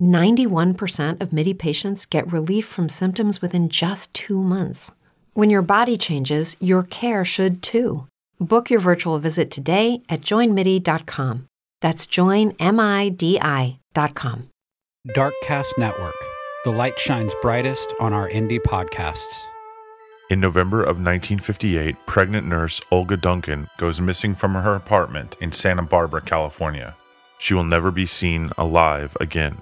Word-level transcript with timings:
91% 0.00 1.20
of 1.20 1.32
MIDI 1.32 1.54
patients 1.54 2.06
get 2.06 2.32
relief 2.32 2.66
from 2.66 2.88
symptoms 2.88 3.42
within 3.42 3.68
just 3.68 4.12
two 4.14 4.42
months. 4.42 4.92
When 5.34 5.50
your 5.50 5.62
body 5.62 5.96
changes, 5.96 6.56
your 6.60 6.82
care 6.82 7.24
should 7.24 7.62
too. 7.62 8.06
Book 8.40 8.70
your 8.70 8.80
virtual 8.80 9.18
visit 9.18 9.50
today 9.50 10.02
at 10.08 10.20
joinmidi.com. 10.20 11.46
That's 11.80 12.06
joinmidi.com. 12.06 13.78
Darkcast 15.08 15.78
Network. 15.78 16.14
The 16.64 16.72
light 16.72 16.98
shines 16.98 17.32
brightest 17.40 17.94
on 18.00 18.12
our 18.12 18.28
indie 18.30 18.60
podcasts. 18.60 19.44
In 20.30 20.40
November 20.40 20.80
of 20.80 20.98
1958, 20.98 21.96
pregnant 22.06 22.46
nurse 22.46 22.80
Olga 22.90 23.16
Duncan 23.16 23.68
goes 23.78 24.00
missing 24.00 24.34
from 24.34 24.54
her 24.54 24.74
apartment 24.74 25.36
in 25.40 25.52
Santa 25.52 25.82
Barbara, 25.82 26.20
California. 26.20 26.94
She 27.38 27.54
will 27.54 27.64
never 27.64 27.90
be 27.90 28.04
seen 28.04 28.50
alive 28.58 29.16
again. 29.20 29.58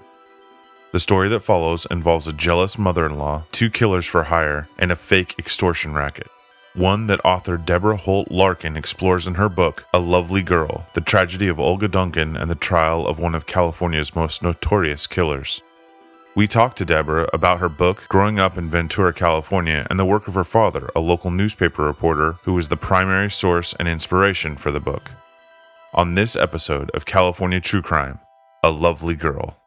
The 0.97 1.01
story 1.01 1.29
that 1.29 1.41
follows 1.41 1.85
involves 1.91 2.25
a 2.25 2.33
jealous 2.33 2.79
mother 2.79 3.05
in 3.05 3.19
law, 3.19 3.43
two 3.51 3.69
killers 3.69 4.07
for 4.07 4.23
hire, 4.23 4.67
and 4.79 4.91
a 4.91 4.95
fake 4.95 5.35
extortion 5.37 5.93
racket. 5.93 6.25
One 6.73 7.05
that 7.05 7.23
author 7.23 7.55
Deborah 7.55 7.97
Holt 7.97 8.31
Larkin 8.31 8.75
explores 8.75 9.27
in 9.27 9.35
her 9.35 9.47
book, 9.47 9.85
A 9.93 9.99
Lovely 9.99 10.41
Girl 10.41 10.87
The 10.95 11.01
Tragedy 11.01 11.49
of 11.49 11.59
Olga 11.59 11.87
Duncan 11.87 12.35
and 12.35 12.49
the 12.49 12.55
Trial 12.55 13.05
of 13.05 13.19
One 13.19 13.35
of 13.35 13.45
California's 13.45 14.15
Most 14.15 14.41
Notorious 14.41 15.05
Killers. 15.05 15.61
We 16.35 16.47
talked 16.47 16.79
to 16.79 16.85
Deborah 16.85 17.29
about 17.31 17.59
her 17.59 17.69
book, 17.69 18.07
growing 18.07 18.39
up 18.39 18.57
in 18.57 18.67
Ventura, 18.67 19.13
California, 19.13 19.85
and 19.91 19.99
the 19.99 20.03
work 20.13 20.27
of 20.27 20.33
her 20.33 20.43
father, 20.43 20.89
a 20.95 20.99
local 20.99 21.29
newspaper 21.29 21.83
reporter 21.83 22.37
who 22.45 22.55
was 22.55 22.69
the 22.69 22.75
primary 22.75 23.29
source 23.29 23.75
and 23.77 23.87
inspiration 23.87 24.57
for 24.57 24.71
the 24.71 24.79
book. 24.79 25.11
On 25.93 26.15
this 26.15 26.35
episode 26.35 26.89
of 26.95 27.05
California 27.05 27.61
True 27.61 27.83
Crime, 27.83 28.17
A 28.63 28.71
Lovely 28.71 29.13
Girl. 29.13 29.57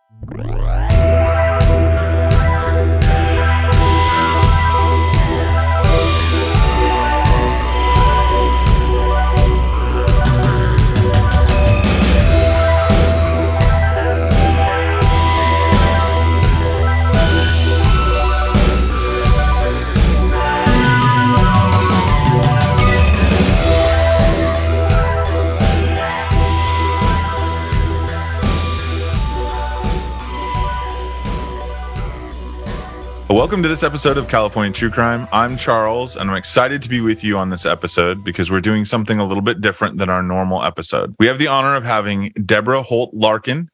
Welcome 33.31 33.63
to 33.63 33.69
this 33.69 33.85
episode 33.85 34.17
of 34.17 34.27
California 34.27 34.73
True 34.73 34.91
Crime. 34.91 35.29
I'm 35.33 35.57
Charles, 35.57 36.17
and 36.17 36.29
I'm 36.29 36.37
excited 36.37 36.83
to 36.83 36.89
be 36.89 37.01
with 37.01 37.23
you 37.23 37.39
on 37.39 37.49
this 37.49 37.65
episode 37.65 38.25
because 38.25 38.51
we're 38.51 38.61
doing 38.61 38.85
something 38.85 39.21
a 39.21 39.25
little 39.25 39.41
bit 39.41 39.61
different 39.61 39.99
than 39.99 40.11
our 40.11 40.21
normal 40.21 40.65
episode. 40.65 41.15
We 41.21 41.29
have 41.29 41.39
the 41.39 41.47
honor 41.47 41.77
of 41.77 41.85
having 41.85 42.33
Deborah 42.45 42.83
Holt 42.83 43.15
Larkin, 43.15 43.69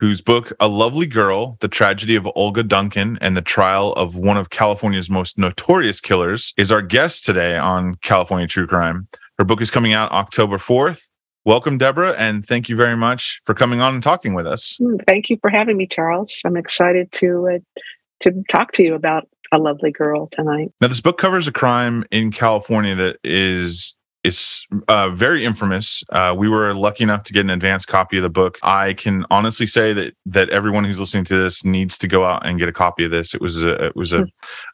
whose 0.00 0.22
book, 0.22 0.54
A 0.60 0.66
Lovely 0.66 1.04
Girl 1.04 1.58
The 1.60 1.68
Tragedy 1.68 2.16
of 2.16 2.26
Olga 2.34 2.62
Duncan 2.62 3.18
and 3.20 3.36
the 3.36 3.42
Trial 3.42 3.92
of 3.92 4.16
One 4.16 4.38
of 4.38 4.48
California's 4.48 5.10
Most 5.10 5.36
Notorious 5.36 6.00
Killers, 6.00 6.54
is 6.56 6.72
our 6.72 6.80
guest 6.80 7.22
today 7.22 7.58
on 7.58 7.96
California 7.96 8.46
True 8.46 8.66
Crime. 8.66 9.08
Her 9.36 9.44
book 9.44 9.60
is 9.60 9.70
coming 9.70 9.92
out 9.92 10.10
October 10.10 10.56
4th. 10.56 11.02
Welcome, 11.44 11.76
Deborah, 11.76 12.14
and 12.16 12.46
thank 12.46 12.70
you 12.70 12.76
very 12.76 12.96
much 12.96 13.42
for 13.44 13.52
coming 13.52 13.80
on 13.80 13.94
and 13.94 14.02
talking 14.02 14.32
with 14.32 14.46
us. 14.46 14.80
Thank 15.06 15.28
you 15.28 15.36
for 15.42 15.50
having 15.50 15.76
me, 15.76 15.86
Charles. 15.86 16.40
I'm 16.44 16.56
excited 16.56 17.10
to 17.12 17.48
uh, 17.56 17.80
to 18.22 18.32
talk 18.48 18.72
to 18.72 18.82
you 18.82 18.94
about 18.94 19.28
a 19.52 19.58
lovely 19.58 19.92
girl 19.92 20.28
tonight. 20.32 20.72
Now, 20.80 20.88
this 20.88 21.00
book 21.00 21.18
covers 21.18 21.46
a 21.46 21.52
crime 21.52 22.04
in 22.10 22.32
California 22.32 22.94
that 22.94 23.18
is 23.22 23.94
is 24.24 24.66
uh, 24.86 25.08
very 25.10 25.44
infamous. 25.44 26.04
Uh, 26.10 26.34
we 26.36 26.48
were 26.48 26.74
lucky 26.74 27.02
enough 27.02 27.24
to 27.24 27.32
get 27.32 27.40
an 27.40 27.50
advanced 27.50 27.88
copy 27.88 28.18
of 28.18 28.22
the 28.22 28.30
book. 28.30 28.56
I 28.62 28.92
can 28.94 29.26
honestly 29.30 29.66
say 29.66 29.92
that 29.94 30.14
that 30.26 30.48
everyone 30.50 30.84
who's 30.84 31.00
listening 31.00 31.24
to 31.24 31.36
this 31.36 31.64
needs 31.64 31.98
to 31.98 32.08
go 32.08 32.24
out 32.24 32.46
and 32.46 32.58
get 32.58 32.68
a 32.68 32.72
copy 32.72 33.04
of 33.04 33.10
this. 33.10 33.34
It 33.34 33.40
was 33.40 33.60
a 33.60 33.86
it 33.86 33.96
was 33.96 34.12
a 34.12 34.18
hmm. 34.18 34.24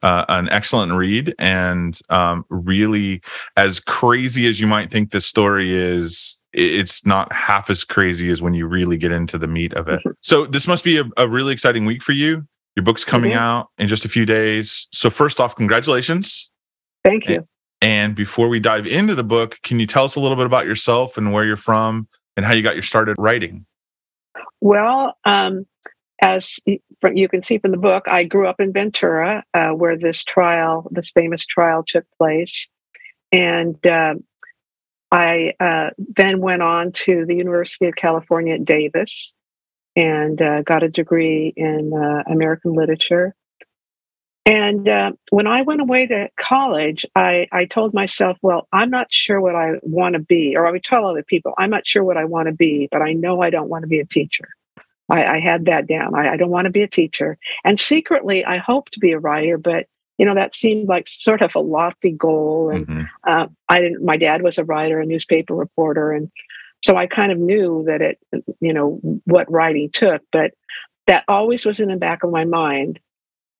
uh, 0.02 0.24
an 0.28 0.48
excellent 0.50 0.92
read 0.92 1.34
and 1.38 1.98
um, 2.10 2.44
really 2.50 3.22
as 3.56 3.80
crazy 3.80 4.46
as 4.46 4.60
you 4.60 4.66
might 4.66 4.90
think 4.90 5.10
the 5.10 5.20
story 5.20 5.74
is. 5.74 6.38
It's 6.54 7.04
not 7.04 7.30
half 7.30 7.68
as 7.68 7.84
crazy 7.84 8.30
as 8.30 8.40
when 8.40 8.54
you 8.54 8.66
really 8.66 8.96
get 8.96 9.12
into 9.12 9.36
the 9.36 9.46
meat 9.46 9.74
of 9.74 9.86
it. 9.86 10.00
Mm-hmm. 10.00 10.12
So 10.22 10.46
this 10.46 10.66
must 10.66 10.82
be 10.82 10.98
a, 10.98 11.04
a 11.18 11.28
really 11.28 11.52
exciting 11.52 11.84
week 11.84 12.02
for 12.02 12.12
you. 12.12 12.46
Your 12.78 12.84
book's 12.84 13.04
coming 13.04 13.32
mm-hmm. 13.32 13.40
out 13.40 13.70
in 13.78 13.88
just 13.88 14.04
a 14.04 14.08
few 14.08 14.24
days. 14.24 14.86
So, 14.92 15.10
first 15.10 15.40
off, 15.40 15.56
congratulations. 15.56 16.48
Thank 17.02 17.28
you. 17.28 17.44
And 17.82 18.14
before 18.14 18.48
we 18.48 18.60
dive 18.60 18.86
into 18.86 19.16
the 19.16 19.24
book, 19.24 19.58
can 19.64 19.80
you 19.80 19.86
tell 19.86 20.04
us 20.04 20.14
a 20.14 20.20
little 20.20 20.36
bit 20.36 20.46
about 20.46 20.64
yourself 20.64 21.18
and 21.18 21.32
where 21.32 21.44
you're 21.44 21.56
from 21.56 22.06
and 22.36 22.46
how 22.46 22.52
you 22.52 22.62
got 22.62 22.76
your 22.76 22.84
started 22.84 23.16
writing? 23.18 23.66
Well, 24.60 25.16
um, 25.24 25.66
as 26.22 26.60
you 26.66 27.28
can 27.28 27.42
see 27.42 27.58
from 27.58 27.72
the 27.72 27.78
book, 27.78 28.04
I 28.06 28.22
grew 28.22 28.46
up 28.46 28.60
in 28.60 28.72
Ventura, 28.72 29.42
uh, 29.54 29.70
where 29.70 29.98
this 29.98 30.22
trial, 30.22 30.86
this 30.92 31.10
famous 31.10 31.44
trial, 31.46 31.82
took 31.84 32.04
place. 32.16 32.68
And 33.32 33.84
uh, 33.84 34.14
I 35.10 35.54
uh, 35.58 35.90
then 35.96 36.40
went 36.40 36.62
on 36.62 36.92
to 36.92 37.26
the 37.26 37.34
University 37.34 37.88
of 37.88 37.96
California 37.96 38.54
at 38.54 38.64
Davis, 38.64 39.34
and 39.98 40.40
uh, 40.40 40.62
got 40.62 40.84
a 40.84 40.88
degree 40.88 41.52
in 41.56 41.92
uh, 41.92 42.22
American 42.30 42.72
literature. 42.72 43.34
And 44.46 44.88
uh, 44.88 45.12
when 45.30 45.48
I 45.48 45.62
went 45.62 45.80
away 45.80 46.06
to 46.06 46.28
college, 46.38 47.04
I, 47.16 47.48
I 47.50 47.64
told 47.64 47.92
myself, 47.94 48.38
well, 48.40 48.68
I'm 48.72 48.90
not 48.90 49.12
sure 49.12 49.40
what 49.40 49.56
I 49.56 49.72
want 49.82 50.12
to 50.12 50.20
be, 50.20 50.56
or 50.56 50.68
I 50.68 50.70
would 50.70 50.84
tell 50.84 51.04
other 51.04 51.24
people, 51.24 51.52
I'm 51.58 51.68
not 51.68 51.84
sure 51.84 52.04
what 52.04 52.16
I 52.16 52.26
want 52.26 52.46
to 52.46 52.54
be, 52.54 52.88
but 52.92 53.02
I 53.02 53.12
know 53.12 53.42
I 53.42 53.50
don't 53.50 53.68
want 53.68 53.82
to 53.82 53.88
be 53.88 53.98
a 53.98 54.06
teacher. 54.06 54.48
I, 55.08 55.24
I 55.24 55.40
had 55.40 55.64
that 55.64 55.88
down. 55.88 56.14
I, 56.14 56.34
I 56.34 56.36
don't 56.36 56.48
want 56.48 56.66
to 56.66 56.70
be 56.70 56.82
a 56.82 56.88
teacher. 56.88 57.36
And 57.64 57.78
secretly, 57.78 58.44
I 58.44 58.58
hope 58.58 58.90
to 58.90 59.00
be 59.00 59.10
a 59.10 59.18
writer, 59.18 59.58
but 59.58 59.86
you 60.16 60.26
know 60.26 60.34
that 60.34 60.54
seemed 60.54 60.88
like 60.88 61.08
sort 61.08 61.42
of 61.42 61.54
a 61.56 61.60
lofty 61.60 62.10
goal 62.10 62.70
and 62.70 62.88
mm-hmm. 62.88 63.02
uh, 63.22 63.46
i 63.68 63.80
didn't 63.80 64.04
my 64.04 64.16
dad 64.16 64.42
was 64.42 64.58
a 64.58 64.64
writer 64.64 64.98
a 64.98 65.06
newspaper 65.06 65.54
reporter 65.54 66.10
and 66.10 66.28
so 66.82 66.96
I 66.96 67.06
kind 67.06 67.32
of 67.32 67.38
knew 67.38 67.84
that 67.86 68.00
it, 68.00 68.18
you 68.60 68.72
know, 68.72 69.00
what 69.24 69.50
writing 69.50 69.90
took, 69.92 70.22
but 70.32 70.52
that 71.06 71.24
always 71.28 71.66
was 71.66 71.80
in 71.80 71.88
the 71.88 71.96
back 71.96 72.22
of 72.22 72.30
my 72.30 72.44
mind. 72.44 73.00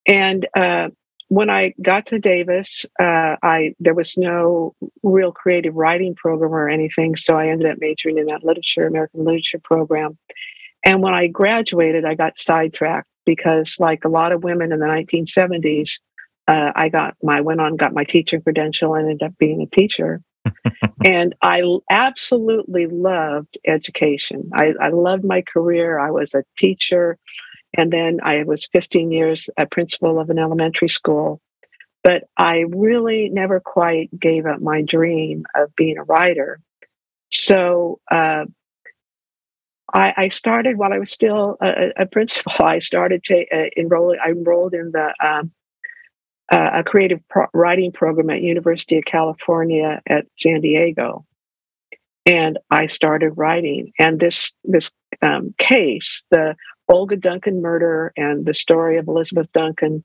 And 0.06 0.47
uh, 0.56 0.88
when 1.29 1.50
I 1.50 1.75
got 1.82 2.06
to 2.06 2.19
Davis, 2.19 2.87
uh, 3.00 3.37
I 3.43 3.75
there 3.81 3.94
was 3.94 4.17
no 4.17 4.75
real 5.03 5.32
creative 5.32 5.75
writing 5.75 6.15
program 6.15 6.53
or 6.53 6.69
anything, 6.69 7.17
so 7.17 7.37
I 7.37 7.49
ended 7.49 7.70
up 7.70 7.79
majoring 7.81 8.19
in 8.19 8.26
that 8.26 8.44
literature, 8.44 8.87
American 8.87 9.25
literature 9.25 9.61
program. 9.62 10.17
And 10.85 11.03
when 11.03 11.12
I 11.12 11.26
graduated, 11.26 12.05
I 12.05 12.14
got 12.14 12.38
sidetracked 12.38 13.09
because, 13.26 13.76
like 13.79 14.05
a 14.05 14.09
lot 14.09 14.32
of 14.32 14.44
women 14.44 14.73
in 14.73 14.79
the 14.79 14.87
1970s, 14.87 15.99
uh, 16.47 16.73
I 16.75 16.88
got 16.88 17.14
my 17.23 17.43
went 17.43 17.61
on 17.61 17.76
got 17.76 17.93
my 17.93 18.05
teaching 18.05 18.41
credential 18.41 18.94
and 18.94 19.11
ended 19.11 19.26
up 19.26 19.37
being 19.38 19.61
a 19.61 19.67
teacher. 19.67 20.23
And 21.05 21.35
I 21.43 21.62
absolutely 21.91 22.87
loved 22.87 23.59
education. 23.67 24.50
I, 24.55 24.73
I 24.81 24.89
loved 24.89 25.25
my 25.25 25.43
career. 25.43 25.99
I 25.99 26.11
was 26.11 26.35
a 26.35 26.45
teacher, 26.56 27.19
and 27.77 27.93
then 27.93 28.21
I 28.23 28.45
was 28.45 28.69
15 28.73 29.12
years 29.12 29.49
a 29.56 29.67
principal 29.67 30.19
of 30.21 30.31
an 30.31 30.39
elementary 30.39 30.89
school. 30.89 31.41
But 32.05 32.25
I 32.37 32.65
really 32.69 33.29
never 33.29 33.61
quite 33.61 34.09
gave 34.19 34.47
up 34.47 34.61
my 34.61 34.83
dream 34.83 35.45
of 35.55 35.75
being 35.77 35.99
a 35.99 36.05
writer. 36.05 36.61
So 37.31 38.00
uh, 38.11 38.45
I, 39.93 40.15
I, 40.17 40.29
started 40.29 40.79
while 40.79 40.93
I 40.93 40.99
was 40.99 41.11
still 41.11 41.56
a, 41.61 41.91
a 41.99 42.06
principal. 42.06 42.53
I 42.65 42.79
started 42.79 43.25
to 43.25 43.45
uh, 43.53 43.71
enroll. 43.77 44.17
I 44.23 44.31
enrolled 44.31 44.75
in 44.75 44.93
the 44.93 45.12
um, 45.23 45.50
uh, 46.50 46.71
a 46.75 46.85
creative 46.85 47.21
pro- 47.29 47.47
writing 47.53 47.93
program 47.93 48.31
at 48.31 48.43
University 48.43 48.99
of 48.99 49.05
California 49.05 50.00
at 50.06 50.27
San 50.37 50.61
Diego, 50.61 51.25
and 52.25 52.59
I 52.71 52.87
started 52.87 53.33
writing. 53.33 53.93
And 53.99 54.19
this 54.21 54.53
this 54.65 54.91
um, 55.23 55.55
case, 55.59 56.25
the 56.31 56.56
Olga 56.89 57.17
Duncan 57.17 57.61
murder 57.61 58.12
and 58.17 58.47
the 58.47 58.55
story 58.55 58.99
of 58.99 59.09
Elizabeth 59.09 59.50
Duncan, 59.53 60.05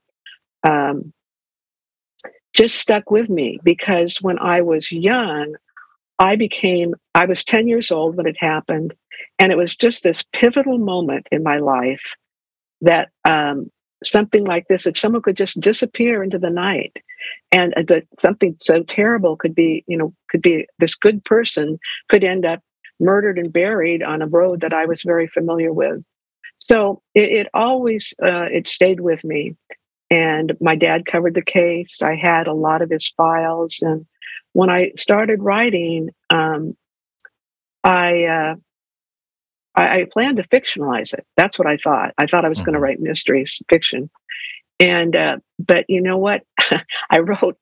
um, 0.64 1.14
just 2.54 2.76
stuck 2.76 3.10
with 3.10 3.30
me 3.30 3.60
because 3.64 4.18
when 4.22 4.38
I 4.40 4.62
was 4.62 4.92
young, 4.92 5.56
I 6.20 6.36
became 6.36 6.94
I 7.16 7.26
was 7.26 7.44
ten 7.44 7.68
years 7.68 7.92
old 7.92 8.18
when 8.18 8.28
it 8.28 8.38
happened, 8.38 8.94
and 9.40 9.52
it 9.52 9.58
was 9.58 9.76
just 9.76 10.04
this 10.04 10.24
pivotal 10.34 10.78
moment 10.78 11.28
in 11.32 11.42
my 11.42 11.58
life 11.58 12.16
that 12.82 13.10
um, 13.24 13.72
something 14.04 14.46
like 14.46 14.68
this, 14.68 14.86
if 14.86 14.98
someone 14.98 15.22
could 15.22 15.38
just 15.38 15.60
disappear 15.60 16.24
into 16.24 16.40
the 16.40 16.50
night 16.50 16.98
and 17.52 17.74
uh, 17.76 17.84
that 17.88 18.04
something 18.20 18.56
so 18.62 18.84
terrible 18.84 19.36
could 19.36 19.56
be, 19.56 19.84
you 19.88 19.98
know, 19.98 20.14
could 20.30 20.42
be 20.42 20.66
this 20.80 20.96
good 20.96 21.24
person 21.24 21.80
could 22.10 22.24
end 22.24 22.46
up 22.46 22.62
murdered 23.00 23.38
and 23.38 23.52
buried 23.52 24.04
on 24.04 24.22
a 24.22 24.28
road 24.28 24.62
that 24.62 24.74
I 24.74 24.86
was 24.86 25.04
very 25.04 25.28
familiar 25.28 25.74
with. 25.74 26.04
So 26.58 27.02
it, 27.14 27.30
it 27.32 27.48
always, 27.54 28.14
uh, 28.24 28.48
it 28.52 28.70
stayed 28.70 29.00
with 29.00 29.24
me. 29.24 29.56
And 30.10 30.56
my 30.62 30.76
dad 30.76 31.06
covered 31.06 31.34
the 31.34 31.42
case. 31.42 32.02
I 32.02 32.16
had 32.16 32.48
a 32.48 32.54
lot 32.54 32.82
of 32.82 32.90
his 32.90 33.10
files. 33.18 33.80
And 33.82 34.06
when 34.54 34.70
I 34.70 34.92
started 34.96 35.42
writing, 35.42 36.10
um, 36.30 36.78
I, 37.84 38.26
uh, 38.26 38.56
I, 39.76 40.02
I, 40.02 40.06
planned 40.12 40.38
to 40.38 40.44
fictionalize 40.44 41.14
it. 41.14 41.26
That's 41.36 41.58
what 41.58 41.68
I 41.68 41.78
thought. 41.78 42.14
I 42.18 42.28
thought 42.28 42.46
I 42.46 42.50
was 42.50 42.60
mm-hmm. 42.60 42.66
going 42.66 42.74
to 42.74 42.80
write 42.80 43.00
mysteries 43.00 43.60
fiction, 43.70 44.10
and 44.80 45.16
uh, 45.16 45.38
but 45.60 45.86
you 45.88 46.02
know 46.02 46.18
what? 46.18 46.44
I 47.10 47.20
wrote 47.20 47.58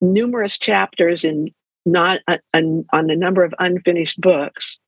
numerous 0.00 0.58
chapters 0.58 1.24
in 1.24 1.50
not 1.86 2.20
uh, 2.28 2.38
on 2.54 2.84
a 2.92 3.16
number 3.16 3.44
of 3.44 3.54
unfinished 3.58 4.20
books 4.20 4.78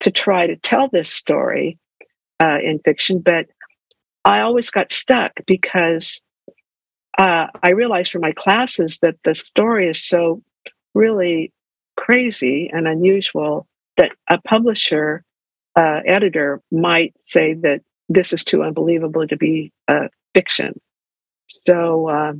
to 0.00 0.10
try 0.10 0.46
to 0.46 0.56
tell 0.56 0.88
this 0.88 1.10
story 1.10 1.78
uh, 2.40 2.58
in 2.62 2.78
fiction, 2.80 3.20
but 3.20 3.46
I 4.24 4.40
always 4.40 4.70
got 4.70 4.92
stuck 4.92 5.32
because 5.46 6.20
uh, 7.18 7.48
I 7.62 7.70
realized 7.70 8.10
from 8.10 8.22
my 8.22 8.32
classes 8.32 8.98
that 9.00 9.16
the 9.24 9.34
story 9.34 9.88
is 9.88 10.02
so 10.02 10.42
really 10.94 11.52
crazy 11.96 12.70
and 12.72 12.88
unusual 12.88 13.66
that 13.96 14.12
a 14.28 14.40
publisher 14.40 15.24
uh, 15.76 16.00
editor 16.06 16.60
might 16.70 17.12
say 17.16 17.54
that 17.54 17.80
this 18.08 18.32
is 18.32 18.44
too 18.44 18.62
unbelievable 18.62 19.26
to 19.26 19.36
be 19.36 19.72
uh, 19.88 20.08
fiction. 20.34 20.80
So 21.48 22.08
uh, 22.08 22.32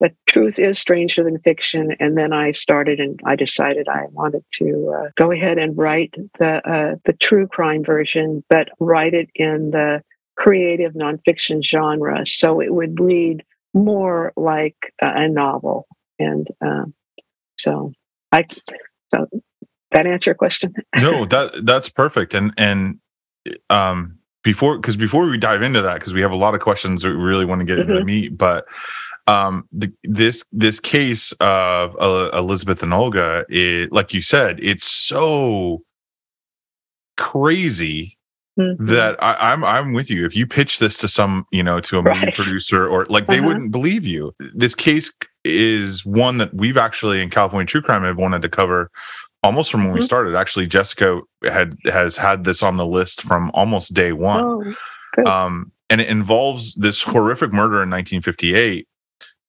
the 0.00 0.10
truth 0.26 0.58
is 0.58 0.78
stranger 0.78 1.22
than 1.24 1.38
fiction. 1.38 1.96
And 2.00 2.16
then 2.16 2.32
I 2.32 2.52
started 2.52 3.00
and 3.00 3.18
I 3.24 3.36
decided 3.36 3.88
I 3.88 4.04
wanted 4.10 4.44
to 4.54 4.94
uh, 4.96 5.10
go 5.16 5.30
ahead 5.30 5.58
and 5.58 5.76
write 5.76 6.14
the 6.38 6.68
uh, 6.68 6.96
the 7.04 7.14
true 7.14 7.46
crime 7.46 7.84
version, 7.84 8.44
but 8.48 8.68
write 8.78 9.14
it 9.14 9.30
in 9.34 9.70
the 9.70 10.02
creative 10.36 10.94
nonfiction 10.94 11.62
genre, 11.62 12.26
so 12.26 12.60
it 12.60 12.74
would 12.74 13.00
read 13.00 13.44
more 13.72 14.32
like 14.36 14.76
a 15.00 15.28
novel. 15.28 15.86
And 16.18 16.46
um, 16.60 16.94
so 17.56 17.92
I 18.32 18.44
so 19.08 19.26
that 19.94 20.06
answer 20.06 20.30
your 20.30 20.34
question? 20.34 20.74
no, 20.96 21.24
that 21.26 21.64
that's 21.64 21.88
perfect. 21.88 22.34
And 22.34 22.52
and 22.58 22.98
um 23.70 24.18
before 24.42 24.76
because 24.76 24.96
before 24.96 25.26
we 25.26 25.38
dive 25.38 25.62
into 25.62 25.80
that, 25.80 25.94
because 25.94 26.12
we 26.12 26.20
have 26.20 26.32
a 26.32 26.36
lot 26.36 26.54
of 26.54 26.60
questions 26.60 27.02
that 27.02 27.08
we 27.08 27.14
really 27.14 27.46
want 27.46 27.60
to 27.60 27.64
get 27.64 27.78
mm-hmm. 27.78 27.90
into 27.90 27.94
the 28.00 28.04
meat, 28.04 28.36
but 28.36 28.66
um 29.26 29.66
the, 29.72 29.90
this 30.04 30.44
this 30.52 30.78
case 30.78 31.32
of 31.40 31.96
uh, 31.98 32.30
Elizabeth 32.34 32.82
and 32.82 32.92
Olga, 32.92 33.46
it, 33.48 33.90
like 33.90 34.12
you 34.12 34.20
said, 34.20 34.60
it's 34.62 34.86
so 34.86 35.82
crazy 37.16 38.18
Mm-hmm. 38.56 38.86
that 38.86 39.20
I, 39.20 39.52
am 39.52 39.64
I'm, 39.64 39.86
I'm 39.86 39.92
with 39.94 40.08
you. 40.08 40.24
If 40.24 40.36
you 40.36 40.46
pitch 40.46 40.78
this 40.78 40.96
to 40.98 41.08
some, 41.08 41.44
you 41.50 41.64
know, 41.64 41.80
to 41.80 41.98
a 41.98 42.02
movie 42.04 42.26
right. 42.26 42.34
producer 42.34 42.86
or 42.86 43.04
like 43.06 43.26
they 43.26 43.38
uh-huh. 43.38 43.48
wouldn't 43.48 43.72
believe 43.72 44.06
you. 44.06 44.32
This 44.54 44.76
case 44.76 45.12
is 45.44 46.06
one 46.06 46.38
that 46.38 46.54
we've 46.54 46.76
actually 46.76 47.20
in 47.20 47.30
California 47.30 47.66
True 47.66 47.82
Crime 47.82 48.04
have 48.04 48.16
wanted 48.16 48.42
to 48.42 48.48
cover 48.48 48.92
almost 49.44 49.70
from 49.70 49.82
when 49.82 49.90
mm-hmm. 49.90 50.00
we 50.00 50.06
started. 50.06 50.34
Actually, 50.34 50.66
Jessica 50.66 51.20
had 51.44 51.76
has 51.84 52.16
had 52.16 52.44
this 52.44 52.62
on 52.62 52.76
the 52.76 52.86
list 52.86 53.22
from 53.22 53.50
almost 53.54 53.94
day 53.94 54.12
one. 54.12 54.74
Oh, 55.18 55.30
um, 55.30 55.70
and 55.90 56.00
it 56.00 56.08
involves 56.08 56.74
this 56.74 57.02
horrific 57.02 57.52
murder 57.52 57.82
in 57.82 57.90
1958. 57.90 58.88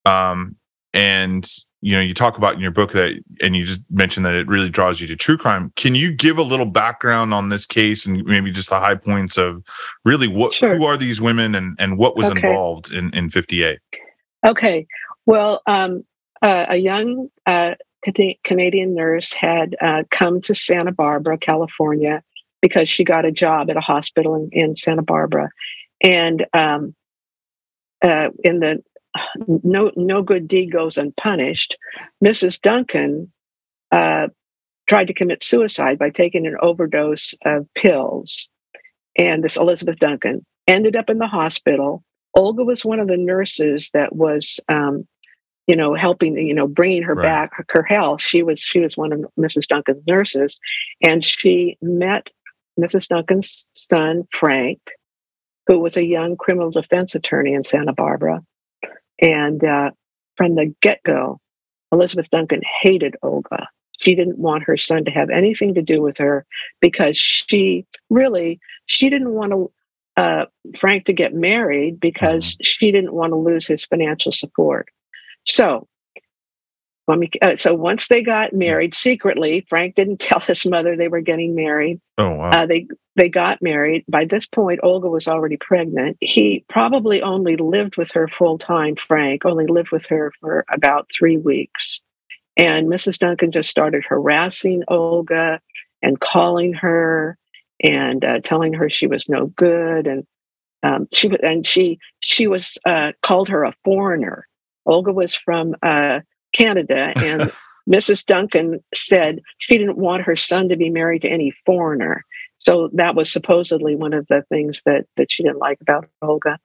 Um, 0.06 0.58
and 0.94 1.50
you 1.82 1.94
know, 1.94 2.02
you 2.02 2.14
talk 2.14 2.38
about 2.38 2.56
in 2.56 2.62
your 2.62 2.72
book 2.72 2.94
that, 2.94 3.16
and 3.42 3.56
you 3.56 3.64
just 3.64 3.80
mentioned 3.92 4.26
that 4.26 4.34
it 4.34 4.48
really 4.48 4.70
draws 4.70 5.00
you 5.00 5.08
to 5.08 5.16
true 5.16 5.38
crime. 5.38 5.72
Can 5.76 5.94
you 5.94 6.12
give 6.12 6.38
a 6.38 6.44
little 6.44 6.66
background 6.66 7.34
on 7.34 7.50
this 7.50 7.66
case 7.66 8.06
and 8.06 8.24
maybe 8.26 8.52
just 8.52 8.70
the 8.70 8.80
high 8.80 8.96
points 8.96 9.38
of 9.38 9.64
really 10.04 10.28
what 10.28 10.54
sure. 10.54 10.76
who 10.76 10.84
are 10.84 10.98
these 10.98 11.22
women 11.22 11.56
and 11.56 11.76
and 11.80 11.98
what 11.98 12.18
was 12.18 12.28
okay. 12.28 12.48
involved 12.48 12.92
in 12.92 13.14
in 13.14 13.30
58? 13.30 13.80
Okay. 14.46 14.86
Well, 15.26 15.62
um, 15.68 16.04
uh, 16.42 16.66
a 16.70 16.76
young 16.76 17.30
uh, 17.46 17.76
Canadian 18.44 18.96
nurse 18.96 19.34
had 19.34 19.76
uh, 19.82 20.04
come 20.12 20.42
to 20.42 20.56
Santa 20.56 20.92
Barbara, 20.92 21.38
California, 21.38 22.24
because 22.62 22.90
she 22.90 23.04
got 23.04 23.26
a 23.26 23.32
job 23.32 23.70
at 23.70 23.78
a 23.78 23.82
hospital 23.82 24.36
in, 24.36 24.50
in 24.52 24.78
Santa 24.78 25.04
Barbara, 25.04 25.50
and 26.02 26.46
um, 26.54 26.96
uh, 28.04 28.30
in 28.44 28.60
the 28.60 28.84
no 29.48 29.92
no 29.96 30.22
good 30.22 30.48
deed 30.48 30.72
goes 30.72 30.98
unpunished. 30.98 31.76
Mrs. 32.24 32.60
Duncan 32.60 33.32
uh, 33.92 34.28
tried 34.88 35.08
to 35.08 35.14
commit 35.14 35.44
suicide 35.44 35.98
by 35.98 36.10
taking 36.10 36.46
an 36.46 36.58
overdose 36.62 37.34
of 37.46 37.68
pills, 37.76 38.50
and 39.18 39.44
this 39.44 39.58
Elizabeth 39.58 40.00
Duncan 40.00 40.42
ended 40.68 40.96
up 40.96 41.10
in 41.10 41.18
the 41.18 41.28
hospital. 41.28 42.04
Olga 42.34 42.64
was 42.64 42.84
one 42.84 43.00
of 43.00 43.08
the 43.08 43.18
nurses 43.18 43.92
that 43.94 44.16
was 44.16 44.60
um, 44.68 45.08
you 45.68 45.76
know, 45.76 45.96
helping, 45.96 46.38
you 46.38 46.54
know, 46.54 46.68
bringing 46.68 47.04
her 47.04 47.16
right. 47.16 47.24
back 47.24 47.52
her 47.70 47.84
health. 47.84 48.22
She 48.22 48.44
was 48.44 48.60
she 48.60 48.80
was 48.80 48.98
one 48.98 49.12
of 49.12 49.26
Mrs. 49.40 49.68
Duncan's 49.68 50.06
nurses, 50.08 50.60
and 51.02 51.24
she 51.24 51.78
met 51.82 52.28
Mrs. 52.80 53.08
Duncan's 53.08 53.70
son 53.74 54.28
Frank, 54.32 54.80
who 55.68 55.80
was 55.80 55.98
a 55.98 56.06
young 56.06 56.38
criminal 56.38 56.72
defense 56.72 57.16
attorney 57.16 57.54
in 57.54 57.64
Santa 57.64 57.94
Barbara, 57.94 58.44
and 59.20 59.64
uh, 59.64 59.92
from 60.36 60.56
the 60.56 60.74
get 60.82 61.02
go, 61.04 61.40
Elizabeth 61.92 62.30
Duncan 62.30 62.62
hated 62.82 63.16
Olga. 63.24 63.68
She 63.98 64.14
didn't 64.14 64.38
want 64.38 64.64
her 64.64 64.78
son 64.78 65.06
to 65.06 65.12
have 65.12 65.30
anything 65.30 65.74
to 65.74 65.82
do 65.82 66.02
with 66.02 66.18
her 66.18 66.46
because 66.82 67.18
she 67.18 67.86
really 68.10 68.60
she 68.88 69.10
didn't 69.10 69.34
want 69.34 69.52
to 69.52 69.72
uh, 70.18 70.46
Frank 70.78 71.06
to 71.06 71.14
get 71.14 71.34
married 71.34 72.00
because 72.00 72.52
mm-hmm. 72.52 72.64
she 72.64 72.92
didn't 72.92 73.14
want 73.14 73.32
to 73.32 73.38
lose 73.38 73.68
his 73.68 73.86
financial 73.86 74.32
support. 74.32 74.90
So, 75.46 75.88
let 77.08 77.20
me, 77.20 77.30
uh, 77.42 77.56
so 77.56 77.74
once 77.76 78.08
they 78.08 78.24
got 78.24 78.54
married 78.54 78.96
secretly, 78.96 79.66
Frank 79.70 79.96
didn't 79.96 80.20
tell 80.20 80.40
his 80.40 80.66
mother 80.66 80.96
they 80.96 81.08
were 81.08 81.22
getting 81.22 81.56
married. 81.56 82.02
Oh 82.18 82.32
wow! 82.32 82.50
Uh, 82.50 82.66
they 82.66 82.88
they 83.16 83.30
got 83.30 83.62
married. 83.62 84.04
By 84.08 84.26
this 84.26 84.46
point, 84.46 84.80
Olga 84.84 85.10
was 85.10 85.28
already 85.28 85.58
pregnant. 85.58 86.18
He 86.20 86.66
probably 86.70 87.22
only 87.22 87.56
lived 87.58 87.98
with 87.98 88.12
her 88.12 88.28
full 88.28 88.58
time. 88.58 88.96
Frank 88.96 89.46
only 89.46 89.68
lived 89.68 89.92
with 89.92 90.06
her 90.08 90.34
for 90.40 90.66
about 90.70 91.10
three 91.18 91.38
weeks, 91.38 92.02
and 92.58 92.88
Mrs. 92.88 93.20
Duncan 93.20 93.52
just 93.52 93.70
started 93.70 94.04
harassing 94.08 94.84
Olga 94.88 95.62
and 96.02 96.20
calling 96.20 96.74
her 96.74 97.38
and 97.84 98.24
uh, 98.24 98.40
telling 98.40 98.74
her 98.74 98.90
she 98.90 99.08
was 99.08 99.28
no 99.28 99.48
good 99.48 100.08
and 100.08 100.26
um, 100.84 101.08
she 101.12 101.30
and 101.44 101.66
she 101.66 102.00
she 102.20 102.48
was 102.48 102.78
uh, 102.86 103.12
called 103.22 103.50
her 103.50 103.64
a 103.64 103.74
foreigner 103.84 104.48
Olga 104.86 105.12
was 105.12 105.36
from 105.36 105.76
uh, 105.82 106.20
Canada, 106.54 107.14
and 107.16 107.52
Mrs. 107.90 108.26
Duncan 108.26 108.84
said 108.94 109.42
she 109.58 109.78
didn't 109.78 109.98
want 109.98 110.24
her 110.24 110.36
son 110.36 110.70
to 110.70 110.76
be 110.76 110.90
married 110.90 111.22
to 111.22 111.30
any 111.30 111.54
foreigner. 111.66 112.24
So 112.58 112.90
that 112.94 113.16
was 113.16 113.32
supposedly 113.32 113.96
one 113.96 114.14
of 114.14 114.26
the 114.28 114.44
things 114.50 114.82
that 114.86 115.06
that 115.18 115.32
she 115.32 115.44
didn't 115.44 115.60
like 115.60 115.80
about 115.82 116.08
Olga. 116.22 116.58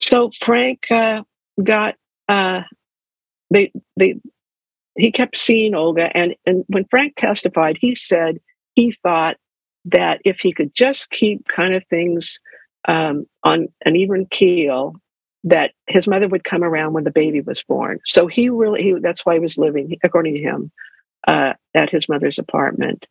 So 0.00 0.30
Frank 0.40 0.90
uh, 0.90 1.22
got 1.62 1.96
uh, 2.28 2.62
they 3.50 3.72
they 3.96 4.20
he 4.96 5.10
kept 5.10 5.36
seeing 5.36 5.74
Olga, 5.74 6.14
and 6.16 6.34
and 6.46 6.64
when 6.68 6.86
Frank 6.90 7.14
testified, 7.16 7.78
he 7.80 7.94
said 7.94 8.38
he 8.74 8.92
thought 8.92 9.36
that 9.84 10.20
if 10.24 10.40
he 10.40 10.52
could 10.52 10.74
just 10.74 11.10
keep 11.10 11.46
kind 11.48 11.74
of 11.74 11.84
things 11.90 12.40
um, 12.88 13.26
on 13.42 13.68
an 13.84 13.96
even 13.96 14.26
keel, 14.26 14.94
that 15.44 15.72
his 15.88 16.06
mother 16.06 16.28
would 16.28 16.44
come 16.44 16.62
around 16.62 16.92
when 16.92 17.04
the 17.04 17.10
baby 17.10 17.40
was 17.40 17.62
born. 17.62 18.00
So 18.06 18.26
he 18.26 18.48
really 18.48 18.82
he, 18.82 18.94
that's 19.00 19.26
why 19.26 19.34
he 19.34 19.40
was 19.40 19.58
living, 19.58 19.96
according 20.02 20.34
to 20.34 20.40
him, 20.40 20.70
uh, 21.26 21.54
at 21.74 21.90
his 21.90 22.08
mother's 22.08 22.38
apartment. 22.38 23.06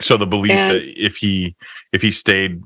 So 0.00 0.16
the 0.16 0.26
belief 0.26 0.52
and, 0.52 0.76
that 0.76 0.82
if 0.84 1.16
he 1.16 1.56
if 1.92 2.02
he 2.02 2.10
stayed 2.10 2.62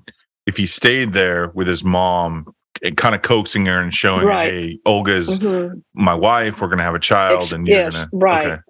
if 0.47 0.57
he 0.57 0.67
stayed 0.67 1.13
there 1.13 1.49
with 1.55 1.67
his 1.67 1.85
mom 1.85 2.55
and 2.83 2.97
kind 2.97 3.15
of 3.15 3.23
coaxing 3.23 3.67
her 3.67 3.81
and 3.81 3.95
showing 3.95 4.27
right. 4.27 4.53
hey 4.53 4.79
olga's 4.85 5.39
mm-hmm. 5.39 5.79
my 5.95 6.15
wife 6.15 6.61
we're 6.61 6.69
gonna 6.69 6.83
have 6.83 6.95
a 6.95 7.01
child 7.01 7.53
and 7.53 7.67
you're 7.67 7.77
yes, 7.77 7.95
gonna 7.95 8.09
right 8.13 8.47
okay. 8.49 8.63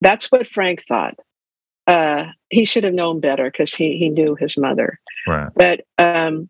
that's 0.00 0.32
what 0.32 0.48
frank 0.48 0.82
thought 0.88 1.14
uh, 1.86 2.26
he 2.50 2.64
should 2.64 2.84
have 2.84 2.94
known 2.94 3.20
better 3.20 3.50
because 3.50 3.74
he 3.74 3.98
he 3.98 4.08
knew 4.08 4.34
his 4.34 4.56
mother 4.56 4.98
right 5.26 5.50
but 5.54 5.80
um, 5.98 6.48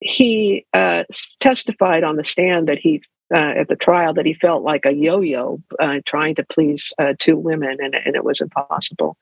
he 0.00 0.66
uh, 0.72 1.04
testified 1.40 2.04
on 2.04 2.16
the 2.16 2.24
stand 2.24 2.68
that 2.68 2.78
he 2.78 3.02
uh, 3.34 3.54
at 3.58 3.68
the 3.68 3.76
trial 3.76 4.14
that 4.14 4.26
he 4.26 4.34
felt 4.34 4.62
like 4.62 4.86
a 4.86 4.92
yo-yo 4.92 5.60
uh, 5.80 5.98
trying 6.06 6.34
to 6.34 6.44
please 6.44 6.92
uh, 6.98 7.12
two 7.18 7.36
women 7.36 7.76
and, 7.80 7.94
and 7.94 8.14
it 8.14 8.24
was 8.24 8.40
impossible 8.40 9.16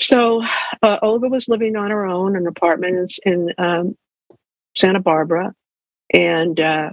so 0.00 0.42
uh, 0.82 0.98
olga 1.02 1.28
was 1.28 1.48
living 1.48 1.76
on 1.76 1.90
her 1.90 2.04
own 2.04 2.34
in 2.34 2.46
apartments 2.48 3.20
in 3.24 3.52
um, 3.58 3.96
santa 4.74 4.98
barbara 4.98 5.54
and 6.12 6.60
uh, 6.60 6.90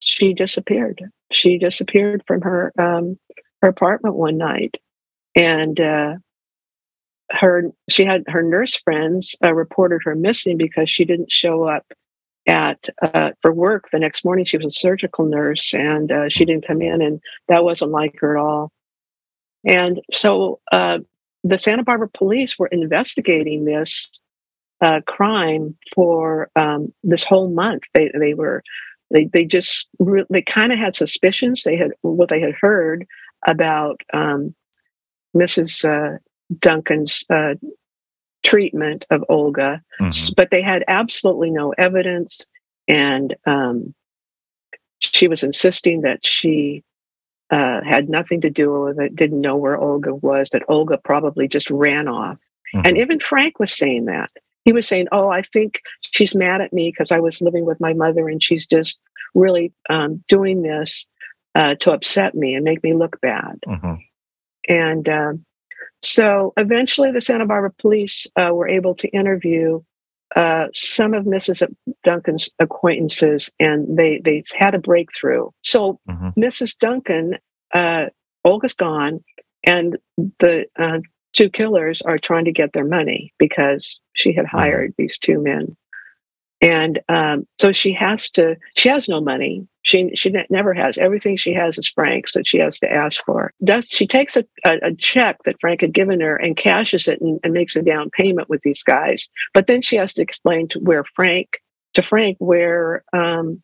she 0.00 0.34
disappeared. 0.34 1.02
She 1.32 1.58
disappeared 1.58 2.22
from 2.26 2.42
her 2.42 2.72
um, 2.78 3.18
her 3.62 3.68
apartment 3.68 4.16
one 4.16 4.36
night, 4.36 4.76
and 5.34 5.80
uh, 5.80 6.14
her 7.30 7.64
she 7.88 8.04
had 8.04 8.24
her 8.26 8.42
nurse 8.42 8.74
friends 8.76 9.36
reported 9.42 10.00
her 10.04 10.14
missing 10.14 10.56
because 10.56 10.90
she 10.90 11.04
didn't 11.04 11.32
show 11.32 11.64
up 11.64 11.86
at 12.50 12.80
uh, 13.14 13.30
for 13.40 13.52
work 13.52 13.88
the 13.90 13.98
next 13.98 14.24
morning. 14.24 14.44
She 14.44 14.58
was 14.58 14.66
a 14.66 14.78
surgical 14.78 15.24
nurse, 15.24 15.72
and 15.72 16.10
uh, 16.10 16.28
she 16.28 16.44
didn't 16.44 16.66
come 16.66 16.82
in, 16.82 17.00
and 17.00 17.20
that 17.48 17.64
wasn't 17.64 17.92
like 17.92 18.16
her 18.18 18.36
at 18.36 18.40
all. 18.40 18.72
And 19.64 20.00
so 20.10 20.58
uh, 20.72 20.98
the 21.44 21.56
Santa 21.56 21.84
Barbara 21.84 22.08
police 22.08 22.58
were 22.58 22.66
investigating 22.66 23.64
this 23.64 24.10
uh, 24.80 25.00
crime 25.06 25.76
for 25.94 26.50
um, 26.56 26.92
this 27.04 27.22
whole 27.22 27.50
month. 27.50 27.84
They 27.94 28.10
they 28.18 28.34
were 28.34 28.64
they 29.12 29.26
they 29.26 29.44
just 29.44 29.86
re- 30.00 30.26
they 30.28 30.42
kind 30.42 30.72
of 30.72 30.78
had 30.78 30.96
suspicions. 30.96 31.62
They 31.62 31.76
had 31.76 31.92
what 32.02 32.30
they 32.30 32.40
had 32.40 32.54
heard 32.60 33.06
about 33.46 34.00
um, 34.12 34.54
Mrs. 35.36 35.84
Uh, 35.88 36.18
Duncan's 36.58 37.22
uh, 37.30 37.54
treatment 38.42 39.04
of 39.10 39.24
Olga, 39.28 39.82
mm-hmm. 40.00 40.32
but 40.36 40.50
they 40.50 40.62
had 40.62 40.84
absolutely 40.88 41.50
no 41.50 41.72
evidence, 41.78 42.46
and 42.88 43.34
um, 43.46 43.94
she 45.00 45.28
was 45.28 45.42
insisting 45.42 46.02
that 46.02 46.26
she. 46.26 46.82
Uh, 47.52 47.82
had 47.82 48.08
nothing 48.08 48.40
to 48.40 48.48
do 48.48 48.82
with 48.82 49.00
it, 49.00 49.16
didn't 49.16 49.40
know 49.40 49.56
where 49.56 49.76
Olga 49.76 50.14
was, 50.14 50.50
that 50.50 50.62
Olga 50.68 50.96
probably 50.96 51.48
just 51.48 51.68
ran 51.68 52.06
off. 52.06 52.38
Mm-hmm. 52.72 52.86
And 52.86 52.96
even 52.96 53.18
Frank 53.18 53.58
was 53.58 53.72
saying 53.76 54.04
that 54.04 54.30
he 54.64 54.72
was 54.72 54.86
saying, 54.86 55.08
"Oh, 55.12 55.28
I 55.28 55.42
think 55.42 55.80
she's 56.00 56.34
mad 56.34 56.60
at 56.60 56.72
me 56.72 56.90
because 56.90 57.10
I 57.10 57.20
was 57.20 57.40
living 57.40 57.64
with 57.64 57.80
my 57.80 57.92
mother, 57.92 58.28
and 58.28 58.42
she's 58.42 58.66
just 58.66 58.98
really 59.34 59.72
um, 59.88 60.22
doing 60.28 60.62
this 60.62 61.06
uh, 61.54 61.74
to 61.76 61.92
upset 61.92 62.34
me 62.34 62.54
and 62.54 62.64
make 62.64 62.82
me 62.82 62.94
look 62.94 63.20
bad." 63.20 63.58
Mm-hmm. 63.66 63.94
And 64.68 65.08
uh, 65.08 65.32
so, 66.02 66.52
eventually, 66.56 67.12
the 67.12 67.20
Santa 67.20 67.46
Barbara 67.46 67.72
police 67.78 68.26
uh, 68.36 68.50
were 68.52 68.68
able 68.68 68.94
to 68.96 69.08
interview 69.08 69.80
uh, 70.34 70.66
some 70.72 71.12
of 71.12 71.24
Mrs. 71.24 71.66
Duncan's 72.04 72.48
acquaintances, 72.58 73.50
and 73.60 73.98
they 73.98 74.20
they 74.24 74.42
had 74.54 74.74
a 74.74 74.78
breakthrough. 74.78 75.50
So, 75.62 76.00
mm-hmm. 76.08 76.40
Mrs. 76.40 76.76
Duncan, 76.78 77.36
uh, 77.74 78.06
Olga's 78.44 78.72
gone, 78.72 79.22
and 79.66 79.98
the 80.16 80.66
uh, 80.78 81.00
two 81.32 81.50
killers 81.50 82.00
are 82.02 82.18
trying 82.18 82.46
to 82.46 82.52
get 82.52 82.72
their 82.72 82.86
money 82.86 83.32
because 83.38 84.00
she 84.14 84.32
had 84.32 84.46
mm-hmm. 84.46 84.58
hired 84.58 84.94
these 84.96 85.18
two 85.18 85.40
men 85.40 85.76
and 86.60 87.00
um, 87.08 87.46
so 87.58 87.72
she 87.72 87.92
has 87.92 88.28
to 88.30 88.56
she 88.76 88.88
has 88.88 89.08
no 89.08 89.20
money 89.20 89.66
she 89.82 90.14
she 90.14 90.32
never 90.50 90.74
has 90.74 90.98
everything 90.98 91.36
she 91.36 91.54
has 91.54 91.78
is 91.78 91.88
frank's 91.88 92.34
that 92.34 92.46
she 92.46 92.58
has 92.58 92.78
to 92.78 92.92
ask 92.92 93.24
for 93.24 93.52
does 93.64 93.86
she 93.88 94.06
takes 94.06 94.36
a, 94.36 94.44
a, 94.64 94.78
a 94.82 94.94
check 94.94 95.38
that 95.44 95.60
frank 95.60 95.80
had 95.80 95.92
given 95.92 96.20
her 96.20 96.36
and 96.36 96.56
cashes 96.56 97.08
it 97.08 97.20
and, 97.20 97.40
and, 97.42 97.52
makes 97.52 97.76
a 97.76 97.82
down 97.82 98.10
payment 98.10 98.48
with 98.48 98.60
these 98.62 98.82
guys 98.82 99.28
but 99.54 99.66
then 99.66 99.80
she 99.80 99.96
has 99.96 100.12
to 100.12 100.22
explain 100.22 100.68
to 100.68 100.78
where 100.80 101.04
frank 101.16 101.60
to 101.94 102.02
frank 102.02 102.36
where 102.38 103.04
um, 103.12 103.62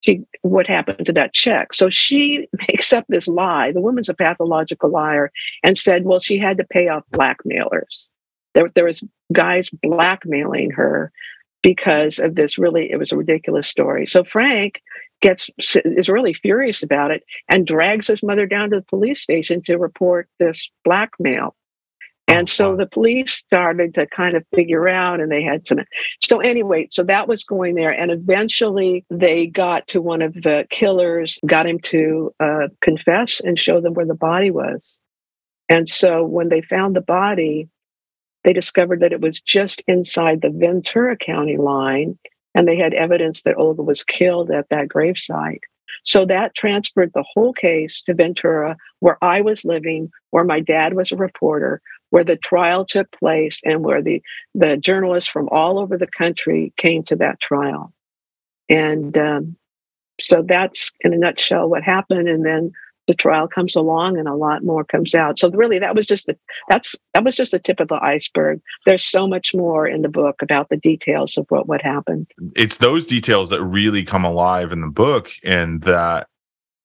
she 0.00 0.24
what 0.42 0.66
happened 0.66 1.06
to 1.06 1.12
that 1.12 1.34
check. 1.34 1.72
So 1.72 1.90
she 1.90 2.48
makes 2.68 2.92
up 2.92 3.04
this 3.08 3.28
lie. 3.28 3.72
The 3.72 3.80
woman's 3.80 4.08
a 4.08 4.14
pathological 4.14 4.90
liar 4.90 5.30
and 5.62 5.76
said, 5.76 6.04
well, 6.04 6.20
she 6.20 6.38
had 6.38 6.58
to 6.58 6.64
pay 6.64 6.88
off 6.88 7.04
blackmailers. 7.10 8.08
There, 8.54 8.70
there 8.74 8.84
was 8.84 9.02
guys 9.32 9.70
blackmailing 9.82 10.70
her 10.70 11.12
because 11.62 12.18
of 12.18 12.34
this 12.34 12.58
really 12.58 12.90
it 12.90 12.98
was 12.98 13.12
a 13.12 13.16
ridiculous 13.16 13.68
story. 13.68 14.06
So 14.06 14.24
Frank 14.24 14.80
gets 15.20 15.50
is 15.58 16.08
really 16.08 16.34
furious 16.34 16.82
about 16.82 17.10
it 17.10 17.24
and 17.48 17.66
drags 17.66 18.06
his 18.06 18.22
mother 18.22 18.46
down 18.46 18.70
to 18.70 18.76
the 18.76 18.82
police 18.82 19.20
station 19.20 19.62
to 19.62 19.76
report 19.76 20.28
this 20.38 20.70
blackmail. 20.84 21.54
And 22.28 22.46
oh, 22.46 22.52
so 22.52 22.76
the 22.76 22.86
police 22.86 23.32
started 23.32 23.94
to 23.94 24.06
kind 24.06 24.36
of 24.36 24.44
figure 24.54 24.86
out, 24.86 25.18
and 25.18 25.32
they 25.32 25.42
had 25.42 25.66
some. 25.66 25.78
So, 26.22 26.40
anyway, 26.40 26.86
so 26.90 27.02
that 27.04 27.26
was 27.26 27.42
going 27.42 27.74
there. 27.74 27.90
And 27.90 28.10
eventually 28.10 29.06
they 29.08 29.46
got 29.46 29.86
to 29.88 30.02
one 30.02 30.20
of 30.20 30.34
the 30.34 30.66
killers, 30.68 31.40
got 31.46 31.66
him 31.66 31.78
to 31.84 32.30
uh, 32.38 32.68
confess 32.82 33.40
and 33.40 33.58
show 33.58 33.80
them 33.80 33.94
where 33.94 34.04
the 34.04 34.14
body 34.14 34.50
was. 34.50 34.98
And 35.70 35.88
so 35.88 36.22
when 36.22 36.50
they 36.50 36.60
found 36.60 36.94
the 36.94 37.00
body, 37.00 37.68
they 38.44 38.52
discovered 38.52 39.00
that 39.00 39.12
it 39.12 39.20
was 39.20 39.40
just 39.40 39.82
inside 39.86 40.40
the 40.40 40.50
Ventura 40.50 41.16
County 41.16 41.56
line. 41.56 42.18
And 42.54 42.66
they 42.66 42.76
had 42.76 42.94
evidence 42.94 43.42
that 43.42 43.56
Olga 43.58 43.82
was 43.82 44.02
killed 44.02 44.50
at 44.50 44.68
that 44.70 44.88
gravesite. 44.88 45.60
So 46.04 46.24
that 46.26 46.54
transferred 46.54 47.12
the 47.14 47.24
whole 47.34 47.52
case 47.52 48.00
to 48.06 48.14
Ventura, 48.14 48.76
where 49.00 49.18
I 49.22 49.40
was 49.40 49.64
living, 49.64 50.10
where 50.30 50.44
my 50.44 50.60
dad 50.60 50.94
was 50.94 51.12
a 51.12 51.16
reporter, 51.16 51.80
where 52.10 52.24
the 52.24 52.36
trial 52.36 52.84
took 52.84 53.10
place 53.12 53.60
and 53.64 53.84
where 53.84 54.02
the, 54.02 54.22
the 54.54 54.76
journalists 54.76 55.30
from 55.30 55.48
all 55.50 55.78
over 55.78 55.98
the 55.98 56.06
country 56.06 56.72
came 56.76 57.02
to 57.04 57.16
that 57.16 57.40
trial. 57.40 57.92
And 58.68 59.16
um, 59.18 59.56
so 60.20 60.42
that's 60.46 60.90
in 61.00 61.12
a 61.12 61.18
nutshell 61.18 61.68
what 61.68 61.82
happened. 61.82 62.28
And 62.28 62.44
then 62.44 62.72
the 63.08 63.14
trial 63.14 63.48
comes 63.48 63.74
along 63.74 64.18
and 64.18 64.28
a 64.28 64.34
lot 64.34 64.62
more 64.62 64.84
comes 64.84 65.14
out. 65.14 65.38
So 65.38 65.50
really 65.50 65.80
that 65.80 65.96
was 65.96 66.06
just 66.06 66.26
the 66.26 66.38
that's 66.68 66.94
that 67.14 67.24
was 67.24 67.34
just 67.34 67.50
the 67.50 67.58
tip 67.58 67.80
of 67.80 67.88
the 67.88 67.98
iceberg. 68.04 68.60
There's 68.86 69.04
so 69.04 69.26
much 69.26 69.54
more 69.54 69.88
in 69.88 70.02
the 70.02 70.08
book 70.08 70.40
about 70.42 70.68
the 70.68 70.76
details 70.76 71.36
of 71.36 71.46
what 71.48 71.66
what 71.66 71.82
happened. 71.82 72.30
It's 72.54 72.76
those 72.76 73.06
details 73.06 73.50
that 73.50 73.64
really 73.64 74.04
come 74.04 74.24
alive 74.24 74.70
in 74.70 74.82
the 74.82 74.88
book 74.88 75.32
and 75.42 75.82
that 75.82 76.28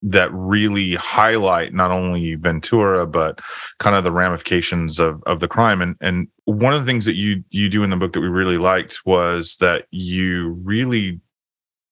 that 0.06 0.34
really 0.34 0.96
highlight 0.96 1.74
not 1.74 1.92
only 1.92 2.36
Ventura 2.36 3.06
but 3.06 3.40
kind 3.80 3.96
of 3.96 4.04
the 4.04 4.12
ramifications 4.12 5.00
of 5.00 5.22
of 5.26 5.42
the 5.42 5.48
crime. 5.48 5.82
And 5.82 5.96
and 6.00 6.30
one 6.46 6.74
of 6.74 6.80
the 6.80 6.86
things 6.86 7.06
that 7.06 7.16
you 7.16 7.44
you 7.50 7.70
do 7.70 7.84
in 7.84 7.90
the 7.90 7.98
book 7.98 8.14
that 8.14 8.22
we 8.22 8.30
really 8.30 8.58
liked 8.58 9.02
was 9.06 9.58
that 9.58 9.88
you 9.92 10.52
really 10.64 11.20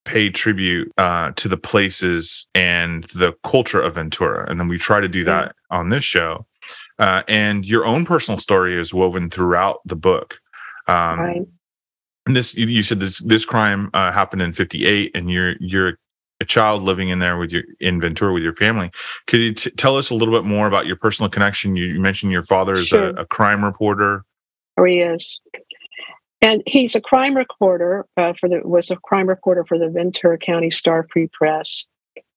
pay 0.05 0.29
tribute 0.29 0.91
uh, 0.97 1.31
to 1.35 1.47
the 1.47 1.57
places 1.57 2.47
and 2.55 3.03
the 3.15 3.33
culture 3.43 3.81
of 3.81 3.95
Ventura, 3.95 4.49
and 4.49 4.59
then 4.59 4.67
we 4.67 4.77
try 4.77 4.99
to 4.99 5.07
do 5.07 5.23
that 5.23 5.55
on 5.69 5.89
this 5.89 6.03
show. 6.03 6.45
Uh, 6.99 7.23
and 7.27 7.65
your 7.65 7.85
own 7.85 8.05
personal 8.05 8.39
story 8.39 8.79
is 8.79 8.93
woven 8.93 9.29
throughout 9.29 9.79
the 9.85 9.95
book. 9.95 10.39
Um, 10.87 11.19
right. 11.19 11.47
And 12.27 12.35
this, 12.35 12.53
you 12.53 12.83
said 12.83 12.99
this 12.99 13.17
this 13.19 13.45
crime 13.45 13.89
uh, 13.95 14.11
happened 14.11 14.43
in 14.43 14.53
'58, 14.53 15.11
and 15.15 15.31
you're 15.31 15.55
you're 15.59 15.97
a 16.41 16.45
child 16.45 16.83
living 16.83 17.09
in 17.09 17.19
there 17.19 17.37
with 17.37 17.51
your 17.51 17.63
in 17.79 17.99
Ventura 17.99 18.33
with 18.33 18.43
your 18.43 18.53
family. 18.53 18.91
Could 19.27 19.39
you 19.39 19.53
t- 19.53 19.71
tell 19.71 19.97
us 19.97 20.09
a 20.09 20.15
little 20.15 20.33
bit 20.33 20.45
more 20.45 20.67
about 20.67 20.85
your 20.85 20.97
personal 20.97 21.29
connection? 21.29 21.75
You, 21.75 21.85
you 21.85 21.99
mentioned 21.99 22.31
your 22.31 22.43
father 22.43 22.75
is 22.75 22.89
sure. 22.89 23.09
a, 23.09 23.21
a, 23.21 23.25
crime 23.25 23.63
reporter. 23.63 24.23
Oh, 24.77 24.83
he 24.83 24.99
is, 24.99 25.39
and 26.41 26.63
he's 26.65 26.95
a 26.95 27.01
crime 27.01 27.35
reporter 27.35 28.05
uh, 28.17 28.33
for 28.39 28.49
the 28.49 28.61
was 28.63 28.89
a 28.91 28.95
crime 28.97 29.27
reporter 29.27 29.63
for 29.65 29.77
the 29.77 29.89
Ventura 29.89 30.37
County 30.37 30.71
Star 30.71 31.07
Free 31.11 31.29
Press, 31.31 31.85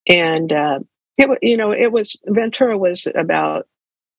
and 0.08 0.52
uh, 0.52 0.80
it 1.18 1.38
you 1.42 1.56
know 1.56 1.72
it 1.72 1.92
was 1.92 2.16
Ventura 2.26 2.76
was 2.76 3.06
about 3.14 3.66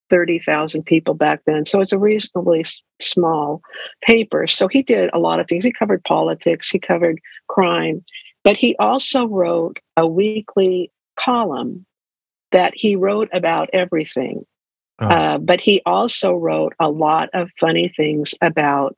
30,000 0.10 0.84
people 0.84 1.14
back 1.14 1.42
then. 1.46 1.66
So 1.66 1.82
it's 1.82 1.92
a 1.92 1.98
reasonably 1.98 2.64
small 3.02 3.62
paper. 4.04 4.48
So 4.48 4.68
he 4.68 4.84
did 4.84 5.10
a 5.14 5.20
lot 5.20 5.40
of 5.40 5.48
things. 5.48 5.64
He 5.64 5.72
covered 5.72 6.04
politics, 6.04 6.70
he 6.70 6.80
covered 6.80 7.20
crime, 7.48 8.04
but 8.44 8.56
he 8.56 8.76
also 8.78 9.26
wrote 9.26 9.80
a 9.98 10.08
weekly 10.08 10.92
column 11.16 11.86
that 12.52 12.74
he 12.76 12.96
wrote 12.96 13.30
about 13.34 13.70
everything. 13.74 14.46
Oh. 15.00 15.08
Uh, 15.08 15.38
but 15.40 15.60
he 15.60 15.82
also 15.86 16.34
wrote 16.34 16.74
a 16.80 16.90
lot 16.90 17.30
of 17.34 17.50
funny 17.60 17.94
things 17.98 18.34
about 18.42 18.98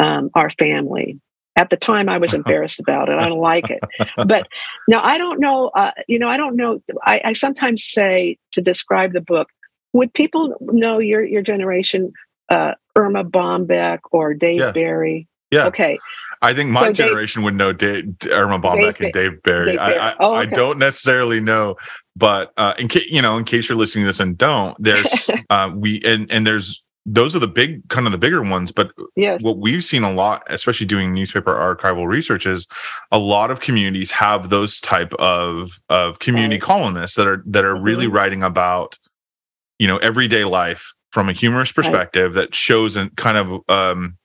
um, 0.00 0.30
our 0.34 0.50
family. 0.50 1.20
At 1.56 1.68
the 1.70 1.76
time, 1.76 2.08
I 2.08 2.18
was 2.18 2.32
embarrassed 2.40 2.80
about 2.80 3.08
it. 3.08 3.18
I 3.18 3.28
don't 3.28 3.40
like 3.40 3.70
it. 3.70 3.80
But 4.16 4.46
now 4.88 5.00
I 5.02 5.18
don't 5.18 5.40
know. 5.40 5.70
Uh, 5.76 5.90
you 6.08 6.18
know, 6.18 6.28
I 6.28 6.36
don't 6.36 6.56
know. 6.56 6.80
I, 7.04 7.20
I 7.24 7.32
sometimes 7.34 7.84
say 7.84 8.38
to 8.52 8.60
describe 8.60 9.12
the 9.12 9.20
book, 9.20 9.48
would 9.92 10.12
people 10.14 10.54
know 10.60 10.98
your 10.98 11.24
your 11.24 11.42
generation, 11.42 12.12
uh, 12.48 12.74
Erma 12.96 13.24
Bombeck 13.24 13.98
or 14.12 14.34
Dave 14.34 14.60
Yeah. 14.60 14.72
Barry? 14.72 15.26
Yeah. 15.50 15.66
Okay. 15.66 15.98
I 16.42 16.54
think 16.54 16.70
my 16.70 16.80
So 16.82 16.86
Dave- 16.92 16.96
generation 17.08 17.42
would 17.42 17.56
know 17.56 17.72
Dave, 17.72 18.04
Erma 18.30 18.58
Bombeck 18.60 18.98
Dave 18.98 19.00
and 19.00 19.12
Dave 19.12 19.42
Barry. 19.42 19.66
Dave 19.72 19.78
I, 19.80 19.88
Barry. 19.88 20.00
I, 20.00 20.14
Oh, 20.20 20.32
I 20.34 20.46
don't 20.46 20.78
necessarily 20.78 21.40
know, 21.40 21.74
but 22.16 22.52
uh, 22.56 22.74
in 22.78 22.86
case 22.88 23.10
you 23.10 23.20
know, 23.20 23.36
in 23.36 23.44
case 23.44 23.68
you're 23.68 23.76
listening 23.76 24.04
to 24.04 24.08
this 24.08 24.20
and 24.20 24.38
don't, 24.38 24.76
there's 24.82 25.28
uh, 25.50 25.70
we 25.74 26.00
and 26.04 26.30
and 26.30 26.46
there's 26.46 26.82
those 27.06 27.34
are 27.34 27.38
the 27.38 27.48
big 27.48 27.88
kind 27.88 28.06
of 28.06 28.12
the 28.12 28.18
bigger 28.18 28.42
ones. 28.42 28.72
But 28.72 28.92
Yes. 29.16 29.42
what 29.42 29.58
we've 29.58 29.82
seen 29.82 30.02
a 30.04 30.12
lot, 30.12 30.42
especially 30.48 30.86
doing 30.86 31.12
newspaper 31.14 31.52
archival 31.54 32.06
research, 32.06 32.46
is 32.46 32.66
a 33.10 33.18
lot 33.18 33.50
of 33.50 33.60
communities 33.60 34.10
have 34.12 34.50
those 34.50 34.80
type 34.80 35.12
of 35.14 35.72
of 35.88 36.18
community 36.18 36.56
Right. 36.56 36.62
columnists 36.62 37.16
that 37.16 37.26
are 37.26 37.42
that 37.46 37.64
are 37.64 37.76
really 37.80 38.06
Mhm. 38.06 38.12
writing 38.12 38.42
about 38.42 38.98
you 39.78 39.86
know 39.88 39.96
everyday 39.98 40.44
life 40.44 40.92
from 41.10 41.28
a 41.28 41.32
humorous 41.32 41.70
Right. 41.70 41.74
perspective 41.84 42.34
that 42.34 42.54
shows 42.54 42.96
and 42.96 43.14
kind 43.16 43.38
of 43.38 43.60
um 43.68 44.16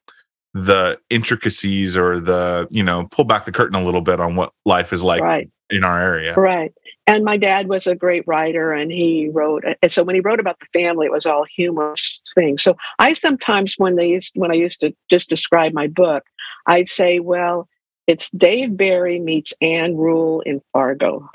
the 0.54 0.98
intricacies 1.10 1.98
or 1.98 2.20
the 2.20 2.68
you 2.72 2.84
know 2.84 3.08
pull 3.12 3.26
back 3.26 3.46
the 3.46 3.52
curtain 3.52 3.76
a 3.76 3.84
little 3.84 4.02
bit 4.02 4.20
on 4.20 4.36
what 4.36 4.52
life 4.66 4.94
is 4.94 5.04
like 5.04 5.22
right. 5.22 5.50
in 5.70 5.84
our 5.84 6.00
area 6.02 6.34
Right. 6.36 6.72
And 7.08 7.24
my 7.24 7.38
dad 7.38 7.68
was 7.68 7.86
a 7.86 7.96
great 7.96 8.24
writer 8.26 8.72
and 8.72 8.92
he 8.92 9.30
wrote 9.32 9.64
and 9.82 9.92
so 9.92 10.04
when 10.04 10.16
he 10.16 10.22
wrote 10.22 10.40
about 10.40 10.58
the 10.60 10.80
family 10.80 11.06
it 11.06 11.12
was 11.12 11.26
all 11.26 11.46
humorous 11.56 12.20
things. 12.34 12.64
So 12.64 12.76
I 13.00 13.14
sometimes 13.14 13.76
when 13.78 13.96
they 13.96 14.08
used 14.08 14.32
when 14.36 14.52
I 14.52 14.56
used 14.56 14.80
to 14.82 14.94
just 15.10 15.30
describe 15.30 15.74
my 15.74 15.88
book, 15.88 16.24
I'd 16.66 16.90
say, 16.90 17.20
well, 17.20 17.68
it's 18.08 18.30
Dave 18.32 18.76
Barry 18.76 19.20
meets 19.20 19.54
Ann 19.62 19.96
Rule 19.96 20.42
in 20.42 20.62
Fargo. 20.74 21.30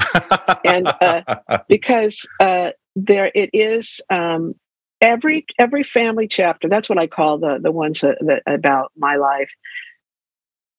And, 0.65 0.87
uh, 0.87 1.23
Because 1.69 2.29
uh 2.41 2.71
there 2.97 3.31
it 3.35 3.51
is 3.53 4.01
um 4.11 4.55
every 5.01 5.47
every 5.59 5.83
family 5.83 6.27
chapter, 6.27 6.69
that's 6.69 6.89
what 6.89 6.99
I 6.99 7.07
call 7.07 7.39
the 7.39 7.59
the 7.63 7.73
ones 7.73 8.01
that, 8.01 8.19
that 8.23 8.43
about 8.47 8.93
my 8.97 9.17
life, 9.17 9.51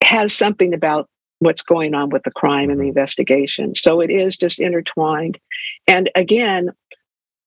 has 0.04 0.34
something 0.34 0.74
about 0.74 1.08
what's 1.42 1.64
going 1.64 1.96
on 1.96 2.10
with 2.10 2.22
the 2.22 2.32
crime 2.32 2.70
and 2.70 2.80
the 2.80 2.88
investigation. 2.88 3.74
So 3.76 4.00
it 4.00 4.12
is 4.12 4.38
just 4.38 4.60
intertwined. 4.60 5.40
And 5.88 6.08
again, 6.16 6.70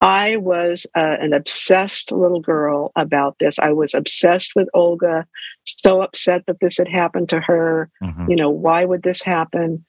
I 0.01 0.37
was 0.37 0.85
uh, 0.97 1.17
an 1.21 1.33
obsessed 1.33 2.11
little 2.11 2.41
girl 2.41 2.91
about 2.97 3.37
this. 3.39 3.57
I 3.61 3.71
was 3.71 3.95
obsessed 3.95 4.51
with 4.57 4.69
Olga, 4.75 5.27
so 5.63 6.03
upset 6.03 6.43
that 6.47 6.59
this 6.61 6.77
had 6.77 6.89
happened 6.89 7.29
to 7.29 7.41
her. 7.41 7.89
Mhm. 8.03 8.29
You 8.31 8.37
know, 8.37 8.51
why 8.51 8.85
would 8.85 9.05
this 9.05 9.23
happen? 9.23 9.85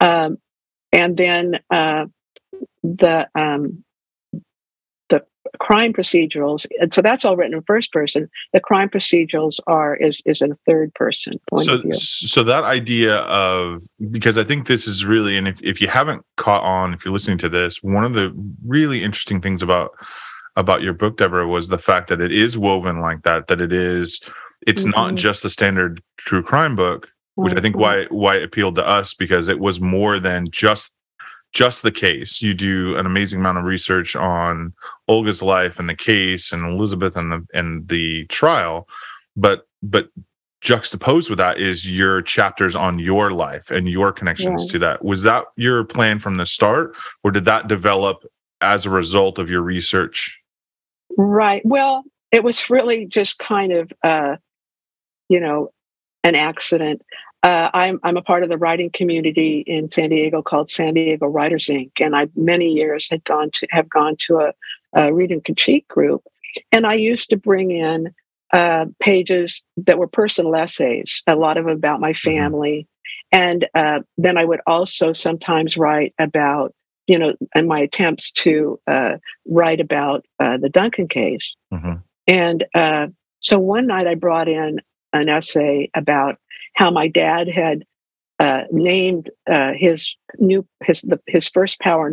Um, 0.00 0.38
and 0.92 1.16
then 1.16 1.60
uh, 1.70 2.06
the 2.82 3.28
um, 3.36 3.83
the 3.83 3.83
crime 5.58 5.92
procedurals. 5.92 6.66
And 6.80 6.92
so 6.92 7.02
that's 7.02 7.24
all 7.24 7.36
written 7.36 7.54
in 7.54 7.62
first 7.62 7.92
person. 7.92 8.28
The 8.52 8.60
crime 8.60 8.88
procedurals 8.88 9.58
are 9.66 9.96
is 9.96 10.20
is 10.26 10.42
in 10.42 10.56
third 10.66 10.92
person 10.94 11.34
point 11.50 11.66
so 11.66 11.74
of 11.74 11.82
view. 11.82 11.94
so 11.94 12.42
that 12.42 12.64
idea 12.64 13.16
of 13.18 13.82
because 14.10 14.36
i 14.38 14.44
think 14.44 14.66
this 14.66 14.86
is 14.86 15.04
really 15.04 15.36
and 15.36 15.46
if, 15.48 15.62
if 15.62 15.80
you 15.80 15.88
haven't 15.88 16.22
caught 16.36 16.62
on 16.62 16.92
if 16.94 17.04
you're 17.04 17.12
listening 17.12 17.38
to 17.38 17.48
this 17.48 17.82
one 17.82 18.04
of 18.04 18.14
the 18.14 18.32
really 18.66 19.02
interesting 19.02 19.40
things 19.40 19.62
about 19.62 19.90
about 20.56 20.82
your 20.82 20.92
book 20.92 21.16
deborah 21.16 21.46
was 21.48 21.68
the 21.68 21.78
fact 21.78 22.08
that 22.08 22.20
it 22.20 22.32
is 22.32 22.56
woven 22.58 23.00
like 23.00 23.22
that 23.22 23.46
that 23.48 23.60
it 23.60 23.72
is 23.72 24.20
it's 24.66 24.84
not 24.84 25.12
Mhm. 25.12 25.16
just 25.16 25.42
the 25.42 25.50
standard 25.50 26.02
true 26.16 26.42
crime 26.42 26.76
book 26.76 27.08
which 27.36 27.54
i 27.54 27.60
think 27.60 27.76
why 27.76 28.04
why 28.10 28.36
it 28.36 28.42
appealed 28.44 28.74
to 28.76 28.86
us 28.86 29.14
because 29.14 29.48
it 29.48 29.58
was 29.58 29.80
more 29.80 30.18
than 30.18 30.48
just 30.50 30.93
just 31.54 31.82
the 31.82 31.92
case 31.92 32.42
you 32.42 32.52
do 32.52 32.96
an 32.96 33.06
amazing 33.06 33.40
amount 33.40 33.56
of 33.58 33.64
research 33.64 34.14
on 34.16 34.72
olga's 35.08 35.42
life 35.42 35.78
and 35.78 35.88
the 35.88 35.94
case 35.94 36.52
and 36.52 36.64
elizabeth 36.66 37.16
and 37.16 37.32
the 37.32 37.46
and 37.54 37.88
the 37.88 38.26
trial 38.26 38.86
but 39.36 39.66
but 39.82 40.08
juxtaposed 40.60 41.28
with 41.28 41.38
that 41.38 41.58
is 41.58 41.88
your 41.90 42.22
chapters 42.22 42.74
on 42.74 42.98
your 42.98 43.30
life 43.30 43.70
and 43.70 43.88
your 43.88 44.12
connections 44.12 44.62
Right. 44.62 44.70
to 44.70 44.78
that 44.80 45.04
was 45.04 45.22
that 45.22 45.44
your 45.56 45.84
plan 45.84 46.18
from 46.18 46.36
the 46.36 46.46
start 46.46 46.96
or 47.22 47.30
did 47.30 47.44
that 47.44 47.68
develop 47.68 48.24
as 48.60 48.86
a 48.86 48.90
result 48.90 49.38
of 49.38 49.48
your 49.50 49.62
research 49.62 50.40
Right. 51.16 51.62
Well, 51.64 52.04
it 52.32 52.42
was 52.42 52.70
really 52.70 53.06
just 53.06 53.38
kind 53.38 53.72
of, 53.72 53.92
uh, 54.02 54.36
you 55.28 55.40
know, 55.40 55.70
an 56.22 56.34
accident. 56.34 57.02
Uh, 57.44 57.70
I'm 57.74 58.00
I'm 58.02 58.16
a 58.16 58.22
part 58.22 58.42
of 58.42 58.48
the 58.48 58.56
writing 58.56 58.88
community 58.90 59.62
in 59.66 59.90
San 59.90 60.08
Diego 60.08 60.40
called 60.40 60.70
San 60.70 60.94
Diego 60.94 61.26
Writers 61.26 61.66
Inc. 61.66 61.90
And 62.00 62.16
I 62.16 62.26
many 62.34 62.70
years 62.70 63.06
had 63.10 63.22
gone 63.24 63.50
to 63.52 63.66
have 63.70 63.88
gone 63.88 64.16
to 64.20 64.38
a, 64.38 64.52
a 64.94 65.12
read 65.12 65.30
and 65.30 65.44
critique 65.44 65.86
group, 65.86 66.24
and 66.72 66.86
I 66.86 66.94
used 66.94 67.28
to 67.30 67.36
bring 67.36 67.70
in 67.70 68.14
uh, 68.54 68.86
pages 68.98 69.62
that 69.76 69.98
were 69.98 70.08
personal 70.08 70.56
essays, 70.56 71.22
a 71.26 71.36
lot 71.36 71.58
of 71.58 71.66
them 71.66 71.76
about 71.76 72.00
my 72.00 72.14
family, 72.14 72.88
and 73.30 73.68
uh, 73.74 74.00
then 74.16 74.38
I 74.38 74.46
would 74.46 74.60
also 74.66 75.12
sometimes 75.12 75.76
write 75.76 76.14
about 76.18 76.74
you 77.06 77.18
know, 77.18 77.34
and 77.54 77.68
my 77.68 77.80
attempts 77.80 78.30
to 78.32 78.80
uh, 78.86 79.16
write 79.46 79.80
about 79.80 80.24
uh, 80.40 80.56
the 80.56 80.70
Duncan 80.70 81.08
case. 81.08 81.54
Mhm. 81.70 82.02
And 82.26 82.64
uh, 82.74 83.08
so 83.40 83.58
one 83.58 83.86
night 83.86 84.06
I 84.06 84.14
brought 84.14 84.48
in 84.48 84.80
an 85.14 85.28
essay 85.28 85.90
about 85.94 86.36
how 86.74 86.90
my 86.90 87.08
dad 87.08 87.48
had 87.48 87.84
uh, 88.40 88.64
named 88.72 89.30
uh, 89.48 89.72
his 89.74 90.16
new 90.38 90.66
his 90.82 91.02
the, 91.02 91.20
his 91.28 91.48
first 91.48 91.78
power 91.78 92.12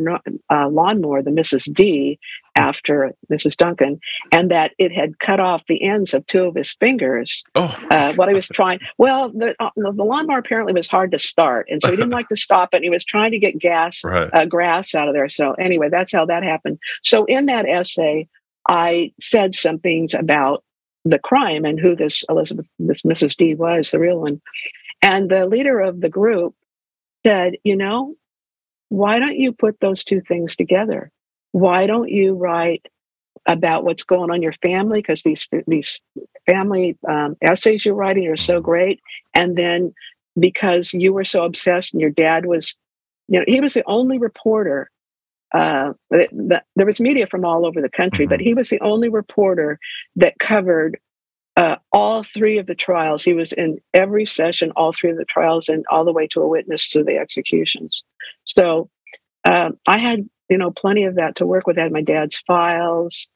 uh, 0.52 0.70
lawnmower, 0.70 1.24
the 1.24 1.32
Mrs. 1.32 1.72
D, 1.74 2.20
after 2.56 3.12
Mrs. 3.32 3.58
Duncan, 3.58 4.00
and 4.32 4.52
that 4.52 4.74
it 4.78 4.92
had 4.92 5.18
cut 5.18 5.40
off 5.40 5.66
the 5.66 5.82
ends 5.82 6.14
of 6.14 6.26
two 6.28 6.44
of 6.44 6.56
his 6.56 6.72
fingers. 6.74 7.44
oh 7.56 7.76
Uh, 7.90 8.14
what 8.14 8.30
I 8.30 8.34
was 8.34 8.48
trying, 8.48 8.80
well, 9.00 9.30
the, 9.30 9.56
uh, 9.60 9.72
the 9.76 9.92
lawnmower 9.92 10.38
apparently 10.38 10.74
was 10.74 10.88
hard 10.88 11.12
to 11.12 11.20
start, 11.20 11.66
and 11.72 11.82
so 11.82 11.90
he 11.90 11.96
didn't 11.96 12.12
like 12.12 12.28
to 12.28 12.36
stop 12.36 12.74
it. 12.74 12.78
And 12.78 12.84
he 12.84 12.92
was 12.92 13.04
trying 13.04 13.32
to 13.32 13.40
get 13.40 13.58
gas 13.58 14.04
right 14.04 14.30
uh, 14.32 14.46
grass 14.46 14.94
out 14.94 15.08
of 15.08 15.16
there. 15.16 15.28
So 15.30 15.54
anyway, 15.54 15.90
that's 15.90 16.12
how 16.12 16.26
that 16.28 16.44
happened. 16.44 16.78
So 17.02 17.26
in 17.26 17.48
that 17.48 17.68
essay, 17.68 18.28
I 18.70 19.12
said 19.20 19.56
some 19.56 19.80
things 19.80 20.14
about 20.14 20.64
the 21.06 21.20
crime 21.20 21.66
and 21.66 21.80
who 21.80 21.96
this 21.96 22.24
Elizabeth, 22.30 22.68
this 22.80 23.02
Mrs. 23.02 23.36
D 23.36 23.56
was, 23.56 23.92
the 23.92 24.00
real 24.00 24.20
one. 24.20 24.42
And 25.02 25.30
the 25.30 25.46
leader 25.46 25.80
of 25.80 26.00
the 26.00 26.10
group 26.10 26.56
said, 27.26 27.54
you 27.64 27.76
know, 27.76 28.16
why 28.90 29.20
don't 29.20 29.38
you 29.38 29.52
put 29.52 29.80
those 29.80 30.04
two 30.04 30.22
things 30.22 30.56
together? 30.56 31.12
Why 31.54 31.88
don't 31.88 32.10
you 32.10 32.36
write 32.36 32.86
about 33.46 33.84
what's 33.84 34.04
going 34.04 34.30
on 34.30 34.38
in 34.38 34.42
your 34.42 34.54
family? 34.62 35.00
Because 35.00 35.24
these 35.24 35.48
these 35.68 36.00
family 36.46 36.98
um, 37.08 37.36
essays 37.42 37.86
you're 37.86 37.96
writing 37.96 38.28
are 38.28 38.38
so 38.38 38.62
great, 38.62 39.00
and 39.34 39.58
then 39.58 39.94
because 40.40 40.94
you 40.94 41.14
were 41.14 41.26
so 41.26 41.44
obsessed 41.44 41.94
and 41.94 42.02
your 42.02 42.10
dad 42.10 42.46
was 42.46 42.76
you 43.28 43.40
know, 43.40 43.46
he 43.48 43.62
was 43.62 43.74
the 43.74 43.84
only 43.88 44.18
reporter. 44.18 44.92
Uh, 45.54 45.94
there 46.10 46.86
was 46.86 47.02
media 47.02 47.28
from 47.28 47.44
all 47.44 47.66
over 47.66 47.82
the 47.82 47.90
country, 47.90 48.26
but 48.26 48.40
he 48.40 48.54
was 48.54 48.70
the 48.70 48.80
only 48.82 49.10
reporter 49.10 49.80
that 50.16 50.40
covered 50.40 50.98
uh, 51.58 51.76
all 51.92 52.24
three 52.24 52.58
of 52.58 52.68
the 52.68 52.76
trials. 52.76 53.24
He 53.24 53.34
was 53.34 53.52
in 53.52 53.80
every 53.94 54.26
session, 54.26 54.72
all 54.76 54.94
three 54.94 55.12
of 55.12 55.18
the 55.18 55.26
trials, 55.26 55.68
and 55.68 55.86
all 55.92 56.06
the 56.06 56.14
way 56.14 56.28
to 56.28 56.42
a 56.42 56.48
witness 56.48 56.90
to 56.90 57.04
the 57.04 57.18
executions. 57.18 58.04
So 58.46 58.90
um, 59.44 59.78
I 59.88 59.98
had, 59.98 60.28
you 60.50 60.58
know, 60.58 60.72
plenty 60.72 61.04
of 61.04 61.16
that 61.16 61.36
to 61.38 61.46
work 61.46 61.68
with. 61.68 61.78
I 61.78 61.84
had 61.84 61.92
my 61.92 62.02
dad's 62.02 62.38
files 62.38 63.28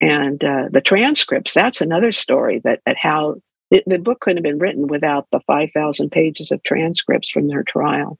and 0.00 0.42
uh, 0.42 0.68
the 0.70 0.80
transcripts. 0.80 1.54
That's 1.54 1.80
another 1.80 2.12
story. 2.12 2.60
That 2.64 2.80
that 2.86 2.96
how 2.98 3.36
it, 3.70 3.84
the 3.86 3.98
book 3.98 4.20
couldn't 4.20 4.38
have 4.38 4.50
been 4.50 4.58
written 4.58 4.88
without 4.88 5.28
the 5.30 5.40
five 5.46 5.70
thousand 5.72 6.10
pages 6.10 6.50
of 6.50 6.62
transcripts 6.64 7.30
from 7.30 7.48
their 7.48 7.62
trial. 7.62 8.18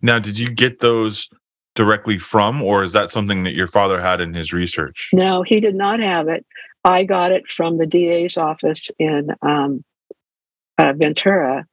now 0.00 0.18
did 0.18 0.38
you 0.38 0.48
get 0.48 0.78
those 0.78 1.28
directly 1.74 2.18
from 2.18 2.62
or 2.62 2.84
is 2.84 2.92
that 2.92 3.10
something 3.10 3.42
that 3.44 3.54
your 3.54 3.66
father 3.66 4.00
had 4.00 4.20
in 4.20 4.34
his 4.34 4.52
research 4.52 5.10
No, 5.12 5.42
he 5.42 5.60
did 5.60 5.74
not 5.74 6.00
have 6.00 6.28
it. 6.28 6.46
I 6.84 7.04
got 7.04 7.32
it 7.32 7.50
from 7.50 7.78
the 7.78 7.86
DA's 7.86 8.36
office 8.36 8.90
in 8.98 9.28
um, 9.42 9.84
uh, 10.76 10.92
Ventura, 10.92 11.64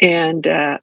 and 0.00 0.46
uh, 0.46 0.78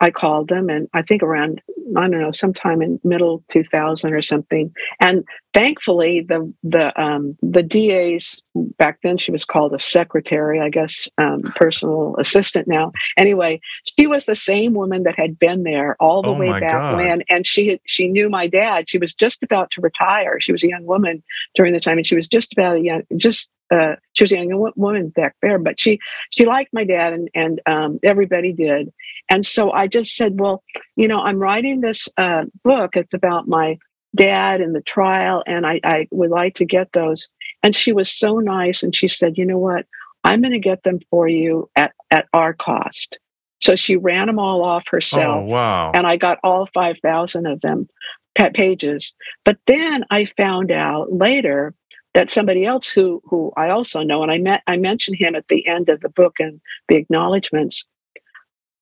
I 0.00 0.10
called 0.10 0.48
them, 0.48 0.68
and 0.68 0.88
I 0.92 1.02
think 1.02 1.22
around 1.22 1.62
I 1.96 2.00
don't 2.08 2.20
know 2.20 2.32
sometime 2.32 2.82
in 2.82 2.98
middle 3.04 3.44
2000 3.50 4.12
or 4.12 4.22
something. 4.22 4.72
And 5.00 5.24
thankfully, 5.52 6.24
the 6.26 6.52
the 6.62 6.98
um, 7.00 7.36
the 7.42 7.62
DA's 7.62 8.42
back 8.54 8.98
then 9.02 9.18
she 9.18 9.30
was 9.30 9.44
called 9.44 9.74
a 9.74 9.78
secretary, 9.78 10.60
I 10.60 10.68
guess, 10.70 11.08
um, 11.18 11.40
personal 11.56 12.16
assistant 12.18 12.66
now. 12.68 12.92
Anyway, 13.16 13.60
she 13.96 14.06
was 14.06 14.26
the 14.26 14.36
same 14.36 14.74
woman 14.74 15.02
that 15.04 15.18
had 15.18 15.38
been 15.38 15.62
there 15.62 15.96
all 16.00 16.22
the 16.22 16.30
Oh 16.30 16.38
way 16.38 16.48
back 16.48 16.72
God. 16.72 16.96
when, 16.96 17.22
and 17.28 17.46
she 17.46 17.68
had, 17.68 17.80
she 17.86 18.08
knew 18.08 18.28
my 18.28 18.46
dad. 18.46 18.88
She 18.88 18.98
was 18.98 19.14
just 19.14 19.42
about 19.42 19.70
to 19.72 19.80
retire. 19.80 20.40
She 20.40 20.52
was 20.52 20.64
a 20.64 20.68
young 20.68 20.86
woman 20.86 21.22
during 21.54 21.72
the 21.72 21.80
time, 21.80 21.98
and 21.98 22.06
she 22.06 22.16
was 22.16 22.28
just 22.28 22.52
about 22.52 22.76
a 22.76 22.80
young 22.80 23.02
just. 23.16 23.50
Uh, 23.74 23.96
she 24.12 24.24
was 24.24 24.32
a 24.32 24.36
young 24.36 24.72
woman 24.76 25.08
back 25.08 25.34
there, 25.42 25.58
but 25.58 25.80
she 25.80 25.98
she 26.30 26.44
liked 26.44 26.72
my 26.72 26.84
dad, 26.84 27.12
and 27.12 27.28
and 27.34 27.60
um, 27.66 27.98
everybody 28.02 28.52
did. 28.52 28.92
And 29.28 29.44
so 29.44 29.72
I 29.72 29.86
just 29.86 30.16
said, 30.16 30.38
well, 30.38 30.62
you 30.96 31.08
know, 31.08 31.20
I'm 31.20 31.38
writing 31.38 31.80
this 31.80 32.08
uh, 32.16 32.44
book. 32.62 32.96
It's 32.96 33.14
about 33.14 33.48
my 33.48 33.78
dad 34.14 34.60
and 34.60 34.74
the 34.74 34.82
trial, 34.82 35.42
and 35.46 35.66
I, 35.66 35.80
I 35.82 36.06
would 36.10 36.30
like 36.30 36.54
to 36.56 36.64
get 36.64 36.88
those. 36.92 37.28
And 37.62 37.74
she 37.74 37.92
was 37.92 38.10
so 38.10 38.38
nice, 38.38 38.82
and 38.82 38.94
she 38.94 39.08
said, 39.08 39.38
you 39.38 39.46
know 39.46 39.58
what? 39.58 39.86
I'm 40.22 40.40
going 40.40 40.52
to 40.52 40.58
get 40.58 40.82
them 40.84 40.98
for 41.10 41.28
you 41.28 41.68
at 41.76 41.92
at 42.10 42.26
our 42.32 42.54
cost. 42.54 43.18
So 43.60 43.76
she 43.76 43.96
ran 43.96 44.26
them 44.26 44.38
all 44.38 44.62
off 44.62 44.84
Oh 44.86 44.96
herself, 44.96 45.48
wow. 45.48 45.90
and 45.94 46.06
I 46.06 46.16
got 46.16 46.38
all 46.44 46.68
five 46.74 46.98
thousand 46.98 47.46
of 47.46 47.60
them 47.62 47.88
pa- 48.34 48.50
pages. 48.54 49.12
But 49.44 49.58
then 49.66 50.04
I 50.10 50.26
found 50.26 50.70
out 50.70 51.12
later 51.12 51.74
that 52.14 52.30
somebody 52.30 52.64
else 52.64 52.88
who 52.90 53.20
who 53.24 53.52
I 53.56 53.70
also 53.70 54.02
know, 54.02 54.22
and 54.22 54.32
I 54.32 54.38
met 54.38 54.62
I 54.66 54.76
mentioned 54.76 55.18
him 55.18 55.34
at 55.34 55.48
the 55.48 55.66
end 55.66 55.88
of 55.88 56.00
the 56.00 56.08
book 56.08 56.34
and 56.38 56.60
the 56.88 56.96
acknowledgments. 56.96 57.84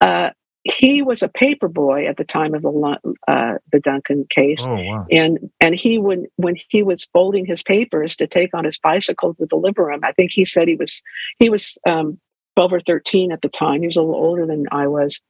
Uh, 0.01 0.31
he 0.64 1.03
was 1.03 1.23
a 1.23 1.29
paper 1.29 1.66
boy 1.66 2.07
at 2.07 2.16
the 2.16 2.25
time 2.25 2.55
of 2.55 2.62
the 2.62 3.16
uh, 3.27 3.55
the 3.73 3.81
Duncan 3.81 4.27
case, 4.31 4.64
oh 4.66 4.75
wow. 4.75 5.07
and 5.11 5.51
and 5.61 5.75
he 5.75 5.99
would 5.99 6.27
when 6.37 6.57
he 6.68 6.83
was 6.83 7.09
folding 7.12 7.45
his 7.45 7.62
papers 7.62 8.14
to 8.16 8.27
take 8.27 8.55
on 8.55 8.64
his 8.64 8.79
bicycle 8.79 9.35
to 9.35 9.47
deliver 9.47 9.90
them. 9.90 10.01
I 10.05 10.12
think 10.12 10.31
he 10.33 10.45
said 10.45 10.68
he 10.68 10.77
was 10.77 11.03
he 11.38 11.51
was 11.51 11.79
um, 11.87 12.21
twelve 12.55 12.73
or 12.73 12.81
thirteen 12.81 13.33
at 13.33 13.42
the 13.42 13.49
time. 13.49 13.81
He 13.81 13.88
was 13.88 13.97
a 13.97 14.03
little 14.03 14.14
older 14.14 14.47
than 14.47 14.66
I 14.71 14.87
was, 14.87 15.21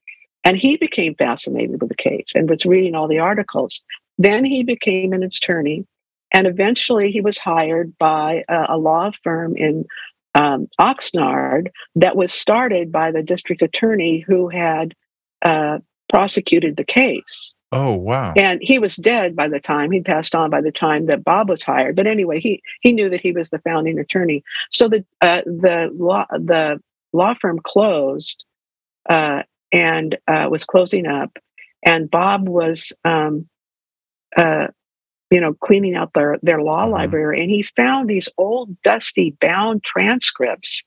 and 0.45 0.59
he 0.59 0.77
became 0.77 1.15
fascinated 1.15 1.81
with 1.81 1.89
the 1.89 1.97
case 1.97 2.27
and 2.35 2.51
was 2.51 2.67
reading 2.67 2.95
all 2.95 3.09
the 3.09 3.21
articles. 3.21 3.83
Then 4.19 4.45
he 4.45 4.63
became 4.63 5.15
an 5.15 5.23
attorney, 5.23 5.87
and 6.33 6.47
eventually 6.47 7.11
he 7.11 7.21
was 7.21 7.39
hired 7.39 7.97
by 7.99 8.45
a, 8.49 8.67
a 8.71 8.79
law 8.79 9.11
firm 9.23 9.57
in 9.57 9.85
um, 10.35 10.69
Oxnard 10.81 11.69
that 11.95 12.17
was 12.17 12.33
started 12.33 12.91
by 12.91 13.11
the 13.11 13.23
district 13.23 13.63
attorney 13.63 14.25
who 14.27 14.49
had 14.49 14.95
uh, 15.43 15.79
prosecuted 16.09 16.77
the 16.77 16.85
case. 16.85 17.55
Oh 17.71 17.95
wow. 17.95 18.35
And 18.37 18.61
he 18.63 18.79
was 18.79 18.97
dead 18.97 19.35
by 19.35 19.49
the 19.49 19.61
time 19.61 19.91
he 19.91 20.01
passed 20.01 20.35
on 20.35 20.51
by 20.51 20.61
the 20.61 20.73
time 20.73 21.07
that 21.07 21.25
Bob 21.25 21.49
was 21.49 21.63
hired. 21.63 21.97
But 21.97 22.07
anyway, 22.07 22.39
he 22.39 22.61
he 22.83 22.93
knew 22.93 23.09
that 23.09 23.23
he 23.23 23.33
was 23.33 23.49
the 23.49 23.61
founding 23.61 23.99
attorney. 23.99 24.45
So 24.71 24.89
the 24.89 25.05
uh, 25.23 25.41
the 25.47 25.91
law 25.95 26.27
the 26.31 26.81
law 27.15 27.33
firm 27.33 27.61
closed 27.65 28.45
uh, 29.09 29.43
and 29.73 30.19
uh, 30.29 30.49
was 30.51 30.65
closing 30.65 31.07
up, 31.07 31.39
and 31.83 32.11
Bob 32.11 32.47
was 32.47 32.93
um, 33.07 33.49
uh, 34.37 34.69
you 35.33 35.41
know 35.41 35.55
cleaning 35.55 35.97
out 35.97 36.11
their 36.15 36.39
their 36.43 36.61
law 36.63 36.87
Mhm. 36.87 36.93
library, 36.93 37.41
and 37.43 37.51
he 37.51 37.63
found 37.63 38.09
these 38.09 38.29
old 38.39 38.81
dusty 38.83 39.35
bound 39.41 39.83
transcripts 39.83 40.85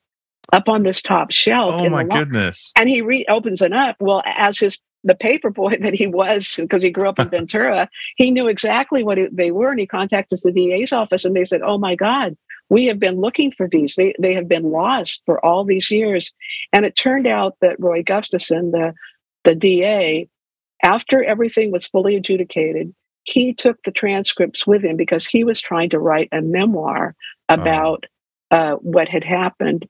up 0.53 0.69
on 0.69 0.83
this 0.83 1.01
top 1.01 1.31
shelf. 1.31 1.73
Oh 1.79 1.85
in 1.85 1.91
my 1.91 2.03
law- 2.03 2.19
goodness. 2.19 2.71
and 2.77 2.87
he 2.87 3.01
re- 3.01 3.25
opens 3.27 3.61
it 3.61 3.73
up. 3.73 3.95
Well, 3.99 4.21
as 4.25 4.59
his 4.59 4.79
the 5.03 5.15
paper 5.15 5.49
boy 5.51 5.75
that 5.81 5.93
he 5.95 6.07
was, 6.07 6.55
because 6.57 6.83
he 6.83 6.89
grew 6.91 7.09
up 7.09 7.19
in 7.19 7.29
Ventura, 7.37 7.89
he 8.17 8.31
knew 8.31 8.47
exactly 8.47 9.03
what 9.03 9.17
it, 9.19 9.35
they 9.35 9.51
were, 9.51 9.71
and 9.71 9.79
he 9.79 9.87
contacted 9.87 10.39
the 10.43 10.51
DA's 10.51 10.91
office, 10.93 11.25
and 11.25 11.35
they 11.35 11.45
said, 11.45 11.61
"Oh 11.63 11.77
my 11.77 11.95
God, 11.95 12.35
we 12.69 12.85
have 12.85 12.99
been 12.99 13.19
looking 13.19 13.51
for 13.51 13.67
these. 13.67 13.95
They 13.95 14.13
they 14.19 14.33
have 14.35 14.47
been 14.47 14.71
lost 14.71 15.21
for 15.25 15.43
all 15.45 15.63
these 15.65 15.89
years." 15.91 16.31
And 16.73 16.85
it 16.85 16.95
turned 16.95 17.27
out 17.27 17.55
that 17.61 17.79
Roy 17.79 18.03
Gustafson, 18.03 18.71
the 18.71 18.93
the 19.43 19.55
DA, 19.55 20.27
after 20.83 21.23
everything 21.23 21.71
was 21.71 21.85
fully 21.87 22.15
adjudicated, 22.15 22.93
he 23.25 23.53
took 23.53 23.81
the 23.83 23.91
transcripts 23.91 24.65
with 24.65 24.83
him 24.83 24.95
because 24.95 25.25
he 25.25 25.43
was 25.43 25.59
trying 25.59 25.89
to 25.89 25.99
write 25.99 26.29
a 26.31 26.41
memoir 26.41 27.15
about 27.49 28.05
uh, 28.51 28.73
what 28.75 29.09
had 29.09 29.23
happened, 29.23 29.87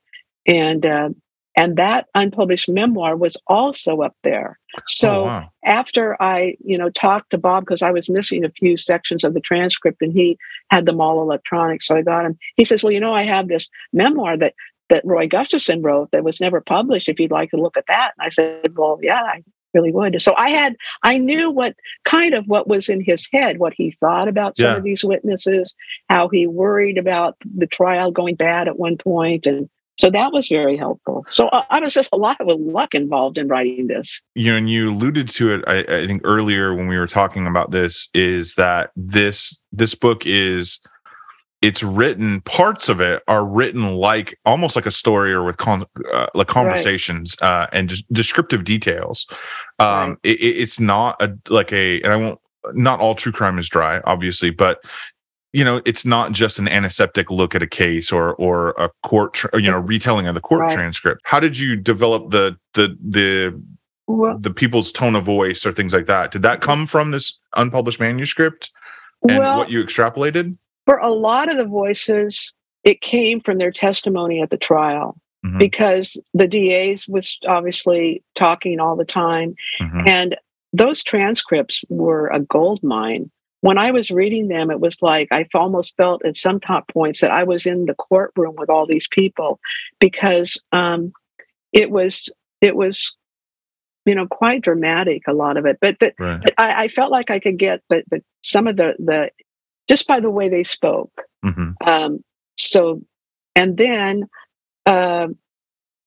and 0.47 0.85
uh, 0.85 1.09
and 1.57 1.75
that 1.75 2.07
unpublished 2.15 2.69
memoir 2.69 3.15
was 3.15 3.37
also 3.47 4.01
up 4.01 4.15
there. 4.23 4.57
So 4.87 5.15
oh, 5.15 5.23
wow. 5.23 5.49
after 5.65 6.21
I, 6.21 6.55
you 6.63 6.77
know, 6.77 6.89
talked 6.89 7.31
to 7.31 7.37
Bob 7.37 7.65
because 7.65 7.81
I 7.81 7.91
was 7.91 8.09
missing 8.09 8.43
a 8.43 8.49
few 8.49 8.75
sections 8.77 9.23
of 9.23 9.33
the 9.33 9.39
transcript 9.39 10.01
and 10.01 10.11
he 10.11 10.37
had 10.69 10.85
them 10.85 10.99
all 10.99 11.21
electronic, 11.21 11.81
so 11.81 11.95
I 11.95 12.01
got 12.01 12.25
him. 12.25 12.37
He 12.55 12.63
says, 12.63 12.83
"Well, 12.83 12.93
you 12.93 12.99
know, 13.01 13.13
I 13.13 13.23
have 13.23 13.49
this 13.49 13.69
memoir 13.91 14.37
that 14.37 14.53
that 14.89 15.05
Roy 15.05 15.27
Gustafson 15.27 15.81
wrote 15.81 16.11
that 16.11 16.23
was 16.23 16.39
never 16.39 16.61
published. 16.61 17.09
If 17.09 17.19
you'd 17.19 17.31
like 17.31 17.49
to 17.49 17.57
look 17.57 17.75
at 17.75 17.87
that," 17.87 18.13
and 18.17 18.25
I 18.25 18.29
said, 18.29 18.77
"Well, 18.77 18.97
yeah, 19.01 19.21
I 19.21 19.43
really 19.75 19.91
would." 19.91 20.19
So 20.21 20.33
I 20.37 20.49
had, 20.49 20.75
I 21.03 21.19
knew 21.19 21.51
what 21.51 21.75
kind 22.05 22.33
of 22.33 22.45
what 22.47 22.67
was 22.67 22.89
in 22.89 23.01
his 23.01 23.27
head, 23.31 23.59
what 23.59 23.73
he 23.75 23.91
thought 23.91 24.27
about 24.27 24.57
some 24.57 24.71
Yeah. 24.71 24.77
of 24.77 24.83
these 24.83 25.03
witnesses, 25.03 25.75
how 26.09 26.29
he 26.29 26.47
worried 26.47 26.97
about 26.97 27.35
the 27.55 27.67
trial 27.67 28.09
going 28.11 28.35
bad 28.35 28.67
at 28.67 28.79
one 28.79 28.97
point, 28.97 29.45
and 29.45 29.69
so 29.97 30.09
that 30.09 30.33
was 30.33 30.49
very 30.49 30.75
helpful. 30.75 31.25
So 31.29 31.47
uh, 31.49 31.63
I 31.69 31.79
was 31.79 31.93
just 31.93 32.09
a 32.11 32.17
lot 32.17 32.35
of 32.41 32.47
luck 32.59 32.93
involved 32.93 33.37
in 33.37 33.47
writing 33.47 33.87
this. 33.87 34.21
you 34.35 34.51
know, 34.51 34.57
and 34.57 34.69
you 34.69 34.91
alluded 34.91 35.29
to 35.29 35.53
it, 35.53 35.63
I, 35.67 35.77
I 36.01 36.05
think 36.07 36.21
earlier 36.25 36.75
when 36.75 36.87
we 36.87 36.97
were 36.97 37.07
talking 37.07 37.47
about 37.47 37.71
this, 37.71 38.09
is 38.13 38.55
that 38.55 38.91
this 38.97 39.61
this 39.71 39.95
book 39.95 40.25
is 40.25 40.79
it's 41.61 41.81
written 41.81 42.41
parts 42.41 42.89
of 42.89 42.99
it 43.01 43.23
are 43.27 43.45
written 43.47 43.95
like 43.95 44.37
almost 44.45 44.75
like 44.75 44.85
a 44.85 44.91
story 44.91 45.31
or 45.33 45.43
with 45.43 45.57
con, 45.57 45.85
uh, 46.13 46.27
like 46.35 46.47
conversations 46.47 47.35
uh, 47.41 47.67
and 47.71 47.89
just 47.89 48.11
descriptive 48.13 48.63
details. 48.63 49.25
Um, 49.79 50.09
Right. 50.09 50.17
it, 50.23 50.39
it- 50.41 50.57
it's 50.61 50.79
not 50.79 51.21
a 51.21 51.35
like 51.49 51.71
a 51.73 52.01
and 52.01 52.13
I 52.13 52.17
won't 52.17 52.39
not 52.73 52.99
all 52.99 53.15
true 53.15 53.31
crime 53.31 53.57
is 53.59 53.69
dry, 53.69 54.01
obviously, 54.05 54.49
but 54.49 54.83
you 55.53 55.63
know 55.63 55.81
it's 55.85 56.05
not 56.05 56.33
just 56.33 56.59
an 56.59 56.67
antiseptic 56.67 57.31
look 57.31 57.55
at 57.55 57.63
a 57.63 57.67
case 57.67 58.11
or 58.11 58.35
or 58.35 58.71
a 58.77 58.89
court 59.03 59.33
tr- 59.33 59.47
or, 59.53 59.59
you 59.59 59.71
know 59.71 59.79
retelling 59.79 60.27
of 60.27 60.35
the 60.35 60.41
court 60.41 60.61
Right. 60.61 60.75
transcript. 60.75 61.21
How 61.23 61.39
did 61.39 61.57
you 61.57 61.75
develop 61.75 62.31
the 62.31 62.57
the 62.73 62.97
the 63.01 63.61
Well, 64.07 64.37
the 64.37 64.51
people's 64.51 64.91
tone 64.91 65.15
of 65.15 65.23
voice 65.23 65.65
or 65.65 65.71
things 65.71 65.93
like 65.93 66.05
that. 66.07 66.31
Did 66.31 66.41
that 66.43 66.61
come 66.61 66.85
from 66.85 67.11
this 67.11 67.39
unpublished 67.55 67.99
manuscript 67.99 68.71
and 69.29 69.39
well 69.39 69.57
what 69.57 69.69
you 69.71 69.81
extrapolated? 69.83 70.57
For 70.85 70.97
a 70.97 71.11
lot 71.11 71.49
of 71.49 71.57
the 71.57 71.65
voices, 71.65 72.51
it 72.83 73.01
came 73.01 73.41
from 73.41 73.57
their 73.57 73.71
testimony 73.71 74.41
at 74.41 74.49
the 74.49 74.57
trial 74.57 75.17
Mhm, 75.45 75.59
because 75.59 76.19
the 76.33 76.47
DAs 76.47 77.07
was 77.07 77.37
obviously 77.47 78.23
talking 78.37 78.79
all 78.79 78.95
the 78.95 79.05
time. 79.05 79.55
mhm. 79.79 80.07
And 80.07 80.35
those 80.73 81.03
transcripts 81.03 81.83
were 81.89 82.27
a 82.27 82.39
gold 82.39 82.83
mine. 82.83 83.31
When 83.61 83.77
I 83.77 83.91
was 83.91 84.11
reading 84.11 84.47
them, 84.49 84.69
it 84.69 84.79
was 84.79 85.01
like 85.01 85.27
I 85.31 85.45
almost 85.55 85.95
felt 85.97 86.23
at 86.25 86.37
some 86.37 86.59
top 86.59 86.87
points 86.89 87.21
that 87.21 87.31
I 87.31 87.43
was 87.43 87.65
in 87.65 87.85
the 87.85 87.95
courtroom 87.95 88.55
with 88.57 88.69
all 88.69 88.85
these 88.85 89.07
people 89.07 89.59
because 89.99 90.59
um, 90.71 91.13
it 91.71 91.89
was 91.91 92.29
it 92.61 92.75
was 92.75 93.15
you 94.05 94.13
know 94.13 94.27
quite 94.27 94.61
dramatic 94.61 95.23
a 95.27 95.33
lot 95.33 95.57
of 95.57 95.65
it. 95.65 95.77
But 95.81 95.99
the, 95.99 96.13
Right. 96.19 96.41
but 96.41 96.53
I, 96.59 96.83
I 96.83 96.87
felt 96.89 97.11
like 97.11 97.31
I 97.31 97.39
could 97.39 97.57
get 97.57 97.81
the, 97.89 98.03
the 98.11 98.21
some 98.43 98.67
of 98.67 98.75
the 98.75 98.93
the 98.99 99.29
just 99.87 100.07
by 100.07 100.19
the 100.19 100.29
way 100.29 100.49
they 100.49 100.63
spoke. 100.63 101.11
Mhm. 101.43 101.75
Um, 101.85 102.23
so, 102.57 103.01
and 103.55 103.77
then, 103.77 104.27
um, 104.85 105.37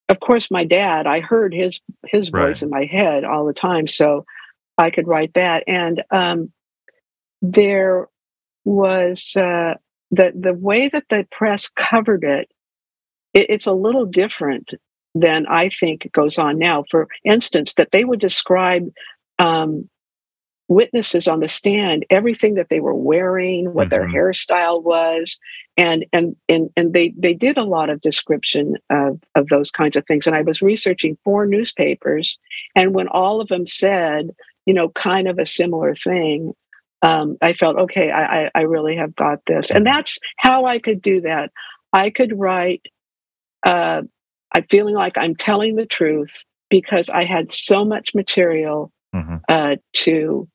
of 0.09 0.21
course, 0.21 0.51
my 0.51 0.65
dad. 0.65 1.07
I 1.07 1.21
heard 1.21 1.53
his 1.55 1.81
his 2.07 2.31
Right. 2.33 2.47
voice 2.49 2.63
in 2.63 2.71
my 2.71 2.85
head 2.85 3.25
all 3.25 3.45
the 3.47 3.53
time, 3.53 3.87
so 3.87 4.25
I 4.79 4.91
could 4.91 5.07
write 5.07 5.35
that. 5.35 5.65
And 5.67 6.03
um, 6.11 6.53
there 7.43 8.09
was 8.65 9.37
uh, 9.37 9.75
the 10.11 10.33
the 10.35 10.55
way 10.55 10.89
that 10.89 11.05
the 11.11 11.27
press 11.31 11.69
covered 11.69 12.25
it. 12.25 12.51
it 13.35 13.47
it's 13.51 13.67
a 13.67 13.73
little 13.73 14.07
different 14.07 14.71
than 15.15 15.47
I 15.47 15.69
think 15.69 16.11
goes 16.13 16.39
on 16.39 16.59
now. 16.59 16.85
For 16.91 17.09
instance, 17.25 17.75
that 17.75 17.91
they 17.93 18.05
would 18.05 18.21
describe 18.21 18.89
um, 19.39 19.89
witnesses 20.69 21.27
on 21.27 21.41
the 21.41 21.49
stand 21.49 22.05
everything 22.11 22.55
that 22.55 22.69
they 22.69 22.81
were 22.81 22.95
wearing 22.95 23.73
what 23.73 23.91
their 23.91 24.07
Mhm. 24.07 24.15
hairstyle 24.15 24.83
was 24.83 25.39
and 25.77 26.05
and 26.13 26.37
and 26.49 26.71
and 26.77 26.93
they 26.93 27.15
they 27.17 27.35
did 27.35 27.57
a 27.57 27.65
lot 27.65 27.89
of 27.91 28.01
description 28.03 28.77
of 28.91 29.19
of 29.35 29.49
those 29.49 29.71
kinds 29.71 29.97
of 29.97 30.07
things. 30.07 30.27
And 30.27 30.37
i 30.37 30.43
was 30.43 30.61
researching 30.63 31.17
four 31.25 31.47
newspapers 31.47 32.39
and 32.77 32.95
when 32.95 33.09
all 33.09 33.41
of 33.41 33.49
them 33.49 33.67
said 33.67 34.31
you 34.67 34.75
know 34.75 34.91
kind 34.91 35.27
of 35.27 35.39
a 35.39 35.47
similar 35.47 35.95
thing 35.95 36.53
um, 37.03 37.37
i 37.41 37.53
felt 37.55 37.77
okay 37.77 38.11
I, 38.11 38.45
I 38.45 38.51
i 38.57 38.61
really 38.61 38.97
have 38.97 39.15
got 39.17 39.39
this. 39.47 39.71
And 39.71 39.87
that's 39.87 40.19
how 40.37 40.67
i 40.67 40.79
could 40.79 41.01
do 41.01 41.21
that. 41.23 41.51
I 41.93 42.11
could 42.11 42.39
write 42.39 42.83
uh 43.65 44.03
i'm 44.55 44.65
feeling 44.69 44.95
like 44.95 45.17
i'm 45.17 45.35
telling 45.35 45.77
the 45.77 45.87
truth 45.87 46.43
because 46.71 47.09
I 47.09 47.25
had 47.25 47.51
so 47.51 47.85
much 47.85 48.15
material 48.15 48.93
hmm 49.15 49.37
uh, 49.49 49.77
to 49.95 50.47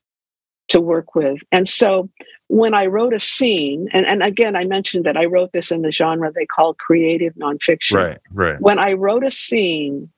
to 0.74 0.82
work 0.82 1.16
with. 1.16 1.40
And 1.52 1.70
so 1.70 2.10
when 2.48 2.74
I 2.74 2.88
wrote 2.88 3.14
a 3.14 3.20
scene, 3.20 3.88
and, 3.94 4.06
and 4.06 4.22
again, 4.22 4.56
I 4.56 4.66
mentioned 4.66 5.06
that 5.06 5.16
I 5.16 5.26
wrote 5.26 5.52
this 5.54 5.72
in 5.72 5.82
the 5.84 5.92
genre 5.92 6.32
they 6.32 6.46
call 6.46 6.74
creative 6.74 7.34
nonfiction. 7.36 7.94
Right. 7.96 8.18
Right. 8.32 8.60
When 8.60 8.80
I 8.80 8.94
wrote 8.94 9.24
a 9.24 9.32
scene, 9.32 10.10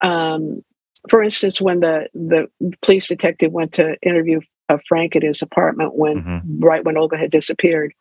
um, 0.00 0.62
for 1.08 1.22
instance, 1.22 1.60
when 1.60 1.80
the 1.80 2.08
the 2.14 2.48
police 2.82 3.06
detective 3.06 3.52
went 3.52 3.72
to 3.74 3.96
interview 4.02 4.40
uh, 4.68 4.78
Frank 4.88 5.14
at 5.14 5.22
his 5.22 5.42
apartment 5.42 5.94
when 5.94 6.22
Mhm. 6.22 6.42
right 6.60 6.84
when 6.84 6.96
Olga 6.96 7.16
had 7.16 7.30
disappeared, 7.30 7.92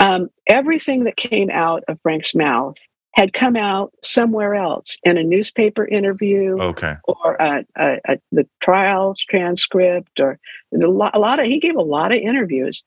um, 0.00 0.28
everything 0.46 1.04
that 1.04 1.16
came 1.16 1.50
out 1.50 1.82
of 1.88 1.98
Frank's 2.02 2.34
mouth 2.34 2.76
had 3.14 3.32
come 3.32 3.56
out 3.56 3.92
somewhere 4.02 4.54
else 4.54 4.96
in 5.04 5.18
a 5.18 5.22
newspaper 5.22 5.86
interview 5.86 6.58
Okay. 6.60 6.94
or 7.04 7.34
a, 7.34 7.64
a, 7.76 7.96
a, 8.08 8.18
the 8.30 8.46
trial 8.62 9.14
transcript 9.28 10.18
or 10.18 10.38
a 10.74 10.86
lot, 10.86 11.14
a 11.14 11.18
lot 11.18 11.38
of 11.38 11.46
he 11.46 11.58
gave 11.58 11.76
a 11.76 11.82
lot 11.82 12.12
of 12.12 12.18
interviews 12.20 12.82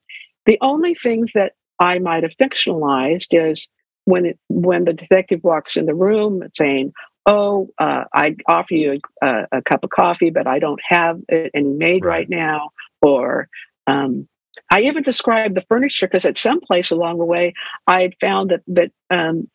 the 0.45 0.57
only 0.61 0.93
things 0.93 1.31
that 1.35 1.53
i 1.79 1.99
might 1.99 2.23
have 2.23 2.33
fictionalized 2.41 3.27
is 3.31 3.67
when 4.05 4.25
it, 4.25 4.39
when 4.49 4.85
the 4.85 4.93
detective 4.93 5.43
walks 5.43 5.75
in 5.77 5.85
the 5.85 5.95
room 5.95 6.43
saying 6.55 6.91
oh 7.25 7.69
uh, 7.79 8.03
i 8.13 8.35
offer 8.47 8.73
you 8.73 8.99
a, 9.21 9.45
a, 9.51 9.61
cup 9.61 9.83
of 9.83 9.89
coffee 9.89 10.29
but 10.29 10.47
i 10.47 10.59
don't 10.59 10.81
have 10.87 11.19
it 11.29 11.51
any 11.53 11.69
made 11.69 12.03
Right. 12.03 12.19
right, 12.19 12.29
now 12.29 12.69
or 13.01 13.47
um, 13.87 14.27
i 14.71 14.81
even 14.81 15.03
described 15.03 15.55
the 15.55 15.61
furniture 15.61 16.07
because 16.07 16.25
at 16.25 16.37
some 16.37 16.61
place 16.61 16.89
along 16.89 17.19
the 17.19 17.25
way 17.25 17.53
i 17.87 18.01
had 18.01 18.13
found 18.19 18.49
that 18.51 18.61
that 18.67 18.91
um, 19.11 19.47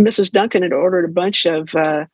mrs 0.00 0.30
duncan 0.30 0.62
had 0.62 0.72
ordered 0.72 1.04
a 1.04 1.08
bunch 1.12 1.46
of 1.46 1.74
uh, 1.74 2.04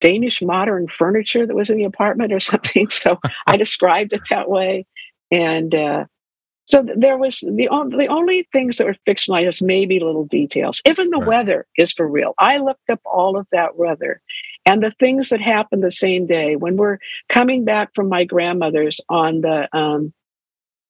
Danish 0.00 0.42
modern 0.42 0.88
furniture 0.88 1.46
that 1.46 1.56
was 1.56 1.70
in 1.70 1.78
the 1.78 1.84
apartment 1.84 2.32
or 2.32 2.40
something. 2.52 2.88
So 2.90 3.18
I 3.46 3.56
described 3.56 4.12
it 4.12 4.22
that 4.30 4.50
way. 4.50 4.86
And 5.30 5.74
uh, 5.74 6.04
so 6.66 6.86
there 6.96 7.16
was 7.16 7.40
the, 7.40 7.68
on- 7.68 7.90
the 7.90 8.06
only 8.08 8.46
things 8.52 8.76
that 8.78 8.86
were 8.86 8.96
fictionalized, 9.08 9.62
maybe 9.62 10.00
little 10.00 10.26
details. 10.26 10.82
Even 10.86 11.10
the 11.10 11.18
Right. 11.18 11.26
weather 11.28 11.66
is 11.78 11.92
for 11.92 12.06
real. 12.08 12.34
I 12.38 12.58
looked 12.58 12.90
up 12.90 13.00
all 13.04 13.38
of 13.38 13.46
that 13.52 13.76
weather 13.76 14.20
and 14.66 14.82
the 14.82 14.90
things 14.92 15.30
that 15.30 15.40
happened 15.40 15.82
the 15.82 15.90
same 15.92 16.26
day 16.26 16.56
when 16.56 16.76
we're 16.76 16.98
coming 17.28 17.64
back 17.64 17.90
from 17.94 18.08
my 18.08 18.24
grandmother's 18.24 19.00
on 19.08 19.40
the 19.42 19.68
um, 19.76 20.12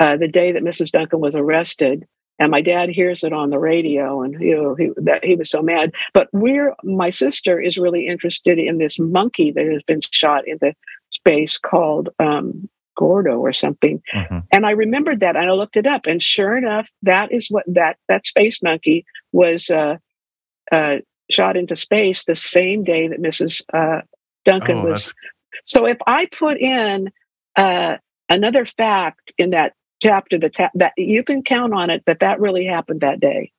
uh, 0.01 0.17
the 0.17 0.29
day 0.29 0.51
that 0.53 0.63
Mrs. 0.65 0.91
Duncan 0.91 1.21
was 1.21 1.37
arrested. 1.37 2.07
And 2.39 2.51
my 2.51 2.61
dad 2.61 2.89
hears 2.89 3.23
it 3.23 3.33
on 3.33 3.51
the 3.51 3.59
radio, 3.61 4.23
and 4.23 4.41
you 4.41 4.57
know 4.61 4.75
he 4.75 4.91
that 4.97 5.25
he 5.25 5.37
was 5.37 5.51
so 5.51 5.63
mad. 5.63 5.93
But 6.13 6.29
we're 6.33 6.75
my 6.83 7.11
sister 7.11 7.61
is 7.61 7.79
really 7.79 8.07
interested 8.09 8.59
in 8.59 8.79
this 8.79 8.99
monkey 8.99 9.53
that 9.53 9.67
has 9.67 9.83
been 9.85 10.01
shot 10.11 10.47
into 10.49 10.75
space 11.11 11.59
called 11.59 12.09
um, 12.19 12.69
Gordo 12.97 13.39
or 13.39 13.53
something. 13.53 14.03
Mhm. 14.13 14.43
And 14.53 14.67
I 14.67 14.73
remembered 14.73 15.21
that, 15.21 15.37
and 15.37 15.47
I 15.49 15.53
looked 15.53 15.77
it 15.77 15.87
up, 15.87 16.07
and 16.07 16.21
sure 16.21 16.57
enough, 16.57 16.91
that 17.03 17.31
is 17.31 17.47
what 17.51 17.65
that 17.69 17.99
that 18.09 18.27
space 18.27 18.61
monkey 18.63 19.05
was 19.33 19.71
uh, 19.71 19.99
uh, 20.73 20.97
shot 21.31 21.57
into 21.57 21.77
space 21.77 22.25
the 22.25 22.35
same 22.35 22.83
day 22.83 23.07
that 23.09 23.23
Mrs. 23.23 23.63
Uh, 23.73 24.01
Duncan 24.45 24.79
Oh, 24.79 24.87
was. 24.87 25.05
that's 25.05 25.15
So 25.73 25.87
if 25.87 25.99
I 26.07 26.27
put 26.27 26.59
in 26.59 27.11
uh, 27.57 27.97
another 28.29 28.67
fact 28.67 29.33
in 29.39 29.51
that 29.51 29.75
chapter, 30.03 30.39
that 30.39 30.55
ta- 30.55 30.71
that 30.75 30.93
you 30.97 31.23
can 31.23 31.43
count 31.43 31.73
on 31.73 31.91
it 31.91 32.03
that 32.07 32.21
that 32.21 32.41
really 32.41 32.65
happened 32.65 33.01
that 33.01 33.21
day. 33.21 33.53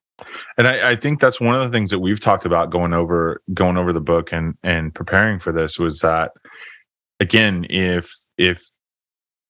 And 0.57 0.67
I, 0.67 0.91
I 0.91 0.95
think 0.95 1.19
that's 1.19 1.41
one 1.41 1.55
of 1.55 1.61
the 1.61 1.69
things 1.69 1.89
that 1.89 1.99
we've 1.99 2.21
talked 2.21 2.45
about 2.45 2.69
going 2.69 2.93
over 2.93 3.41
going 3.53 3.77
over 3.77 3.91
the 3.91 4.01
book 4.01 4.31
and 4.31 4.55
and 4.63 4.93
preparing 4.93 5.39
for 5.39 5.51
this 5.51 5.77
was 5.77 5.99
that 5.99 6.31
again, 7.19 7.65
if 7.69 8.13
if 8.37 8.65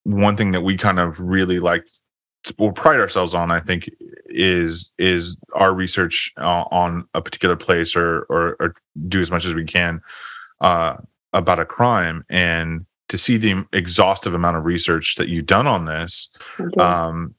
one 0.04 0.36
thing 0.36 0.52
that 0.52 0.62
we 0.62 0.76
kind 0.76 0.98
of 0.98 1.18
really 1.18 1.58
like 1.58 1.86
or 2.58 2.72
pride 2.72 3.00
ourselves 3.00 3.34
on, 3.34 3.50
I 3.50 3.60
think, 3.60 3.90
is 4.26 4.92
is 4.98 5.38
our 5.54 5.74
research 5.74 6.32
uh, 6.38 6.64
on 6.70 7.08
a 7.14 7.20
particular 7.20 7.56
place 7.56 7.96
or, 7.96 8.20
or 8.28 8.56
or 8.60 8.74
do 9.08 9.20
as 9.20 9.30
much 9.30 9.46
as 9.46 9.54
we 9.54 9.64
can 9.64 10.00
uh, 10.60 10.96
about 11.32 11.60
a 11.60 11.64
crime 11.64 12.24
and 12.28 12.86
to 13.08 13.18
see 13.18 13.36
the 13.36 13.64
exhaustive 13.72 14.34
amount 14.34 14.56
of 14.56 14.64
research 14.64 15.14
that 15.16 15.28
you've 15.28 15.46
done 15.46 15.66
on 15.66 15.84
this 15.84 16.28
um 16.78 17.34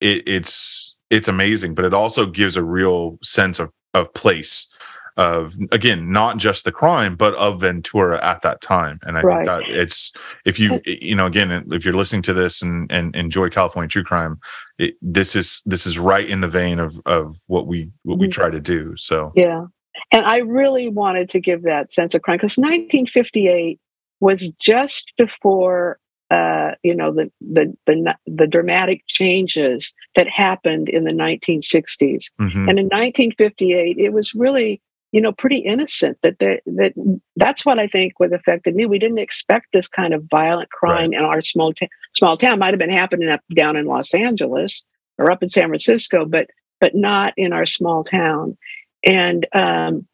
it, 0.00 0.26
it's 0.28 0.96
it's 1.10 1.28
amazing 1.28 1.74
but 1.74 1.84
it 1.84 1.94
also 1.94 2.26
gives 2.26 2.56
a 2.56 2.62
real 2.62 3.18
sense 3.22 3.58
of 3.58 3.70
of 3.94 4.12
place 4.14 4.68
of 5.16 5.54
again 5.72 6.10
not 6.12 6.36
just 6.38 6.64
the 6.64 6.72
crime 6.72 7.16
but 7.16 7.34
of 7.34 7.60
ventura 7.60 8.24
at 8.24 8.40
that 8.42 8.60
time 8.60 8.98
and 9.02 9.18
i 9.18 9.22
Right. 9.22 9.44
think 9.44 9.46
that 9.46 9.68
it's 9.76 10.12
if 10.44 10.58
you 10.58 10.80
you 10.86 11.14
know 11.16 11.26
again 11.26 11.64
if 11.72 11.84
you're 11.84 11.96
listening 11.96 12.22
to 12.22 12.32
this 12.32 12.62
and 12.62 12.90
and 12.90 13.14
enjoy 13.16 13.48
california 13.50 13.88
true 13.88 14.04
crime 14.04 14.38
it, 14.78 14.94
this 15.02 15.34
is 15.36 15.62
this 15.66 15.84
is 15.86 15.98
right 15.98 16.28
in 16.28 16.40
the 16.40 16.48
vein 16.48 16.78
of 16.78 17.00
of 17.06 17.36
what 17.48 17.66
we 17.66 17.90
what 18.04 18.18
we 18.18 18.28
Mhm. 18.28 18.32
try 18.32 18.50
to 18.50 18.60
do 18.60 18.94
so 18.96 19.32
Yeah. 19.34 19.64
And 20.12 20.24
I 20.24 20.38
really 20.38 20.88
wanted 20.88 21.28
to 21.30 21.40
give 21.40 21.62
that 21.64 21.92
sense 21.92 22.14
of 22.14 22.22
crime 22.22 22.36
because 22.38 22.56
1958 22.56 23.78
was 24.20 24.52
just 24.60 25.12
before 25.18 25.98
uh, 26.30 26.72
you 26.82 26.94
know 26.94 27.12
the, 27.12 27.30
the 27.40 27.76
the 27.86 28.14
the 28.26 28.46
dramatic 28.46 29.02
changes 29.08 29.92
that 30.14 30.28
happened 30.28 30.88
in 30.88 31.04
the 31.04 31.10
1960s. 31.10 32.26
mhm, 32.40 32.68
And 32.68 32.78
in 32.78 32.86
1958, 32.86 33.98
it 33.98 34.12
was 34.12 34.32
really 34.34 34.80
you 35.12 35.20
know 35.20 35.32
pretty 35.32 35.58
innocent 35.58 36.18
that 36.22 36.38
the, 36.38 36.60
that 36.66 36.92
that's 37.34 37.66
what 37.66 37.80
I 37.80 37.88
think 37.88 38.20
what 38.20 38.32
affected 38.32 38.76
me. 38.76 38.86
We 38.86 39.00
didn't 39.00 39.18
expect 39.18 39.66
this 39.72 39.88
kind 39.88 40.14
of 40.14 40.24
violent 40.30 40.70
crime 40.70 41.12
in 41.12 41.24
our 41.24 41.42
small 41.42 41.72
ta- 41.72 41.88
small 42.12 42.36
town. 42.36 42.60
Might 42.60 42.74
have 42.74 42.78
been 42.78 42.90
happening 42.90 43.28
up 43.28 43.40
down 43.56 43.76
in 43.76 43.86
Los 43.86 44.14
Angeles 44.14 44.84
or 45.18 45.30
up 45.32 45.42
in 45.42 45.48
San 45.48 45.68
Francisco, 45.68 46.24
but 46.26 46.46
but 46.80 46.94
not 46.94 47.34
in 47.36 47.52
our 47.52 47.66
small 47.66 48.04
town. 48.04 48.56
And 49.04 49.46
um, 49.52 50.06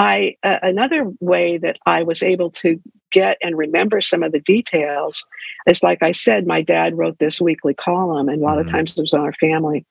I 0.00 0.36
uh, 0.44 0.60
another 0.64 1.12
way 1.20 1.58
that 1.60 1.78
I 1.86 2.04
was 2.04 2.24
able 2.24 2.52
to 2.52 2.80
get 3.12 3.38
and 3.42 3.58
remember 3.58 4.02
some 4.02 4.24
of 4.24 4.32
the 4.32 4.40
details 4.40 5.24
is 5.68 5.84
like 5.84 6.02
I 6.02 6.12
said, 6.12 6.48
my 6.48 6.62
dad 6.62 6.98
wrote 6.98 7.20
this 7.20 7.40
weekly 7.40 7.74
column, 7.74 8.30
and 8.30 8.42
a 8.42 8.44
lot 8.44 8.58
Mhm. 8.58 8.60
of 8.60 8.70
times 8.70 8.92
it 8.98 9.02
was 9.02 9.14
on 9.14 9.22
our 9.22 9.34
family, 9.34 9.86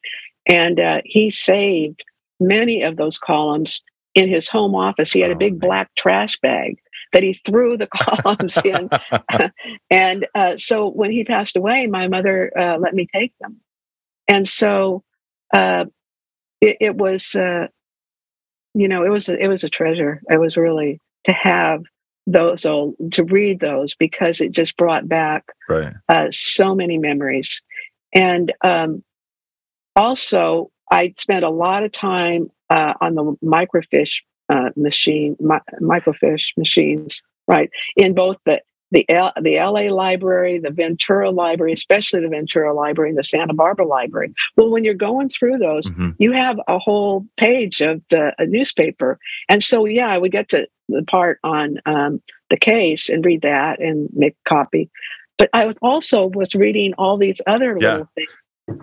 and 0.48 0.80
uh, 0.80 1.02
he 1.06 1.30
saved 1.32 2.04
many 2.40 2.84
of 2.84 2.98
those 2.98 3.20
columns 3.20 3.84
in 4.16 4.30
his 4.30 4.50
home 4.50 4.76
office. 4.76 5.14
He 5.14 5.22
had 5.22 5.32
a 5.32 5.36
Oh, 5.36 5.38
big 5.38 5.62
black 5.62 5.92
trash 5.98 6.40
bag 6.42 6.80
that 7.14 7.24
he 7.24 7.34
threw 7.34 7.78
the 7.78 7.88
columns 7.96 8.62
in, 8.66 8.92
and 9.92 10.28
uh, 10.36 10.58
so 10.58 10.90
when 10.90 11.12
he 11.12 11.26
passed 11.26 11.58
away, 11.58 11.88
my 11.88 12.08
mother 12.10 12.52
uh, 12.60 12.78
let 12.80 12.96
me 12.96 13.08
take 13.14 13.34
them, 13.42 13.62
and 14.30 14.50
so 14.50 15.04
uh, 15.54 15.86
it, 16.62 16.78
it 16.82 16.96
was, 16.98 17.36
uh, 17.36 17.68
you 18.74 18.88
know, 18.88 19.04
it 19.04 19.10
was 19.10 19.30
a, 19.30 19.38
it 19.38 19.48
was 19.48 19.64
a 19.64 19.70
treasure. 19.70 20.22
It 20.30 20.40
was 20.40 20.58
really 20.58 21.00
to 21.26 21.34
have 21.34 21.84
those 22.28 22.66
old 22.66 22.96
to 23.14 23.24
read 23.24 23.60
those 23.60 23.96
because 23.96 24.40
it 24.40 24.52
just 24.52 24.78
brought 24.78 25.08
back 25.08 25.46
right 25.68 25.94
uh, 26.10 26.28
so 26.32 26.76
many 26.76 26.98
memories, 26.98 27.62
and 28.14 28.54
um, 28.64 29.04
also 29.96 30.72
I 30.92 31.14
spent 31.18 31.44
a 31.44 31.50
lot 31.50 31.84
of 31.84 31.92
time 31.92 32.52
uh, 32.70 32.94
on 33.02 33.16
the 33.16 33.36
microfiche 33.44 34.22
uh, 34.50 34.70
machine, 34.76 35.36
mi- 35.40 35.58
microfiche 35.82 36.58
machines, 36.58 37.22
right? 37.48 37.70
In 37.96 38.14
both 38.14 38.38
the 38.46 38.62
the 38.92 39.08
L, 39.10 39.32
the 39.42 39.58
LA 39.58 39.94
library, 39.94 40.58
the 40.58 40.72
Ventura 40.72 41.30
library, 41.30 41.74
especially 41.74 42.22
the 42.22 42.30
Ventura 42.30 42.74
library, 42.74 43.10
and 43.10 43.18
the 43.18 43.24
Santa 43.24 43.54
Barbara 43.54 43.86
library. 43.86 44.34
Well, 44.58 44.70
when 44.70 44.84
you're 44.84 44.94
going 44.96 45.30
through 45.30 45.60
those, 45.60 45.86
Mhm. 45.90 46.16
you 46.18 46.32
have 46.32 46.60
a 46.68 46.80
whole 46.80 47.26
page 47.38 47.82
of 47.82 48.02
the 48.10 48.34
a 48.40 48.46
newspaper, 48.46 49.20
and 49.48 49.64
so 49.64 49.86
yeah, 49.86 50.08
I 50.08 50.18
would 50.18 50.32
get 50.32 50.50
to 50.50 50.68
the 50.88 51.04
part 51.04 51.40
on 51.44 51.80
um, 51.86 52.22
the 52.50 52.58
case 52.58 53.10
and 53.10 53.24
read 53.24 53.42
that 53.44 53.80
and 53.80 54.10
make 54.14 54.34
a 54.46 54.50
copy. 54.50 54.90
But 55.38 55.50
I 55.54 55.66
was 55.66 55.78
also 55.82 56.28
was 56.28 56.56
reading 56.56 56.94
all 56.98 57.18
these 57.18 57.42
other 57.46 57.78
Yeah. 57.80 57.92
little 57.92 58.10
things, 58.16 58.38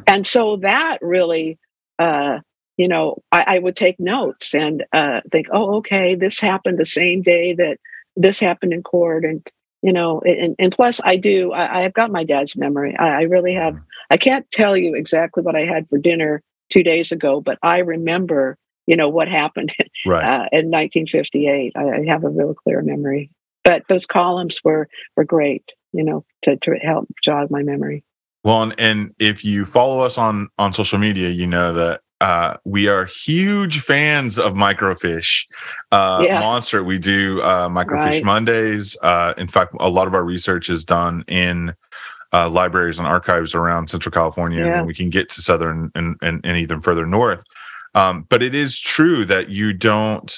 and 0.06 0.26
so 0.26 0.56
that 0.58 0.98
really 1.02 1.58
uh, 1.98 2.40
you 2.76 2.88
know, 2.88 3.22
I, 3.32 3.56
I 3.56 3.58
would 3.58 3.74
take 3.74 3.98
notes 3.98 4.54
and 4.54 4.84
uh, 4.92 5.22
think, 5.32 5.46
oh, 5.50 5.76
okay, 5.76 6.14
this 6.14 6.38
happened 6.38 6.76
the 6.78 6.84
same 6.84 7.22
day 7.22 7.54
that 7.54 7.78
this 8.16 8.38
happened 8.38 8.74
in 8.74 8.82
court, 8.82 9.24
and 9.24 9.40
you 9.86 9.92
know, 9.92 10.20
and, 10.22 10.56
and 10.58 10.72
plus, 10.72 11.00
I 11.04 11.14
do, 11.14 11.52
I, 11.52 11.84
I've 11.84 11.94
got 11.94 12.10
my 12.10 12.24
dad's 12.24 12.56
memory. 12.56 12.96
I, 12.98 13.20
I 13.20 13.22
really 13.22 13.54
have. 13.54 13.78
I 14.10 14.16
can't 14.16 14.44
tell 14.50 14.76
you 14.76 14.96
exactly 14.96 15.44
what 15.44 15.54
I 15.54 15.60
had 15.60 15.88
for 15.88 15.96
dinner 15.96 16.42
two 16.70 16.82
days 16.82 17.12
ago, 17.12 17.40
but 17.40 17.56
I 17.62 17.78
remember, 17.78 18.58
you 18.88 18.96
know, 18.96 19.08
what 19.08 19.28
happened 19.28 19.72
right 20.06 20.24
uh, 20.24 20.48
in 20.50 20.72
1958. 20.72 21.74
I, 21.76 21.80
I 21.80 22.04
have 22.08 22.24
a 22.24 22.28
real 22.28 22.52
clear 22.52 22.82
memory. 22.82 23.30
But 23.62 23.84
those 23.88 24.06
columns 24.06 24.58
were 24.64 24.88
were 25.16 25.24
great, 25.24 25.62
you 25.92 26.02
know, 26.02 26.24
to 26.42 26.56
to 26.56 26.72
help 26.82 27.06
jog 27.22 27.52
my 27.52 27.62
memory. 27.62 28.02
Well, 28.42 28.64
and, 28.64 28.74
and 28.78 29.14
if 29.20 29.44
you 29.44 29.64
follow 29.64 30.00
us 30.00 30.18
on 30.18 30.48
on 30.58 30.72
social 30.72 30.98
media, 30.98 31.28
you 31.28 31.46
know 31.46 31.72
that 31.74 32.00
uh, 32.20 32.56
we 32.64 32.88
are 32.88 33.04
huge 33.06 33.80
fans 33.80 34.38
of 34.38 34.54
microfiche 34.54 35.44
uh, 35.92 36.22
Yeah. 36.24 36.40
monster 36.40 36.82
we 36.82 36.98
do 36.98 37.40
uh, 37.42 37.68
microfiche 37.68 38.04
Right. 38.04 38.24
mondays 38.24 38.96
uh, 39.02 39.34
in 39.36 39.48
fact 39.48 39.74
a 39.80 39.88
lot 39.88 40.06
of 40.06 40.14
our 40.14 40.24
research 40.24 40.70
is 40.70 40.84
done 40.84 41.24
in 41.28 41.74
uh, 42.32 42.48
libraries 42.48 42.98
and 42.98 43.06
archives 43.06 43.54
around 43.54 43.88
central 43.88 44.12
california 44.12 44.64
Yeah. 44.64 44.78
and 44.78 44.86
we 44.86 44.94
can 44.94 45.10
get 45.10 45.28
to 45.30 45.42
southern 45.42 45.90
and, 45.94 46.16
and, 46.22 46.40
and 46.44 46.56
even 46.56 46.80
further 46.80 47.06
north 47.06 47.42
um, 47.94 48.26
but 48.28 48.42
it 48.42 48.54
is 48.54 48.78
true 48.80 49.24
that 49.26 49.48
you 49.48 49.72
don't 49.72 50.34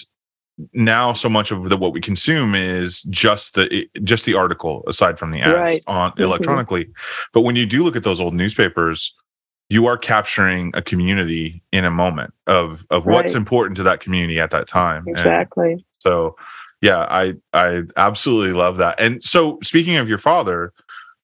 now 0.73 1.12
so 1.12 1.29
much 1.29 1.53
of 1.53 1.69
the 1.69 1.77
what 1.77 1.93
we 1.93 2.01
consume 2.01 2.57
is 2.57 3.03
just 3.05 3.55
the 3.55 3.87
just 4.03 4.25
the 4.25 4.35
article 4.35 4.83
aside 4.88 5.17
from 5.17 5.31
the 5.31 5.41
ads 5.41 5.55
Right. 5.61 5.83
on 5.87 6.11
Mhm. 6.12 6.21
electronically 6.23 6.88
but 7.33 7.43
when 7.43 7.55
you 7.55 7.64
do 7.67 7.85
look 7.85 7.95
at 7.95 8.03
those 8.03 8.21
old 8.21 8.35
newspapers 8.35 9.14
you 9.69 9.87
are 9.87 9.99
capturing 9.99 10.73
a 10.75 10.83
community 10.83 11.63
in 11.73 11.85
a 11.85 11.91
moment 11.91 12.33
of 12.47 12.87
of 12.91 13.07
what's 13.07 13.35
important 13.35 13.77
to 13.77 13.83
that 13.83 14.01
community 14.01 14.41
at 14.41 14.51
that 14.51 14.67
time. 14.67 15.07
And 15.09 15.17
Exactly. 15.17 15.85
so 16.01 16.37
yeah 16.81 17.07
i 17.11 17.35
i 17.53 17.83
absolutely 17.97 18.53
love 18.53 18.77
that. 18.79 18.99
And 18.99 19.23
so 19.23 19.59
speaking 19.63 19.97
of 19.97 20.09
your 20.09 20.19
father 20.19 20.73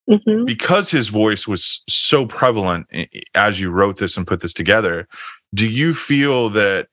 hmm 0.09 0.45
because 0.45 0.91
his 0.91 1.09
voice 1.09 1.49
was 1.49 1.83
so 1.89 2.27
prevalent 2.27 2.87
as 3.35 3.59
you 3.59 3.71
wrote 3.71 3.97
this 3.97 4.19
and 4.19 4.27
put 4.27 4.41
this 4.41 4.53
together 4.53 5.09
do 5.55 5.71
you 5.71 5.95
feel 5.95 6.51
that 6.51 6.89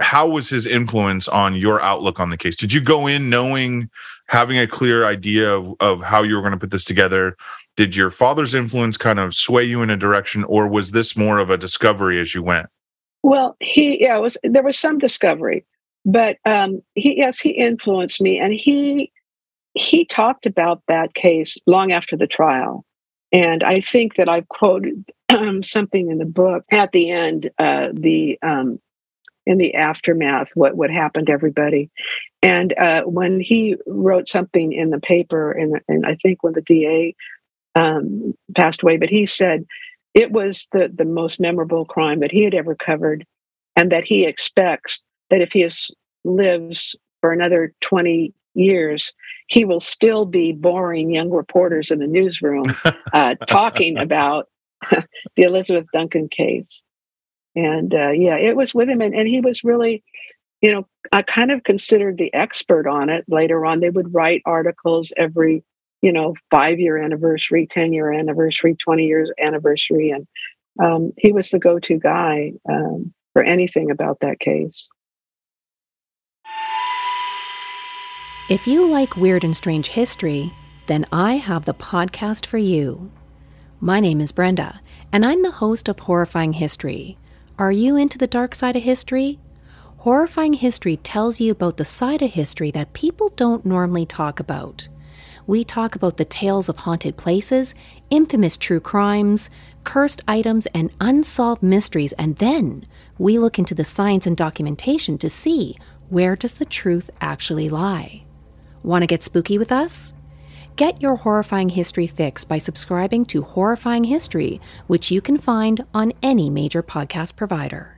how 0.00 0.28
was 0.28 0.48
his 0.48 0.66
influence 0.66 1.26
on 1.28 1.56
your 1.56 1.80
outlook 1.80 2.20
on 2.20 2.30
the 2.30 2.36
case? 2.36 2.56
Did 2.56 2.72
you 2.72 2.80
go 2.80 3.06
in 3.06 3.28
knowing 3.28 3.90
having 4.28 4.58
a 4.58 4.66
clear 4.66 5.04
idea 5.04 5.52
of, 5.56 5.74
of 5.80 6.02
how 6.02 6.22
you 6.22 6.36
were 6.36 6.40
going 6.40 6.52
to 6.52 6.58
put 6.58 6.70
this 6.70 6.84
together 6.84 7.36
did 7.78 7.94
your 7.94 8.10
father's 8.10 8.54
influence 8.54 8.96
kind 8.96 9.20
of 9.20 9.32
sway 9.32 9.62
you 9.62 9.82
in 9.82 9.88
a 9.88 9.96
direction 9.96 10.42
or 10.42 10.66
was 10.66 10.90
this 10.90 11.16
more 11.16 11.38
of 11.38 11.48
a 11.48 11.56
discovery 11.56 12.20
as 12.20 12.34
you 12.34 12.42
went? 12.42 12.66
Well, 13.22 13.56
he 13.60 14.02
yeah, 14.02 14.16
was 14.18 14.36
there 14.42 14.64
was 14.64 14.76
some 14.76 14.98
discovery, 14.98 15.64
but 16.04 16.38
um, 16.44 16.82
he 16.96 17.16
yes, 17.16 17.38
he 17.38 17.50
influenced 17.50 18.20
me, 18.20 18.36
and 18.36 18.52
he 18.52 19.12
he 19.74 20.04
talked 20.04 20.44
about 20.44 20.82
that 20.88 21.14
case 21.14 21.56
long 21.66 21.92
after 21.92 22.16
the 22.16 22.26
trial, 22.26 22.84
and 23.32 23.62
I 23.62 23.80
think 23.80 24.16
that 24.16 24.28
I've 24.28 24.48
quoted 24.48 25.04
um, 25.28 25.62
something 25.62 26.10
in 26.10 26.18
the 26.18 26.24
book 26.24 26.64
at 26.72 26.90
the 26.90 27.10
end, 27.10 27.48
uh, 27.60 27.90
the 27.92 28.40
um, 28.42 28.80
in 29.46 29.58
the 29.58 29.74
aftermath, 29.74 30.50
what 30.54 30.76
what 30.76 30.90
happened 30.90 31.28
to 31.28 31.32
everybody, 31.32 31.90
and 32.42 32.74
uh, 32.76 33.02
when 33.02 33.38
he 33.38 33.76
wrote 33.86 34.28
something 34.28 34.72
in 34.72 34.90
the 34.90 35.00
paper, 35.00 35.52
and 35.52 35.80
and 35.86 36.04
I 36.06 36.16
think 36.16 36.42
when 36.42 36.54
the 36.54 36.60
DA 36.60 37.14
um, 37.78 38.34
passed 38.56 38.82
away, 38.82 38.96
but 38.96 39.08
he 39.08 39.24
said 39.24 39.64
it 40.14 40.32
was 40.32 40.66
the 40.72 40.90
the 40.92 41.04
most 41.04 41.38
memorable 41.38 41.84
crime 41.84 42.20
that 42.20 42.32
he 42.32 42.42
had 42.42 42.54
ever 42.54 42.74
covered 42.74 43.24
and 43.76 43.92
that 43.92 44.04
he 44.04 44.26
expects 44.26 45.00
that 45.30 45.40
if 45.40 45.52
he 45.52 45.62
is, 45.62 45.90
lives 46.24 46.96
for 47.20 47.32
another 47.32 47.72
20 47.80 48.34
years 48.54 49.12
he 49.46 49.64
will 49.64 49.80
still 49.80 50.24
be 50.24 50.52
boring 50.52 51.14
young 51.14 51.30
reporters 51.30 51.90
in 51.90 52.00
the 52.00 52.06
newsroom 52.06 52.66
uh, 53.12 53.34
talking 53.46 53.96
about 53.96 54.48
the 54.90 55.42
elizabeth 55.42 55.86
duncan 55.92 56.28
case. 56.28 56.82
And 57.54 57.94
uh, 57.94 58.10
yeah 58.10 58.36
it 58.36 58.56
was 58.56 58.74
with 58.74 58.88
him 58.88 59.00
and, 59.00 59.14
and 59.14 59.28
he 59.28 59.40
was 59.40 59.62
really 59.62 60.02
you 60.60 60.72
know 60.72 60.86
i 61.12 61.22
kind 61.22 61.52
of 61.52 61.62
considered 61.62 62.18
the 62.18 62.34
expert 62.34 62.88
on 62.88 63.08
it 63.08 63.24
later 63.28 63.64
on. 63.64 63.78
They 63.78 63.90
would 63.90 64.12
write 64.12 64.42
articles 64.44 65.12
every 65.16 65.62
you 66.02 66.12
know 66.12 66.34
five 66.50 66.78
year 66.78 66.98
anniversary 66.98 67.66
10 67.66 67.92
year 67.92 68.12
anniversary 68.12 68.76
20 68.82 69.04
years 69.04 69.30
anniversary 69.40 70.10
and 70.10 70.26
um, 70.80 71.12
he 71.18 71.32
was 71.32 71.50
the 71.50 71.58
go-to 71.58 71.98
guy 71.98 72.52
um, 72.70 73.12
for 73.32 73.42
anything 73.42 73.90
about 73.90 74.18
that 74.20 74.38
case 74.38 74.86
If 78.48 78.66
you 78.66 78.88
like 78.88 79.14
weird 79.14 79.44
and 79.44 79.54
strange 79.54 79.88
history, 79.88 80.50
then 80.86 81.04
I 81.12 81.34
have 81.34 81.66
the 81.66 81.74
podcast 81.74 82.46
for 82.46 82.56
you. 82.56 83.12
My 83.78 84.00
name 84.00 84.22
is 84.22 84.32
Brenda, 84.32 84.80
and 85.12 85.26
I'm 85.26 85.42
the 85.42 85.50
host 85.50 85.86
of 85.86 85.98
Horrifying 85.98 86.54
History. 86.54 87.18
Are 87.58 87.70
you 87.70 87.96
into 87.96 88.16
the 88.16 88.26
dark 88.26 88.54
side 88.54 88.74
of 88.74 88.82
history? 88.82 89.38
Horrifying 89.98 90.54
History 90.54 90.96
tells 90.96 91.40
you 91.40 91.52
about 91.52 91.76
the 91.76 91.84
side 91.84 92.22
of 92.22 92.30
history 92.30 92.70
that 92.70 92.94
people 92.94 93.28
don't 93.36 93.66
normally 93.66 94.06
talk 94.06 94.40
about. 94.40 94.88
We 95.48 95.64
talk 95.64 95.96
about 95.96 96.18
the 96.18 96.26
tales 96.26 96.68
of 96.68 96.76
haunted 96.76 97.16
places, 97.16 97.74
infamous 98.10 98.58
true 98.58 98.80
crimes, 98.80 99.48
cursed 99.82 100.20
items, 100.28 100.66
and 100.66 100.92
unsolved 101.00 101.62
mysteries, 101.62 102.12
and 102.12 102.36
then 102.36 102.86
we 103.16 103.38
look 103.38 103.58
into 103.58 103.74
the 103.74 103.82
science 103.82 104.26
and 104.26 104.36
documentation 104.36 105.16
to 105.16 105.30
see 105.30 105.78
where 106.10 106.36
does 106.36 106.52
the 106.52 106.66
truth 106.66 107.08
actually 107.22 107.70
lie. 107.70 108.24
Want 108.82 109.04
to 109.04 109.06
get 109.06 109.22
spooky 109.22 109.56
with 109.56 109.72
us? 109.72 110.12
Get 110.76 111.00
your 111.00 111.16
horrifying 111.16 111.70
history 111.70 112.06
fix 112.06 112.44
by 112.44 112.58
subscribing 112.58 113.24
to 113.26 113.40
Horrifying 113.40 114.04
History, 114.04 114.60
which 114.86 115.10
you 115.10 115.22
can 115.22 115.38
find 115.38 115.82
on 115.94 116.12
any 116.22 116.50
major 116.50 116.82
podcast 116.82 117.36
provider. 117.36 117.97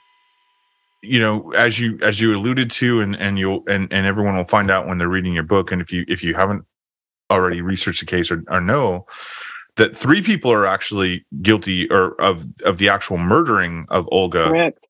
you 1.01 1.19
know 1.19 1.51
as 1.51 1.79
you 1.79 1.97
as 2.01 2.21
you 2.21 2.35
alluded 2.35 2.69
to 2.69 3.01
and 3.01 3.15
and 3.17 3.39
you'll 3.39 3.63
and 3.67 3.91
and 3.91 4.05
everyone 4.05 4.35
will 4.35 4.43
find 4.43 4.69
out 4.69 4.87
when 4.87 4.97
they're 4.97 5.07
reading 5.07 5.33
your 5.33 5.43
book 5.43 5.71
and 5.71 5.81
if 5.81 5.91
you 5.91 6.05
if 6.07 6.23
you 6.23 6.33
haven't 6.35 6.63
already 7.31 7.61
researched 7.61 8.01
the 8.01 8.05
case 8.05 8.29
or, 8.29 8.43
or 8.49 8.61
know 8.61 9.05
that 9.77 9.95
three 9.95 10.21
people 10.21 10.51
are 10.51 10.65
actually 10.65 11.25
guilty 11.41 11.89
or 11.89 12.19
of 12.21 12.45
of 12.63 12.77
the 12.77 12.89
actual 12.89 13.17
murdering 13.17 13.85
of 13.89 14.07
olga. 14.11 14.45
Correct. 14.45 14.85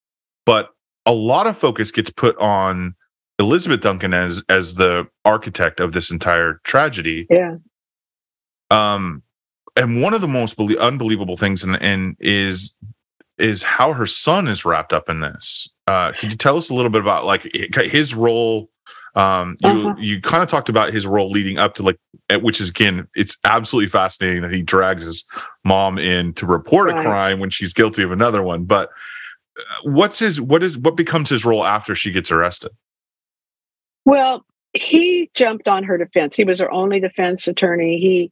But 0.45 0.70
a 1.05 1.14
lot 1.14 1.47
of 1.47 1.57
focus 1.57 1.91
gets 1.91 2.09
put 2.09 2.38
on 2.38 2.95
elizabeth 3.39 3.82
duncan 3.82 4.14
as 4.14 4.43
as 4.49 4.76
the 4.76 5.07
architect 5.24 5.80
of 5.80 5.93
this 5.93 6.12
entire 6.12 6.59
tragedy. 6.64 7.28
Yeah. 7.30 7.57
Um 8.70 9.24
and 9.78 10.01
one 10.01 10.14
of 10.14 10.22
the 10.22 10.28
most 10.28 10.57
belie- 10.57 10.78
unbelievable 10.78 11.38
things 11.38 11.64
and 11.64 11.82
and 11.82 12.18
is 12.20 12.76
is 13.38 13.64
how 13.64 13.93
her 13.93 14.05
son 14.05 14.47
is 14.47 14.66
wrapped 14.66 14.93
up 14.93 15.09
in 15.09 15.22
this 15.22 15.70
uh 15.91 16.11
could 16.17 16.31
you 16.31 16.37
tell 16.37 16.57
us 16.57 16.69
a 16.69 16.73
little 16.73 16.91
bit 16.91 17.01
about 17.01 17.25
like 17.25 17.43
his 17.97 18.15
role 18.15 18.69
Um, 19.13 19.57
you 19.59 19.69
Uh-huh. 19.69 19.95
you 19.99 20.21
kind 20.21 20.41
of 20.43 20.47
talked 20.49 20.69
about 20.69 20.93
his 20.93 21.05
role 21.05 21.29
leading 21.29 21.57
up 21.59 21.75
to 21.75 21.83
like, 21.83 21.99
which 22.47 22.61
is 22.61 22.69
again, 22.69 23.07
it's 23.13 23.37
absolutely 23.43 23.89
fascinating 23.89 24.41
that 24.43 24.53
he 24.53 24.61
drags 24.61 25.03
his 25.03 25.25
mom 25.65 25.97
in 25.97 26.33
to 26.35 26.45
report 26.45 26.89
a 26.89 26.93
crime 26.93 27.37
when 27.41 27.49
she's 27.49 27.73
guilty 27.73 28.03
of 28.03 28.11
another 28.13 28.41
one. 28.41 28.63
But 28.63 28.87
uh, 29.59 29.63
what's 29.83 30.19
his 30.19 30.39
what 30.39 30.63
is 30.63 30.77
what 30.77 30.95
becomes 30.95 31.29
his 31.29 31.43
role 31.43 31.65
after 31.65 31.93
she 31.93 32.11
gets 32.11 32.31
arrested? 32.31 32.71
Well, 34.05 34.45
he 34.73 35.29
jumped 35.33 35.67
on 35.67 35.83
her 35.83 35.97
defense. 35.97 36.37
He 36.37 36.45
was 36.45 36.61
her 36.61 36.71
only 36.71 37.01
defense 37.01 37.49
attorney. 37.49 37.99
He 37.99 38.31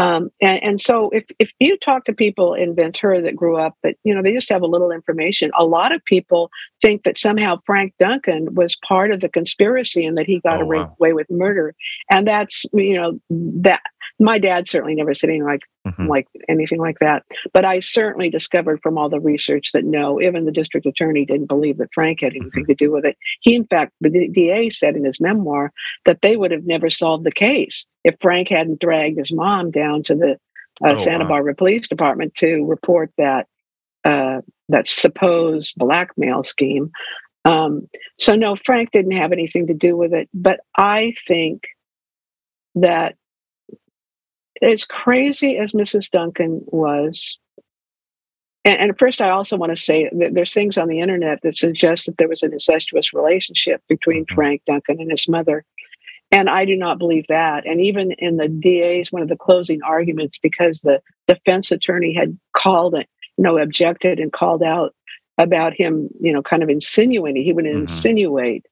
um, 0.00 0.30
and, 0.40 0.62
and 0.62 0.80
so 0.80 1.10
if 1.10 1.24
if 1.38 1.52
you 1.60 1.76
talk 1.76 2.04
to 2.06 2.12
people 2.14 2.54
in 2.54 2.74
Ventura 2.74 3.20
that 3.22 3.36
grew 3.36 3.58
up 3.58 3.74
that 3.82 3.96
you 4.02 4.14
know 4.14 4.22
they 4.22 4.32
just 4.32 4.48
have 4.48 4.62
a 4.62 4.66
little 4.66 4.90
information, 4.90 5.50
a 5.58 5.64
lot 5.64 5.94
of 5.94 6.02
people 6.06 6.50
think 6.80 7.02
that 7.04 7.18
somehow 7.18 7.56
Frank 7.66 7.92
Duncan 8.00 8.54
was 8.54 8.76
part 8.88 9.10
of 9.12 9.20
the 9.20 9.28
conspiracy 9.28 10.06
and 10.06 10.16
that 10.16 10.26
he 10.26 10.40
got 10.40 10.60
Oh, 10.60 10.62
away, 10.62 10.78
wow. 10.78 10.96
away 10.98 11.12
with 11.12 11.26
murder. 11.30 11.74
And 12.10 12.26
that's 12.26 12.64
you 12.72 12.94
know 12.94 13.20
that 13.30 13.82
my 14.20 14.38
dad 14.38 14.68
certainly 14.68 14.94
never 14.94 15.14
said 15.14 15.30
anything 15.30 15.44
like 15.46 15.62
Mhm. 15.86 16.08
like 16.08 16.26
anything 16.48 16.78
like 16.78 16.98
that. 17.00 17.24
But 17.54 17.64
I 17.64 17.80
certainly 17.80 18.28
discovered 18.28 18.80
from 18.82 18.98
all 18.98 19.08
the 19.08 19.18
research 19.18 19.72
that 19.72 19.84
no, 19.84 20.20
even 20.20 20.44
the 20.44 20.52
district 20.52 20.84
attorney 20.86 21.24
didn't 21.24 21.46
believe 21.48 21.78
that 21.78 21.88
Frank 21.94 22.20
had 22.20 22.36
anything 22.36 22.66
to 22.66 22.74
do 22.74 22.92
with 22.92 23.06
it. 23.06 23.16
He, 23.40 23.54
in 23.54 23.64
fact, 23.64 23.92
the 24.02 24.10
DA 24.28 24.68
said 24.68 24.94
in 24.94 25.04
his 25.04 25.20
memoir 25.20 25.72
that 26.04 26.20
they 26.20 26.36
would 26.36 26.50
have 26.50 26.66
never 26.66 26.90
solved 26.90 27.24
the 27.24 27.32
case 27.32 27.86
if 28.04 28.14
Frank 28.20 28.48
hadn't 28.50 28.80
dragged 28.80 29.18
his 29.18 29.32
mom 29.32 29.70
down 29.70 30.02
to 30.04 30.14
the 30.14 30.32
uh, 30.84 30.92
Oh, 30.92 30.96
Santa 30.96 31.24
wow. 31.24 31.30
Barbara 31.30 31.54
Police 31.54 31.88
Department 31.88 32.34
to 32.36 32.64
report 32.66 33.10
that 33.18 33.46
uh, 34.04 34.40
that 34.68 34.86
supposed 34.86 35.74
blackmail 35.76 36.42
scheme. 36.42 36.90
Um, 37.46 37.88
so 38.18 38.34
no, 38.34 38.54
Frank 38.54 38.90
didn't 38.90 39.12
have 39.12 39.32
anything 39.32 39.66
to 39.68 39.74
do 39.74 39.96
with 39.96 40.12
it. 40.12 40.28
But 40.34 40.60
I 40.76 41.14
think 41.26 41.62
that 42.74 43.14
as 44.62 44.84
crazy 44.84 45.56
as 45.58 45.72
Mrs. 45.72 46.10
Duncan 46.10 46.62
was, 46.66 47.38
and, 48.64 48.78
and 48.78 48.98
first, 48.98 49.20
I 49.22 49.30
also 49.30 49.56
want 49.56 49.74
to 49.74 49.80
say 49.82 50.10
that 50.12 50.34
there's 50.34 50.52
things 50.52 50.76
on 50.76 50.88
the 50.88 51.00
internet 51.00 51.40
that 51.42 51.56
suggest 51.58 52.06
that 52.06 52.18
there 52.18 52.28
was 52.28 52.42
an 52.42 52.52
incestuous 52.52 53.12
relationship 53.14 53.82
between 53.88 54.26
Mhm. 54.26 54.34
Frank 54.34 54.62
Duncan 54.66 55.00
and 55.00 55.10
his 55.10 55.28
mother. 55.28 55.64
And 56.30 56.48
I 56.50 56.64
do 56.66 56.76
not 56.76 56.98
believe 56.98 57.24
that. 57.28 57.66
And 57.66 57.80
even 57.80 58.12
in 58.12 58.36
the 58.36 58.48
DA's, 58.48 59.10
one 59.10 59.22
of 59.22 59.28
the 59.28 59.36
closing 59.36 59.82
arguments, 59.82 60.38
because 60.38 60.82
the 60.82 61.00
defense 61.26 61.72
attorney 61.72 62.12
had 62.12 62.38
called 62.54 62.94
it, 62.94 63.08
you 63.38 63.44
know, 63.44 63.58
objected 63.58 64.20
and 64.20 64.32
called 64.32 64.62
out 64.62 64.94
about 65.38 65.72
him, 65.74 66.08
you 66.20 66.32
know, 66.32 66.42
kind 66.42 66.62
of 66.62 66.68
insinuating, 66.68 67.42
he 67.42 67.52
would 67.54 67.64
Mhm. 67.64 67.80
insinuate. 67.80 68.66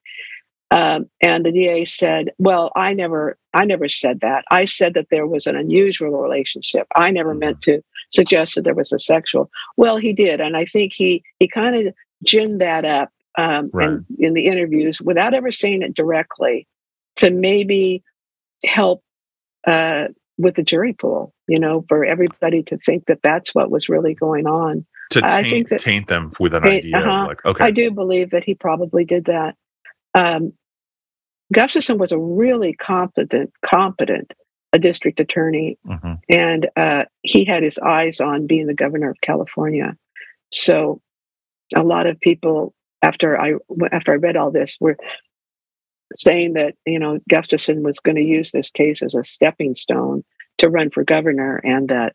Um, 0.71 1.09
and 1.21 1.43
the 1.43 1.51
DA 1.51 1.83
said, 1.85 2.31
"Well, 2.37 2.71
I 2.75 2.93
never, 2.93 3.38
I 3.53 3.65
never 3.65 3.89
said 3.89 4.19
that. 4.21 4.45
I 4.51 4.65
said 4.65 4.93
that 4.93 5.07
there 5.09 5.25
was 5.27 5.47
an 5.47 5.55
unusual 5.55 6.11
relationship. 6.21 6.87
I 6.95 7.11
never 7.11 7.33
meant 7.33 7.61
to 7.63 7.81
suggest 8.09 8.55
that 8.55 8.63
there 8.63 8.75
was 8.75 8.91
a 8.91 8.99
sexual." 8.99 9.49
Well, 9.77 9.97
he 9.97 10.13
did, 10.13 10.39
and 10.39 10.55
I 10.55 10.65
think 10.65 10.93
he 10.93 11.23
he 11.39 11.47
kind 11.47 11.75
of 11.87 11.93
ginned 12.25 12.59
that 12.59 12.85
up 12.85 13.09
um, 13.37 13.69
Right. 13.73 13.89
in, 13.89 14.05
in 14.19 14.33
the 14.33 14.45
interviews 14.45 15.01
without 15.01 15.33
ever 15.33 15.51
saying 15.51 15.81
it 15.81 15.95
directly 15.95 16.67
to 17.17 17.29
maybe 17.31 18.03
help 18.65 19.01
uh, 19.65 20.05
with 20.37 20.55
the 20.55 20.63
jury 20.63 20.93
pool. 20.93 21.33
You 21.47 21.59
know, 21.59 21.83
for 21.89 22.05
everybody 22.05 22.61
to 22.63 22.77
think 22.77 23.05
that 23.07 23.21
that's 23.23 23.55
what 23.55 23.71
was 23.71 23.89
really 23.89 24.13
going 24.13 24.45
on. 24.45 24.85
To 25.11 25.25
I 25.25 25.41
taint, 25.41 25.47
think 25.49 25.67
that- 25.69 25.79
taint 25.79 26.07
them 26.07 26.29
with 26.39 26.53
an 26.53 26.61
Taint- 26.61 26.85
idea 26.85 26.97
uh-huh. 26.99 27.27
like, 27.27 27.45
okay, 27.45 27.63
I 27.63 27.71
do 27.71 27.89
believe 27.89 28.29
that 28.29 28.43
he 28.43 28.53
probably 28.53 29.05
did 29.05 29.25
that. 29.25 29.55
Um, 30.13 30.53
Gustafson 31.53 31.97
was 31.97 32.11
a 32.11 32.17
really 32.17 32.73
competent, 32.73 33.51
competent 33.65 34.31
a 34.71 34.77
district 34.79 35.19
attorney, 35.19 35.77
Mhm. 35.87 36.19
and 36.29 36.69
uh, 36.75 37.05
he 37.23 37.43
had 37.45 37.63
his 37.63 37.79
eyes 37.79 38.21
on 38.21 38.45
being 38.45 38.67
the 38.67 38.73
governor 38.75 39.09
of 39.09 39.17
California. 39.21 39.97
So, 40.51 41.01
a 41.75 41.83
lot 41.83 42.05
of 42.07 42.19
people 42.19 42.73
after 43.01 43.39
I 43.39 43.53
after 43.91 44.11
I 44.11 44.15
read 44.15 44.35
all 44.37 44.51
this 44.51 44.77
were 44.79 44.97
saying 46.15 46.53
that 46.53 46.75
you 46.85 46.99
know 46.99 47.19
Gustafson 47.29 47.83
was 47.83 47.99
going 47.99 48.15
to 48.17 48.23
use 48.23 48.51
this 48.51 48.69
case 48.69 49.01
as 49.01 49.15
a 49.15 49.23
stepping 49.23 49.73
stone 49.75 50.23
to 50.59 50.69
run 50.69 50.89
for 50.91 51.03
governor, 51.03 51.57
and 51.63 51.89
that 51.89 52.13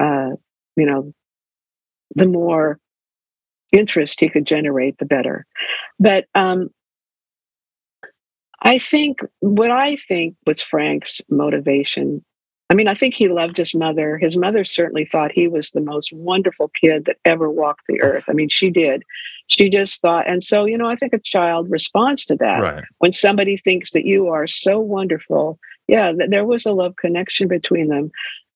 uh, 0.00 0.30
you 0.76 0.86
know 0.86 1.12
the 2.16 2.26
more 2.26 2.78
interest 3.72 4.20
he 4.20 4.28
could 4.28 4.46
generate, 4.46 4.96
the 4.98 5.04
better. 5.04 5.44
But 5.98 6.26
um, 6.34 6.70
I 8.62 8.78
think 8.78 9.20
what 9.40 9.70
I 9.70 9.96
think 9.96 10.36
was 10.46 10.60
Frank's 10.60 11.20
motivation. 11.28 12.24
I 12.68 12.74
mean, 12.74 12.88
I 12.88 12.94
think 12.94 13.14
he 13.14 13.28
loved 13.28 13.56
his 13.56 13.74
mother. 13.74 14.18
His 14.18 14.36
mother 14.36 14.64
certainly 14.64 15.04
thought 15.04 15.30
he 15.30 15.46
was 15.46 15.70
the 15.70 15.80
most 15.80 16.12
wonderful 16.12 16.68
kid 16.68 17.04
that 17.04 17.18
ever 17.24 17.48
walked 17.48 17.82
the 17.88 18.02
earth. 18.02 18.24
I 18.28 18.32
mean, 18.32 18.48
she 18.48 18.70
did. 18.70 19.04
She 19.46 19.68
just 19.70 20.00
thought, 20.00 20.28
and 20.28 20.42
so, 20.42 20.64
you 20.64 20.76
know, 20.76 20.88
I 20.88 20.96
think 20.96 21.12
a 21.12 21.20
child 21.20 21.70
responds 21.70 22.24
to 22.24 22.36
that. 22.36 22.60
right, 22.60 22.84
When 22.98 23.12
somebody 23.12 23.56
thinks 23.56 23.92
that 23.92 24.04
you 24.04 24.28
are 24.28 24.48
so 24.48 24.80
wonderful, 24.80 25.60
yeah, 25.86 26.10
th- 26.10 26.30
there 26.30 26.44
was 26.44 26.66
a 26.66 26.72
love 26.72 26.96
connection 26.96 27.46
between 27.46 27.88
them. 27.88 28.10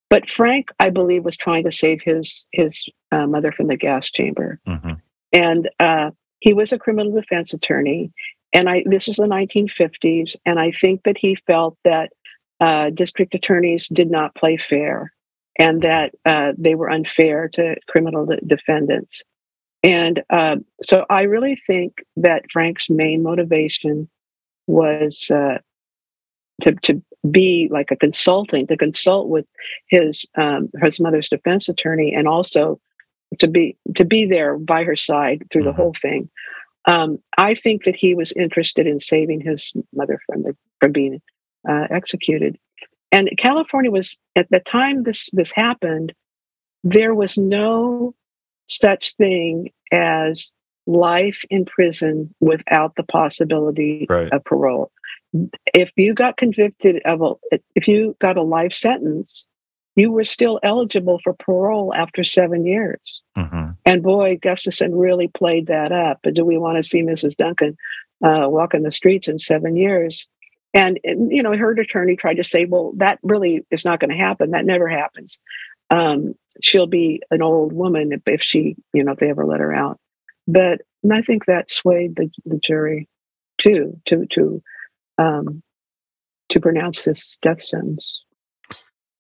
But 0.09 0.29
Frank, 0.29 0.71
I 0.81 0.91
believe, 0.91 1.25
was 1.25 1.37
trying 1.37 1.63
to 1.63 1.71
save 1.71 2.01
his 2.03 2.49
his 2.51 2.83
uh, 3.13 3.29
mother 3.29 3.53
from 3.53 3.69
the 3.69 3.77
gas 3.77 4.11
chamber 4.11 4.59
hmm 4.67 4.95
and 5.33 5.69
uh, 5.79 6.11
he 6.41 6.53
was 6.53 6.73
a 6.73 6.79
criminal 6.79 7.13
defense 7.13 7.53
attorney. 7.55 8.13
And 8.53 8.69
I 8.69 8.83
this 8.87 9.09
is 9.09 9.17
the 9.17 9.25
1950s, 9.27 10.35
and 10.45 10.59
I 10.59 10.73
think 10.73 11.05
that 11.05 11.17
he 11.19 11.37
felt 11.47 11.77
that 11.85 12.11
uh, 12.61 12.91
district 12.91 13.35
attorneys 13.35 13.89
did 13.89 14.11
not 14.11 14.35
play 14.35 14.57
fair, 14.57 15.13
and 15.59 15.83
that 15.83 16.15
uh, 16.25 16.53
they 16.59 16.75
were 16.75 16.91
unfair 16.91 17.49
to 17.55 17.77
criminal 17.89 18.27
de- 18.27 18.41
defendants. 18.47 19.23
And 19.83 20.23
uh, 20.31 20.57
so 20.83 21.07
I 21.09 21.23
really 21.23 21.57
think 21.57 21.99
that 22.17 22.51
Frank's 22.51 22.91
main 22.91 23.23
motivation 23.23 24.09
was 24.67 25.31
uh, 25.31 25.59
to 26.63 26.73
to 26.83 27.03
be 27.31 27.69
like 27.71 27.91
a 27.91 27.97
consulting, 27.97 28.67
to 28.67 28.77
consult 28.77 29.29
with 29.29 29.47
his 29.89 30.27
um, 30.37 30.71
his 30.83 30.99
mother's 31.01 31.29
defense 31.29 31.69
attorney, 31.69 32.13
and 32.15 32.27
also 32.27 32.81
to 33.39 33.47
be 33.47 33.77
to 33.95 34.05
be 34.05 34.27
there 34.27 34.59
by 34.59 34.83
her 34.85 34.97
side 34.97 35.45
through 35.51 35.63
the 35.65 35.71
Mhm. 35.71 35.77
whole 35.77 35.93
thing. 35.95 36.29
Um, 36.87 37.19
I 37.39 37.55
think 37.55 37.85
that 37.85 37.97
he 37.97 38.15
was 38.15 38.33
interested 38.33 38.87
in 38.87 39.01
saving 39.01 39.41
his 39.41 39.73
mother 39.95 40.19
from 40.27 40.43
the 40.43 40.57
from 40.81 40.93
being 40.93 41.21
uh, 41.69 41.87
executed. 41.91 42.59
And 43.13 43.29
California 43.39 43.91
was 43.91 44.19
at 44.37 44.49
the 44.51 44.61
time 44.61 45.03
this 45.03 45.29
this 45.33 45.53
happened, 45.53 46.13
there 46.85 47.15
was 47.15 47.37
no 47.37 48.15
such 48.67 49.15
thing 49.17 49.71
as 49.93 50.53
life 50.87 51.45
in 51.51 51.65
prison 51.67 52.35
without 52.41 52.95
the 52.97 53.03
possibility 53.03 54.07
Right. 54.09 54.33
of 54.33 54.45
parole. 54.45 54.91
If 55.75 55.91
you 55.97 56.15
got 56.15 56.37
convicted 56.37 57.01
of 57.05 57.21
a, 57.23 57.59
if 57.75 57.87
you 57.87 58.17
got 58.21 58.37
a 58.37 58.43
life 58.43 58.73
sentence, 58.73 59.47
you 59.97 60.11
were 60.11 60.25
still 60.25 60.59
eligible 60.63 61.21
for 61.23 61.35
parole 61.35 61.93
after 61.95 62.25
seven 62.25 62.65
years. 62.65 63.23
hmm 63.37 63.60
And 63.85 64.03
boy, 64.03 64.39
Gustafson 64.41 64.95
really 64.95 65.29
played 65.29 65.67
that 65.69 65.93
up. 65.93 66.21
But 66.23 66.35
do 66.35 66.45
we 66.45 66.59
want 66.59 66.77
to 66.77 66.83
see 66.83 67.03
Mrs. 67.03 67.37
Duncan 67.37 67.77
uh, 68.25 68.49
walking 68.49 68.83
the 68.83 68.91
streets 68.91 69.29
in 69.29 69.39
seven 69.39 69.77
years? 69.77 70.27
And, 70.73 71.01
and, 71.03 71.33
you 71.33 71.43
know, 71.43 71.57
her 71.57 71.73
attorney 71.73 72.17
tried 72.17 72.37
to 72.37 72.45
say, 72.45 72.65
well, 72.65 72.93
that 72.97 73.19
really 73.23 73.67
is 73.71 73.85
not 73.85 73.99
going 73.99 74.11
to 74.11 74.17
happen. 74.17 74.53
That 74.53 74.65
never 74.65 74.89
happens. 74.89 75.41
Um, 75.91 76.35
she'll 76.63 76.87
be 76.87 77.23
an 77.31 77.43
old 77.43 77.73
woman 77.73 78.13
if, 78.13 78.23
if 78.27 78.43
she, 78.43 78.77
you 78.93 79.03
know, 79.03 79.13
if 79.13 79.19
they 79.19 79.31
ever 79.31 79.45
let 79.45 79.61
her 79.61 79.75
out. 79.75 79.99
But 80.47 80.83
and 81.03 81.13
I 81.13 81.23
think 81.23 81.47
that 81.47 81.71
swayed 81.71 82.17
the, 82.17 82.31
the 82.45 82.61
jury 82.63 83.09
too 83.61 84.01
to 84.07 84.27
to 84.33 84.63
um, 85.19 85.63
to 86.51 86.61
pronounce 86.61 87.05
this 87.05 87.37
death 87.43 87.63
sentence. 87.63 88.23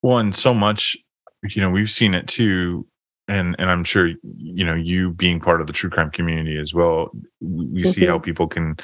Well, 0.02 0.18
and 0.18 0.34
so 0.34 0.54
much, 0.54 0.96
you 1.42 1.61
know, 1.61 1.70
we've 1.70 1.90
seen 1.90 2.14
it 2.14 2.26
too, 2.26 2.86
and 3.31 3.55
and 3.59 3.70
I'm 3.70 3.85
sure 3.85 4.09
you 4.22 4.64
know 4.64 4.74
you 4.74 5.11
being 5.12 5.41
part 5.41 5.61
of 5.61 5.66
the 5.66 5.72
true 5.72 5.89
crime 5.89 6.11
community 6.11 6.59
as 6.59 6.74
well. 6.74 7.12
We 7.41 7.85
see 7.85 8.05
how 8.05 8.18
people 8.18 8.49
can 8.49 8.76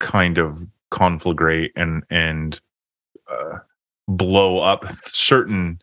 kind 0.00 0.36
of 0.38 0.66
conflagrate 0.92 1.70
and 1.76 2.02
and 2.10 2.60
uh, 3.30 3.58
blow 4.08 4.58
up 4.58 4.84
certain 5.08 5.80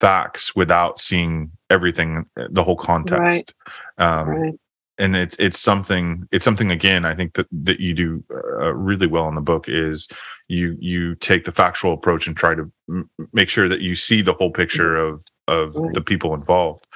facts 0.00 0.54
without 0.54 1.00
seeing 1.00 1.50
everything, 1.70 2.26
the 2.50 2.62
whole 2.62 2.76
context. 2.76 3.54
Um, 3.96 4.28
Right. 4.28 4.54
And 4.98 5.16
it's 5.16 5.36
it's 5.38 5.58
something 5.58 6.26
it's 6.32 6.44
something 6.44 6.70
again 6.70 7.04
i 7.04 7.14
think 7.14 7.34
that 7.34 7.46
that 7.52 7.80
you 7.80 7.94
do 7.94 8.24
uh, 8.32 8.72
really 8.74 9.06
well 9.06 9.28
in 9.28 9.34
the 9.34 9.40
book 9.40 9.66
is 9.68 10.08
you 10.48 10.76
you 10.80 11.14
take 11.16 11.44
the 11.44 11.52
factual 11.52 11.92
approach 11.92 12.26
and 12.26 12.36
try 12.36 12.54
to 12.54 12.70
m- 12.88 13.10
make 13.32 13.48
sure 13.48 13.68
that 13.68 13.80
you 13.80 13.94
see 13.94 14.22
the 14.22 14.34
whole 14.34 14.50
picture 14.50 14.96
of 14.96 15.22
of 15.46 15.74
the 15.94 16.00
people 16.00 16.34
involved 16.34 16.86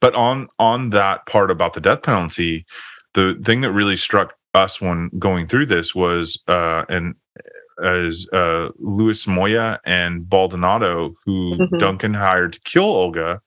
but 0.00 0.14
on 0.14 0.48
on 0.58 0.90
that 0.90 1.26
part 1.26 1.50
about 1.50 1.74
the 1.74 1.80
death 1.80 2.02
penalty 2.02 2.64
the 3.14 3.34
thing 3.44 3.60
that 3.60 3.72
really 3.72 3.96
struck 3.96 4.34
us 4.54 4.80
when 4.80 5.10
going 5.18 5.46
through 5.46 5.66
this 5.66 5.94
was 5.94 6.42
uh, 6.48 6.84
and 6.88 7.14
as 7.82 8.26
uh, 8.32 8.68
Luis 8.78 9.26
Moya 9.26 9.80
and 9.86 10.28
Baldonado, 10.28 11.14
who 11.24 11.52
Mhm. 11.54 11.78
Duncan 11.78 12.12
hired 12.12 12.52
to 12.54 12.60
kill 12.60 12.84
Olga. 12.84 13.40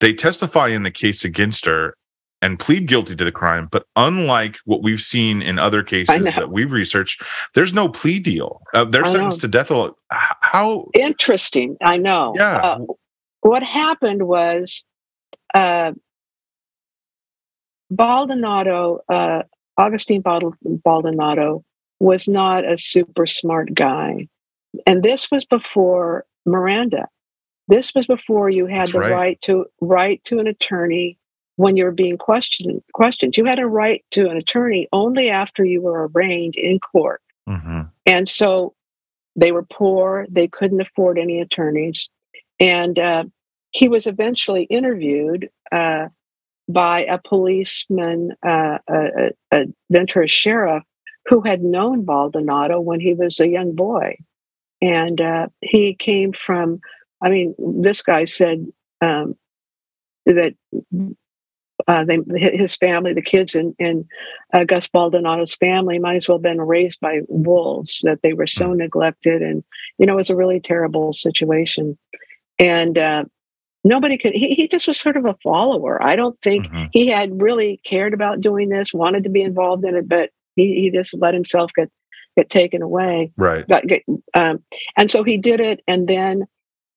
They 0.00 0.12
testify 0.14 0.68
in 0.68 0.82
the 0.82 0.90
case 0.90 1.24
against 1.24 1.64
her 1.66 1.94
and 2.42 2.58
plead 2.58 2.86
guilty 2.86 3.14
to 3.16 3.24
the 3.24 3.32
crime. 3.32 3.68
But 3.70 3.86
unlike 3.96 4.58
what 4.64 4.82
we've 4.82 5.00
seen 5.00 5.42
in 5.42 5.58
other 5.58 5.82
cases 5.82 6.24
that 6.24 6.50
we've 6.50 6.72
researched, 6.72 7.22
there's 7.54 7.74
no 7.74 7.88
plea 7.88 8.18
deal. 8.18 8.62
Uh, 8.74 8.84
they're 8.84 9.04
I 9.04 9.12
sentenced 9.12 9.42
know. 9.42 9.48
to 9.48 9.48
death. 9.48 9.94
How? 10.10 10.88
Interesting. 10.94 11.76
I 11.82 11.98
know. 11.98 12.32
Yeah. 12.36 12.56
Uh, 12.56 12.78
what 13.42 13.62
happened 13.62 14.26
was 14.26 14.84
uh, 15.54 15.92
Baldonado, 17.90 19.00
uh, 19.08 19.42
Augustine 19.76 20.20
Bald- 20.20 20.56
Baldonado, 20.62 21.64
was 21.98 22.28
not 22.28 22.70
a 22.70 22.78
super 22.78 23.26
smart 23.26 23.74
guy. 23.74 24.28
And 24.86 25.02
this 25.02 25.30
was 25.30 25.44
before 25.44 26.24
Miranda. 26.46 27.08
This 27.68 27.94
was 27.94 28.06
before 28.06 28.50
you 28.50 28.66
had 28.66 28.80
That's 28.80 28.92
the 28.92 29.00
right. 29.00 29.12
right 29.12 29.42
to 29.42 29.66
write 29.80 30.24
to 30.24 30.38
an 30.38 30.46
attorney 30.46 31.18
when 31.56 31.76
you 31.76 31.84
were 31.84 31.92
being 31.92 32.18
questioned. 32.18 32.82
Questioned. 32.94 33.36
You 33.36 33.44
had 33.44 33.58
a 33.58 33.66
right 33.66 34.04
to 34.12 34.28
an 34.28 34.36
attorney 34.36 34.88
only 34.92 35.30
after 35.30 35.64
you 35.64 35.82
were 35.82 36.08
arraigned 36.08 36.56
in 36.56 36.78
court. 36.80 37.20
Mhm. 37.48 37.90
And 38.06 38.28
so 38.28 38.74
they 39.36 39.52
were 39.52 39.64
poor, 39.64 40.26
they 40.30 40.48
couldn't 40.48 40.80
afford 40.80 41.18
any 41.18 41.40
attorneys. 41.40 42.08
And 42.58 42.98
uh, 42.98 43.24
he 43.70 43.88
was 43.88 44.06
eventually 44.06 44.64
interviewed 44.64 45.48
uh, 45.72 46.08
by 46.68 47.04
a 47.04 47.18
policeman, 47.18 48.32
uh, 48.44 48.78
a, 48.88 48.98
a, 48.98 49.30
a 49.52 49.64
Ventura 49.90 50.28
sheriff, 50.28 50.82
who 51.26 51.40
had 51.40 51.62
known 51.62 52.04
Baldonado 52.04 52.80
when 52.80 53.00
he 53.00 53.14
was 53.14 53.40
a 53.40 53.48
young 53.48 53.74
boy. 53.74 54.16
And 54.82 55.20
uh, 55.20 55.48
he 55.60 55.94
came 55.94 56.32
from, 56.32 56.80
I 57.22 57.28
mean, 57.28 57.54
this 57.58 58.02
guy 58.02 58.24
said 58.24 58.66
um, 59.00 59.36
that 60.26 60.54
uh, 61.90 62.04
they, 62.04 62.18
his 62.62 62.76
family, 62.76 63.12
the 63.12 63.20
kids 63.34 63.56
in, 63.56 63.74
in 63.78 64.06
uh, 64.54 64.62
Gus 64.62 64.86
Baldonado's 64.86 65.56
family, 65.56 65.98
might 65.98 66.14
as 66.16 66.28
well 66.28 66.38
have 66.38 66.42
been 66.42 66.60
raised 66.60 67.00
by 67.00 67.20
wolves, 67.28 68.00
that 68.04 68.20
they 68.22 68.32
were 68.32 68.46
so 68.46 68.72
neglected. 68.72 69.42
And, 69.42 69.64
you 69.98 70.06
know, 70.06 70.12
it 70.12 70.22
was 70.22 70.30
a 70.30 70.36
really 70.36 70.60
terrible 70.60 71.12
situation. 71.12 71.98
And 72.60 72.96
uh, 72.96 73.24
nobody 73.82 74.16
could, 74.18 74.34
he, 74.34 74.54
he 74.54 74.68
just 74.68 74.86
was 74.86 75.00
sort 75.00 75.16
of 75.16 75.24
a 75.24 75.36
follower. 75.42 76.00
I 76.00 76.14
don't 76.14 76.38
think 76.40 76.68
Mhm. 76.68 76.88
he 76.92 77.08
had 77.08 77.42
really 77.42 77.80
cared 77.84 78.14
about 78.14 78.40
doing 78.40 78.68
this, 78.68 78.94
wanted 78.94 79.24
to 79.24 79.30
be 79.30 79.42
involved 79.42 79.84
in 79.84 79.96
it, 79.96 80.08
but 80.08 80.30
he, 80.54 80.80
he 80.80 80.90
just 80.92 81.14
let 81.18 81.34
himself 81.34 81.72
get, 81.74 81.90
get 82.36 82.50
taken 82.50 82.82
away 82.82 83.32
Right. 83.36 83.66
got, 83.66 83.86
get, 83.86 84.04
um, 84.34 84.62
and 84.96 85.10
so 85.10 85.24
he 85.24 85.36
did 85.38 85.58
it 85.60 85.82
and 85.88 86.06
then 86.06 86.44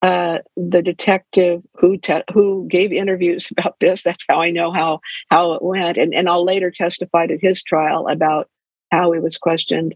uh, 0.03 0.39
the 0.57 0.83
detective 0.83 1.63
who 1.75 1.97
te- 1.97 2.23
who 2.33 2.67
gave 2.69 2.93
interviews 2.93 3.49
about 3.51 3.77
this. 3.81 4.03
That's 4.03 4.25
how 4.29 4.41
i 4.41 4.51
know 4.51 4.73
how 4.73 5.01
how 5.31 5.53
it 5.53 5.63
went. 5.63 5.97
And, 5.97 6.15
and 6.15 6.29
i'll 6.29 6.45
later 6.45 6.71
testify 6.71 7.25
at 7.25 7.41
his 7.41 7.63
trial 7.63 8.07
about 8.09 8.49
how 8.91 9.13
he 9.13 9.21
was 9.21 9.37
questioned. 9.37 9.95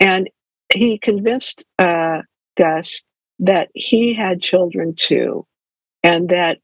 And 0.00 0.30
he 0.74 0.98
convinced 0.98 1.64
uh, 1.80 2.22
gus 2.58 3.02
that 3.40 3.70
he 3.74 4.14
had 4.14 4.42
children 4.42 4.96
too 5.00 5.46
and 6.04 6.30
that 6.30 6.58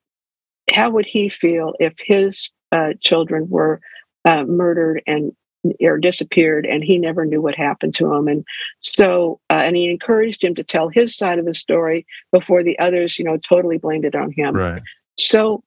how 0.72 0.90
would 0.90 1.06
he 1.06 1.28
feel 1.28 1.74
if 1.80 1.94
his 1.98 2.50
uh, 2.72 2.94
children 3.02 3.48
were 3.50 3.80
uh, 4.24 4.44
murdered 4.44 5.02
and 5.06 5.32
or 5.80 5.98
disappeared 5.98 6.66
and 6.66 6.82
he 6.82 6.98
never 6.98 7.24
knew 7.24 7.40
what 7.40 7.54
happened 7.54 7.94
to 7.96 8.12
him. 8.12 8.28
And 8.28 8.44
so 8.80 9.40
uh, 9.50 9.54
and 9.64 9.76
he 9.76 9.90
encouraged 9.90 10.42
him 10.42 10.54
to 10.56 10.64
tell 10.64 10.88
his 10.88 11.16
side 11.16 11.38
of 11.38 11.44
the 11.44 11.54
story 11.54 12.06
before 12.32 12.62
the 12.62 12.78
others 12.78 13.18
you 13.18 13.24
know 13.24 13.38
totally 13.48 13.78
blamed 13.78 14.04
it 14.04 14.14
on 14.14 14.32
him. 14.32 14.54
Right. 14.54 14.82
so 15.18 15.62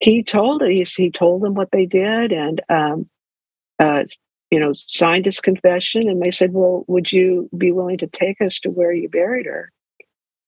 he 0.00 0.22
told 0.22 0.62
he, 0.62 0.84
he 0.96 1.10
told 1.10 1.42
them 1.42 1.54
what 1.54 1.70
they 1.72 1.86
did 1.86 2.32
and 2.32 2.60
um, 2.68 3.08
uh, 3.78 4.04
you 4.50 4.58
know 4.60 4.72
signed 4.74 5.26
his 5.26 5.40
confession 5.40 6.08
and 6.08 6.22
they 6.22 6.30
said 6.30 6.52
well 6.52 6.84
would 6.86 7.10
you 7.12 7.48
be 7.56 7.72
willing 7.72 7.98
to 7.98 8.06
take 8.06 8.40
us 8.40 8.58
to 8.60 8.70
where 8.70 8.92
you 8.92 9.08
buried 9.08 9.46
her? 9.46 9.70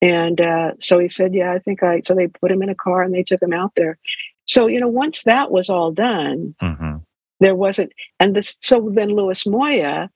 And 0.01 0.41
uh, 0.41 0.73
so 0.81 0.99
he 0.99 1.09
said 1.09 1.35
yeah 1.35 1.53
i 1.53 1.59
think 1.59 1.83
i 1.83 2.01
so 2.05 2.15
they 2.15 2.29
put 2.29 2.51
him 2.53 2.63
in 2.63 2.69
a 2.69 2.75
car 2.75 3.03
and 3.03 3.13
they 3.15 3.23
took 3.25 3.43
him 3.43 3.53
out 3.53 3.73
there. 3.77 3.99
So 4.45 4.69
you 4.69 4.79
know 4.81 4.89
once 4.89 5.25
that 5.25 5.51
was 5.51 5.69
all 5.69 5.91
done 5.93 6.55
hmm 6.61 6.97
there 7.43 7.55
wasn't 7.55 7.93
and 8.21 8.35
this 8.37 8.57
so 8.61 8.91
then 8.95 9.11
louis 9.11 9.47
moya 9.47 10.09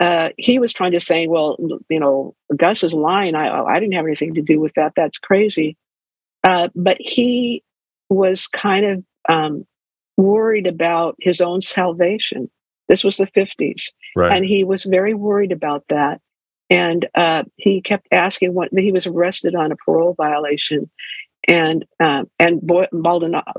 uh, 0.00 0.30
he 0.38 0.58
was 0.58 0.72
trying 0.72 0.92
to 0.92 1.00
say 1.00 1.26
well 1.26 1.56
you 1.88 2.00
know 2.00 2.34
gus 2.56 2.82
is 2.82 2.94
lying 2.94 3.34
i 3.34 3.46
i 3.62 3.78
didn't 3.80 3.94
have 3.94 4.06
anything 4.06 4.34
to 4.34 4.42
do 4.42 4.58
with 4.60 4.72
that 4.74 4.92
that's 4.96 5.18
crazy. 5.18 5.76
Uh, 6.44 6.68
but 6.74 6.96
he 6.98 7.62
was 8.08 8.48
kind 8.48 8.84
of 8.84 9.04
um, 9.28 9.64
worried 10.16 10.66
about 10.66 11.14
his 11.20 11.40
own 11.40 11.60
salvation. 11.60 12.50
This 12.88 13.04
was 13.04 13.16
the 13.16 13.28
50s 13.28 13.84
Right. 14.16 14.34
and 14.36 14.44
he 14.44 14.64
was 14.64 14.82
very 14.84 15.14
worried 15.14 15.52
about 15.52 15.84
that. 15.88 16.20
And 16.68 17.06
uh, 17.14 17.44
he 17.56 17.80
kept 17.80 18.08
asking 18.10 18.54
what 18.54 18.70
he 18.76 18.90
was 18.92 19.06
arrested 19.06 19.54
on 19.54 19.70
a 19.72 19.76
parole 19.76 20.14
violation. 20.14 20.90
And 21.46 21.84
um, 22.00 22.28
and 22.40 22.60
Baldonado 22.92 23.52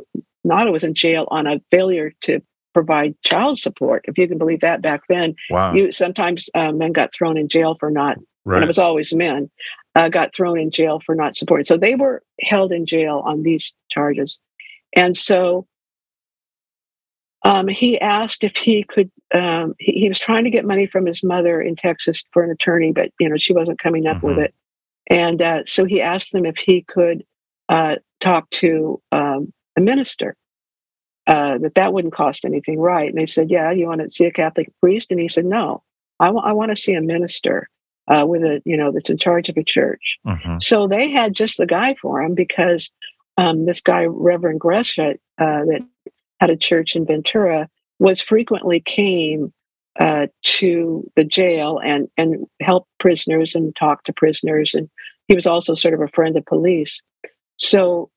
was 0.72 0.84
in 0.84 0.94
jail 0.94 1.28
on 1.32 1.48
a 1.48 1.62
failure 1.72 2.12
to 2.24 2.42
provide 2.74 3.16
child 3.24 3.60
support 3.60 4.04
if 4.08 4.18
you 4.18 4.28
can 4.28 4.38
believe 4.38 4.62
that 4.62 4.82
back 4.82 5.02
then. 5.10 5.36
Wow. 5.50 5.74
you 5.74 5.92
sometimes 5.92 6.50
uh, 6.56 6.72
men 6.72 6.92
got 6.92 7.14
thrown 7.14 7.38
in 7.38 7.48
jail 7.50 7.76
for 7.80 7.90
not 7.92 8.18
and 8.46 8.64
it 8.64 8.68
was 8.68 8.80
always 8.80 9.14
men 9.14 9.50
uh, 9.96 10.10
got 10.10 10.34
thrown 10.36 10.60
in 10.60 10.70
jail 10.72 11.00
for 11.06 11.16
not 11.16 11.36
supporting. 11.36 11.64
So 11.66 11.78
they 11.78 11.96
were 11.96 12.22
held 12.42 12.72
in 12.74 12.86
jail 12.86 13.22
on 13.26 13.44
these 13.44 13.74
charges. 13.90 14.38
And 14.96 15.16
so 15.16 15.66
um, 17.46 17.68
he 17.68 18.00
asked 18.00 18.44
if 18.44 18.56
he 18.58 18.84
could 18.84 19.12
um, 19.34 19.74
he, 19.80 19.94
he 20.02 20.10
was 20.10 20.20
trying 20.20 20.44
to 20.46 20.50
get 20.50 20.66
money 20.66 20.88
from 20.88 21.06
his 21.06 21.24
mother 21.24 21.62
in 21.62 21.76
texas 21.76 22.24
for 22.32 22.44
an 22.44 22.52
attorney 22.52 22.92
but 22.92 23.10
you 23.20 23.28
know 23.28 23.36
she 23.38 23.54
wasn't 23.54 23.80
coming 23.80 24.08
up 24.08 24.22
with 24.24 24.38
Mhm. 24.38 24.46
it. 24.46 24.54
And 25.10 25.42
uh, 25.42 25.66
so 25.66 25.84
he 25.86 26.02
asked 26.02 26.32
them 26.32 26.46
if 26.46 26.58
he 26.58 26.84
could 26.88 27.26
uh, 27.68 27.96
talk 28.22 28.50
to 28.52 29.02
um, 29.12 29.52
a 29.78 29.82
minister 29.82 30.36
uh, 31.28 31.58
that 31.60 31.76
that 31.76 31.94
wouldn't 31.94 32.14
cost 32.14 32.46
anything 32.46 32.80
right? 32.80 33.10
And 33.10 33.18
they 33.18 33.26
said 33.26 33.50
yeah 33.50 33.72
you 33.72 33.88
want 33.88 34.02
to 34.02 34.10
see 34.10 34.26
a 34.26 34.32
catholic 34.32 34.70
priest? 34.80 35.08
And 35.12 35.20
he 35.20 35.30
said 35.30 35.46
no. 35.46 35.84
I, 36.20 36.30
wa- 36.30 36.44
I 36.44 36.54
want 36.54 36.70
to 36.72 36.82
see 36.82 36.94
a 36.94 37.02
minister 37.02 37.70
uh, 38.08 38.26
with 38.28 38.44
a 38.44 38.62
you 38.66 38.78
know 38.78 38.92
that's 38.92 39.10
in 39.10 39.18
charge 39.18 39.50
of 39.50 39.58
a 39.58 39.64
church. 39.64 40.18
Mhm. 40.26 40.62
so 40.64 40.88
they 40.88 41.10
had 41.10 41.34
just 41.34 41.58
the 41.58 41.66
guy 41.66 41.96
for 42.02 42.22
him 42.22 42.36
because 42.36 42.90
um, 43.38 43.66
this 43.66 43.82
guy, 43.82 44.06
Reverend 44.06 44.60
Gresham, 44.60 45.16
uh, 45.40 45.66
that 45.66 45.84
had 46.40 46.50
a 46.52 46.56
church 46.58 46.96
in 46.96 47.06
Ventura, 47.06 47.68
was 47.98 48.22
frequently 48.22 48.80
came 48.80 49.52
uh, 50.00 50.28
to 50.44 51.10
the 51.16 51.24
jail 51.24 51.80
and 51.84 52.08
and 52.18 52.46
helped 52.62 52.90
prisoners 53.00 53.56
and 53.56 53.76
talked 53.76 54.06
to 54.06 54.14
prisoners, 54.14 54.74
and 54.76 54.90
he 55.28 55.36
was 55.36 55.48
also 55.48 55.74
sort 55.74 55.94
of 55.94 56.02
a 56.02 56.08
friend 56.10 56.36
of 56.38 56.46
police. 56.46 57.02
So 57.58 58.10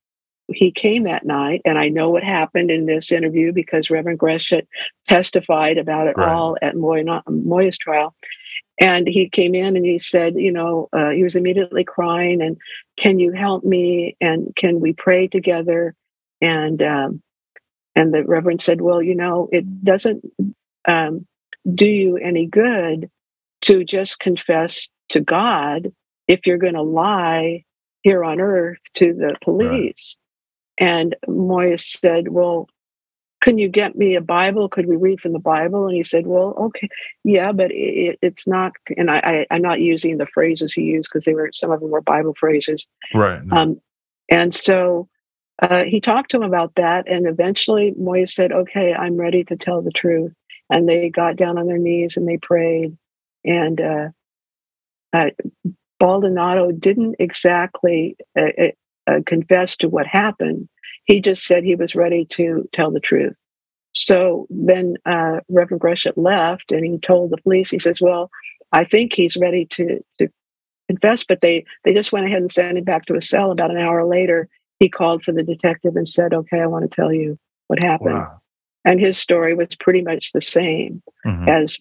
he 0.53 0.71
came 0.71 1.05
that 1.05 1.27
night, 1.27 1.63
and 1.65 1.79
I 1.79 1.89
know 1.89 2.11
what 2.11 2.23
happened 2.23 2.71
in 2.71 2.87
this 2.87 3.11
interview 3.13 3.53
because 3.53 3.91
Reverend 3.91 4.19
Gresham 4.19 4.63
testified 5.07 5.79
about 5.79 6.07
it 6.07 6.17
Right. 6.17 6.29
all 6.29 6.57
at 6.63 6.77
Moya, 6.77 7.23
Moya's 7.29 7.79
trial. 7.79 8.15
And 8.79 9.09
he 9.09 9.29
came 9.29 9.55
in 9.55 9.75
and 9.77 9.87
he 9.87 9.99
said, 9.99 10.35
you 10.37 10.53
know, 10.53 10.89
uh, 10.93 11.11
he 11.11 11.23
was 11.23 11.35
immediately 11.35 11.83
crying 11.83 12.43
and 12.43 12.59
can 12.99 13.19
you 13.19 13.33
help 13.33 13.65
me 13.65 14.17
and 14.21 14.55
can 14.57 14.81
we 14.81 14.93
pray 14.93 15.27
together 15.29 15.95
and 16.43 16.83
um, 16.83 17.23
and 17.95 18.13
the 18.13 18.23
reverend 18.25 18.61
said 18.61 18.81
well 18.83 19.03
you 19.03 19.15
know 19.15 19.49
it 19.53 19.85
doesn't 19.85 20.23
um, 20.87 21.27
do 21.75 21.87
you 21.87 22.17
any 22.19 22.47
good 22.47 23.11
to 23.63 23.85
just 23.85 24.19
confess 24.21 24.89
to 25.11 25.21
god 25.21 25.93
if 26.29 26.47
you're 26.47 26.59
going 26.59 26.75
to 26.75 26.83
lie 26.83 27.65
here 28.03 28.23
on 28.23 28.41
earth 28.41 28.81
to 28.95 29.15
the 29.15 29.35
police 29.43 30.17
and 30.79 31.15
moya 31.27 31.79
said 31.79 32.29
well 32.29 32.69
can 33.41 33.59
you 33.59 33.69
get 33.69 33.97
me 33.97 34.15
a 34.15 34.21
bible 34.21 34.69
could 34.69 34.87
we 34.87 34.97
read 34.97 35.21
from 35.21 35.33
the 35.33 35.39
bible 35.39 35.87
and 35.87 35.95
he 35.97 36.05
said 36.05 36.27
well 36.27 36.55
okay 36.59 36.89
yeah 37.25 37.53
but 37.53 37.71
it, 37.71 38.19
it's 38.23 38.47
not 38.47 38.73
and 38.97 39.11
I, 39.11 39.19
I 39.19 39.47
i'm 39.51 39.63
not 39.63 39.81
using 39.81 40.19
the 40.19 40.27
phrases 40.27 40.73
he 40.73 40.83
used 40.83 41.09
because 41.11 41.25
they 41.25 41.35
were 41.35 41.51
some 41.53 41.71
of 41.71 41.81
them 41.81 41.91
were 41.91 42.01
bible 42.01 42.35
phrases 42.35 42.87
Right. 43.15 43.43
um, 43.53 43.81
and 44.29 44.55
so 44.55 45.09
uh, 45.63 45.85
he 45.85 46.01
talked 46.01 46.31
to 46.31 46.37
him 46.37 46.43
about 46.43 46.75
that. 46.77 47.09
And 47.09 47.27
eventually 47.27 47.95
Moya 47.97 48.27
said, 48.27 48.53
okay, 48.53 48.93
I'm 48.93 49.17
ready 49.17 49.45
to 49.45 49.57
tell 49.57 49.83
the 49.83 49.91
truth. 49.91 50.33
And 50.69 50.89
they 50.89 51.09
got 51.09 51.37
down 51.37 51.59
on 51.59 51.67
their 51.67 51.79
knees 51.79 52.17
and 52.17 52.29
they 52.29 52.39
prayed. 52.39 52.97
And 53.45 53.81
uh, 53.81 54.09
uh, 55.13 55.31
Baldonado 55.99 56.73
didn't 56.73 57.17
exactly 57.19 58.17
uh, 59.07 59.21
confess 59.27 59.77
to 59.77 59.89
what 59.89 60.07
happened. 60.07 60.69
He 61.05 61.21
just 61.21 61.45
said 61.45 61.63
he 61.65 61.75
was 61.77 61.95
ready 61.95 62.25
to 62.31 62.69
tell 62.73 62.91
the 62.91 63.01
truth. 63.01 63.35
So 63.93 64.47
then 64.51 64.97
uh, 65.07 65.41
Reverend 65.49 65.81
Gresham 65.81 66.13
left 66.17 66.71
and 66.73 66.85
he 66.85 66.99
told 66.99 67.31
the 67.31 67.39
police, 67.39 67.71
he 67.71 67.79
says, 67.79 68.01
Well, 68.01 68.31
I 68.73 68.85
think 68.85 69.15
he's 69.15 69.37
ready 69.37 69.65
to, 69.71 70.05
to 70.19 70.29
confess, 70.89 71.25
but 71.25 71.41
they, 71.41 71.65
they 71.85 71.95
just 71.95 72.13
went 72.13 72.27
ahead 72.27 72.43
and 72.43 72.53
sent 72.53 72.77
him 72.77 72.85
back 72.85 73.07
to 73.07 73.15
his 73.15 73.29
cell. 73.29 73.51
About 73.53 73.71
an 73.71 73.79
hour 73.79 74.05
later, 74.05 74.49
he 74.81 74.89
called 74.89 75.23
for 75.23 75.33
the 75.33 75.43
detective 75.43 75.97
and 75.97 76.07
said, 76.09 76.35
Okay, 76.35 76.61
I 76.61 76.67
want 76.67 76.91
to 76.91 76.95
tell 76.95 77.13
you 77.13 77.39
what 77.69 77.79
happened. 77.79 78.15
Wow. 78.15 78.41
And 78.85 79.01
his 79.01 79.19
story 79.19 79.55
was 79.55 79.75
pretty 79.77 80.03
much 80.03 80.33
the 80.33 80.41
same 80.41 81.03
Mhm. 81.27 81.49
as 81.49 81.79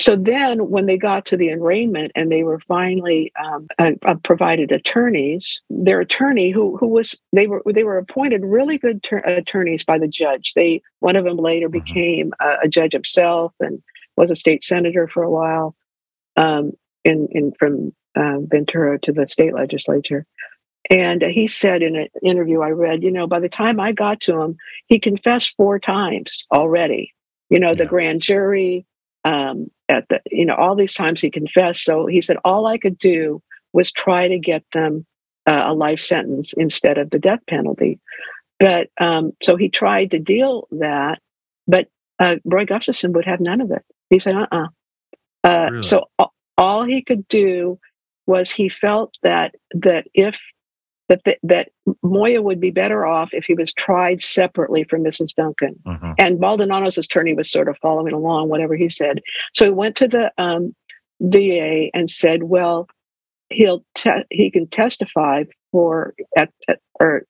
so 0.00 0.16
then 0.16 0.70
when 0.70 0.86
they 0.86 0.96
got 0.96 1.26
to 1.26 1.36
the 1.36 1.52
arraignment 1.52 2.12
and 2.14 2.30
they 2.32 2.42
were 2.42 2.60
finally 2.60 3.32
um, 3.42 3.68
uh, 3.78 3.92
uh, 4.04 4.14
provided 4.24 4.72
attorneys 4.72 5.60
their 5.70 6.00
attorney 6.00 6.50
who 6.50 6.76
who 6.78 6.88
was 6.88 7.14
they 7.32 7.46
were 7.46 7.62
they 7.72 7.84
were 7.84 7.98
appointed 7.98 8.42
really 8.44 8.78
good 8.78 9.02
ter- 9.02 9.18
attorneys 9.18 9.84
by 9.84 9.98
the 9.98 10.08
judge. 10.08 10.54
They 10.54 10.82
one 11.00 11.16
of 11.16 11.24
them 11.24 11.36
later 11.36 11.68
Mhm. 11.68 11.72
became 11.72 12.32
a, 12.40 12.56
a 12.64 12.68
judge 12.68 12.92
himself 12.92 13.52
and 13.60 13.82
was 14.16 14.30
a 14.30 14.34
state 14.36 14.64
senator 14.64 15.08
for 15.08 15.22
a 15.22 15.30
while 15.30 15.76
um, 16.36 16.72
in 17.04 17.28
in 17.32 17.52
from 17.58 17.92
uh, 18.16 18.38
ventura 18.42 18.98
to 19.00 19.12
the 19.12 19.26
state 19.26 19.54
legislature. 19.54 20.26
And 20.90 21.22
he 21.22 21.46
said 21.46 21.82
in 21.82 21.96
an 21.96 22.08
interview 22.24 22.60
i 22.62 22.70
read 22.70 23.02
you 23.02 23.12
know 23.12 23.26
by 23.26 23.40
the 23.40 23.48
time 23.48 23.80
i 23.80 23.92
got 23.92 24.20
to 24.22 24.40
him 24.40 24.56
he 24.88 24.98
confessed 24.98 25.54
four 25.56 25.78
times 25.78 26.44
already. 26.52 27.12
You 27.50 27.60
know 27.60 27.74
the 27.74 27.86
grand 27.86 28.22
jury 28.22 28.86
um, 29.24 29.70
at 29.88 30.08
the 30.08 30.20
you 30.30 30.44
know 30.46 30.54
all 30.54 30.74
these 30.74 30.94
times 30.94 31.20
he 31.20 31.30
confessed. 31.30 31.84
So 31.84 32.06
he 32.06 32.20
said 32.20 32.36
all 32.44 32.66
i 32.66 32.78
could 32.78 32.98
do 32.98 33.42
was 33.72 33.90
try 33.90 34.28
to 34.28 34.38
get 34.38 34.64
them 34.72 35.06
uh, 35.46 35.64
a 35.66 35.74
life 35.74 36.00
sentence 36.00 36.52
instead 36.56 36.98
of 36.98 37.10
the 37.10 37.18
death 37.18 37.40
penalty. 37.48 37.98
But 38.58 38.88
um, 39.00 39.32
so 39.42 39.56
he 39.56 39.68
tried 39.68 40.10
to 40.12 40.18
deal 40.18 40.68
that 40.72 41.18
but 41.66 41.88
uh, 42.18 42.36
roy 42.44 42.64
gustafson 42.64 43.12
would 43.12 43.24
have 43.24 43.40
none 43.40 43.60
of 43.60 43.70
it. 43.70 43.82
He 44.10 44.18
said 44.18 44.34
uh-uh. 44.34 44.66
Uh, 45.44 45.68
Really? 45.70 45.82
so 45.82 46.06
all 46.56 46.84
he 46.84 47.02
could 47.02 47.26
do 47.28 47.78
was 48.26 48.50
he 48.50 48.68
felt 48.68 49.14
that 49.22 49.54
that 49.72 50.06
if 50.14 50.40
that 51.12 51.24
the, 51.24 51.36
that 51.42 51.68
Moya 52.02 52.40
would 52.40 52.58
be 52.58 52.70
better 52.70 53.04
off 53.04 53.34
if 53.34 53.44
he 53.44 53.52
was 53.52 53.70
tried 53.70 54.22
separately 54.22 54.82
from 54.84 55.04
Mrs. 55.04 55.34
Duncan. 55.34 55.74
Mhm. 55.86 56.14
And 56.18 56.40
Baldonado's 56.40 56.96
attorney 56.96 57.34
was 57.34 57.50
sort 57.50 57.68
of 57.68 57.76
following 57.82 58.14
along, 58.14 58.48
whatever 58.48 58.76
he 58.76 58.88
said. 58.88 59.20
So 59.52 59.66
he 59.66 59.70
went 59.70 59.94
to 59.96 60.08
the 60.08 60.32
um, 60.38 60.74
DA 61.28 61.90
and 61.92 62.08
said, 62.08 62.44
"Well, 62.44 62.88
he'll 63.50 63.84
te- 63.94 64.24
he 64.30 64.50
can 64.50 64.66
testify 64.68 65.44
for 65.70 66.14
at, 66.34 66.50
at 66.66 66.78
or 66.98 67.24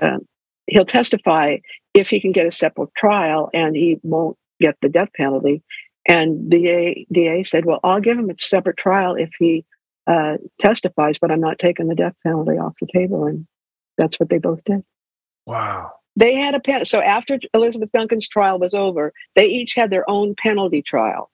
um, 0.00 0.20
he'll 0.68 0.84
testify 0.84 1.56
if 1.94 2.08
he 2.08 2.20
can 2.20 2.30
get 2.30 2.46
a 2.46 2.52
separate 2.52 2.94
trial, 2.96 3.50
and 3.52 3.74
he 3.74 3.98
won't 4.04 4.36
get 4.60 4.76
the 4.82 4.88
death 4.88 5.10
penalty." 5.16 5.62
And 6.06 6.48
the 6.48 6.58
DA, 6.58 7.06
DA 7.10 7.42
said, 7.42 7.64
"Well, 7.64 7.80
I'll 7.82 8.00
give 8.00 8.16
him 8.16 8.30
a 8.30 8.34
separate 8.38 8.76
trial 8.76 9.16
if 9.16 9.30
he 9.40 9.64
uh, 10.08 10.38
testifies, 10.58 11.18
but 11.18 11.30
I'm 11.30 11.40
not 11.40 11.58
taking 11.60 11.86
the 11.88 11.94
death 11.94 12.14
penalty 12.24 12.52
off 12.58 12.74
the 12.80 12.88
table." 12.92 13.26
And 13.26 13.46
that's 13.96 14.18
what 14.18 14.28
they 14.30 14.38
both 14.38 14.64
did. 14.64 14.82
Wow. 15.46 15.92
They 16.16 16.34
had 16.34 16.54
a 16.56 16.60
pen. 16.60 16.84
So 16.84 17.00
after 17.00 17.38
Elizabeth 17.54 17.92
Duncan's 17.92 18.28
trial 18.28 18.58
was 18.58 18.74
over, 18.74 19.12
they 19.36 19.46
each 19.46 19.74
had 19.76 19.90
their 19.90 20.08
own 20.10 20.34
penalty 20.36 20.82
trial. 20.82 21.30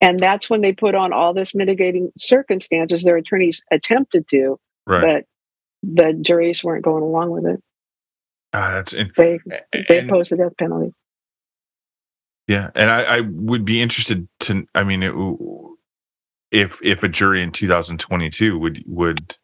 And 0.00 0.18
that's 0.18 0.48
when 0.48 0.60
they 0.62 0.72
put 0.72 0.94
on 0.94 1.12
all 1.12 1.34
this 1.34 1.54
mitigating 1.54 2.12
circumstances 2.18 3.02
their 3.04 3.16
attorneys 3.16 3.62
attempted 3.70 4.26
to, 4.28 4.58
Right. 4.86 5.02
but 5.02 5.24
the 5.82 6.12
juries 6.22 6.62
weren't 6.64 6.84
going 6.84 7.02
along 7.02 7.30
with 7.30 7.46
it. 7.46 7.60
Ah, 8.54 8.70
that's 8.74 8.92
in- 8.94 9.12
They 9.16 9.40
they 9.72 9.98
and- 9.98 10.08
opposed 10.08 10.30
the 10.32 10.36
death 10.36 10.56
penalty. 10.58 10.94
Yeah, 12.46 12.70
and 12.74 12.90
I, 12.90 13.18
I 13.18 13.20
would 13.20 13.64
be 13.66 13.82
interested 13.82 14.26
to. 14.40 14.64
I 14.74 14.84
mean, 14.84 15.02
it, 15.02 15.12
if 16.50 16.80
if 16.82 17.02
a 17.02 17.08
jury 17.08 17.42
in 17.42 17.52
2022 17.52 18.58
would 18.58 18.82
would 18.86 19.36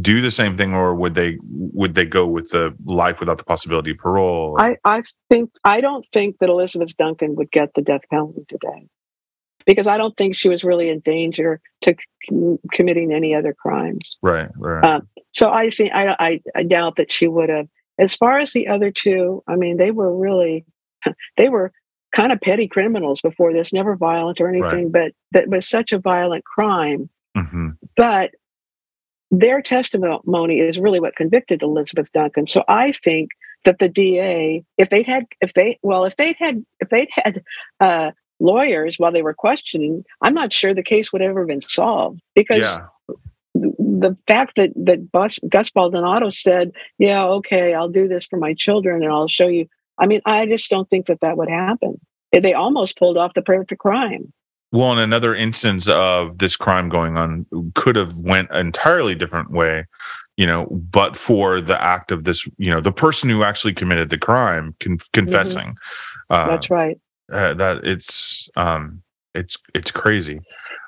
do 0.00 0.20
the 0.20 0.30
same 0.30 0.56
thing, 0.56 0.74
or 0.74 0.94
would 0.94 1.14
they 1.14 1.38
would 1.42 1.94
they 1.94 2.06
go 2.06 2.26
with 2.26 2.50
the 2.50 2.74
life 2.84 3.20
without 3.20 3.38
the 3.38 3.44
possibility 3.44 3.92
of 3.92 3.98
parole? 3.98 4.56
I, 4.58 4.76
I 4.84 5.02
think 5.28 5.50
I 5.64 5.80
don't 5.80 6.06
think 6.12 6.38
that 6.38 6.48
Elizabeth 6.48 6.96
Duncan 6.96 7.34
would 7.36 7.50
get 7.50 7.70
the 7.74 7.82
death 7.82 8.02
penalty 8.10 8.44
today. 8.48 8.86
Because 9.66 9.86
I 9.86 9.98
don't 9.98 10.16
think 10.16 10.34
she 10.34 10.48
was 10.48 10.64
really 10.64 10.88
in 10.88 11.00
danger 11.00 11.60
to 11.82 11.94
c- 12.26 12.56
committing 12.72 13.12
any 13.12 13.34
other 13.34 13.52
crimes. 13.52 14.16
right, 14.22 14.48
right. 14.56 14.82
Um, 14.82 15.06
so 15.32 15.50
I 15.50 15.68
think 15.68 15.92
I, 15.94 16.16
I 16.18 16.40
I 16.56 16.62
doubt 16.62 16.96
that 16.96 17.12
she 17.12 17.28
would 17.28 17.50
have. 17.50 17.66
As 17.98 18.14
far 18.14 18.38
as 18.38 18.52
the 18.52 18.66
other 18.68 18.90
two, 18.90 19.42
I 19.46 19.56
mean, 19.56 19.76
they 19.76 19.90
were 19.90 20.16
really 20.16 20.64
they 21.36 21.48
were 21.48 21.72
kind 22.14 22.32
of 22.32 22.40
petty 22.40 22.66
criminals 22.66 23.20
before 23.20 23.52
this, 23.52 23.72
never 23.72 23.96
violent 23.96 24.40
or 24.40 24.48
anything, 24.48 24.90
but 24.90 25.12
that 25.32 25.48
was 25.48 25.68
such 25.68 25.92
a 25.92 25.98
violent 25.98 26.44
crime. 26.44 27.08
hmm 27.36 27.70
But 27.96 28.32
their 29.30 29.60
testimony 29.60 30.60
is 30.60 30.78
really 30.78 31.00
what 31.00 31.16
convicted 31.16 31.62
Elizabeth 31.62 32.10
Duncan. 32.12 32.46
So 32.46 32.64
I 32.66 32.92
think 32.92 33.30
that 33.64 33.78
the 33.78 33.88
DA, 33.88 34.64
if 34.78 34.88
they'd 34.90 35.06
had, 35.06 35.26
if 35.40 35.52
they, 35.54 35.78
well, 35.82 36.04
if 36.04 36.16
they'd 36.16 36.36
had, 36.38 36.64
if 36.80 36.88
they'd 36.88 37.10
had 37.12 37.42
uh, 37.80 38.12
lawyers 38.40 38.98
while 38.98 39.12
they 39.12 39.22
were 39.22 39.34
questioning, 39.34 40.04
I'm 40.22 40.34
not 40.34 40.52
sure 40.52 40.72
the 40.72 40.82
case 40.82 41.12
would 41.12 41.22
ever 41.22 41.40
have 41.40 41.48
been 41.48 41.60
solved 41.60 42.20
because 42.34 42.60
Yeah, 42.60 42.86
the 43.54 44.16
fact 44.26 44.56
that 44.56 44.70
that 44.76 45.10
Bus, 45.10 45.38
Gus 45.48 45.70
Baldonado 45.70 46.30
said, 46.30 46.72
"Yeah, 46.98 47.24
okay, 47.24 47.74
I'll 47.74 47.88
do 47.88 48.08
this 48.08 48.26
for 48.26 48.38
my 48.38 48.54
children, 48.54 49.02
and 49.02 49.12
I'll 49.12 49.28
show 49.28 49.48
you." 49.48 49.66
I 49.98 50.06
mean, 50.06 50.20
I 50.24 50.46
just 50.46 50.70
don't 50.70 50.88
think 50.88 51.06
that 51.06 51.20
that 51.20 51.36
would 51.36 51.48
happen. 51.50 52.00
They 52.32 52.52
almost 52.54 52.98
pulled 52.98 53.16
off 53.16 53.34
the 53.34 53.42
perfect 53.42 53.80
crime. 53.80 54.32
Well, 54.70 54.92
in 54.92 54.98
another 54.98 55.34
instance 55.34 55.88
of 55.88 56.38
this 56.38 56.54
crime 56.56 56.90
going 56.90 57.16
on, 57.16 57.46
could 57.74 57.96
have 57.96 58.18
went 58.18 58.50
an 58.50 58.66
entirely 58.66 59.14
different 59.14 59.50
way, 59.50 59.86
you 60.36 60.46
know, 60.46 60.66
but 60.66 61.16
for 61.16 61.60
the 61.60 61.82
act 61.82 62.12
of 62.12 62.24
this, 62.24 62.46
you 62.58 62.70
know, 62.70 62.80
the 62.80 62.92
person 62.92 63.30
who 63.30 63.42
actually 63.42 63.72
committed 63.72 64.10
the 64.10 64.18
crime 64.18 64.76
con- 64.78 64.98
confessing. 65.14 65.76
Uh, 66.28 66.48
That's 66.48 66.68
right. 66.68 67.00
uh, 67.32 67.54
that 67.54 67.78
it's 67.84 68.50
um, 68.56 69.02
it's 69.34 69.56
it's 69.74 69.90
crazy. 69.90 70.40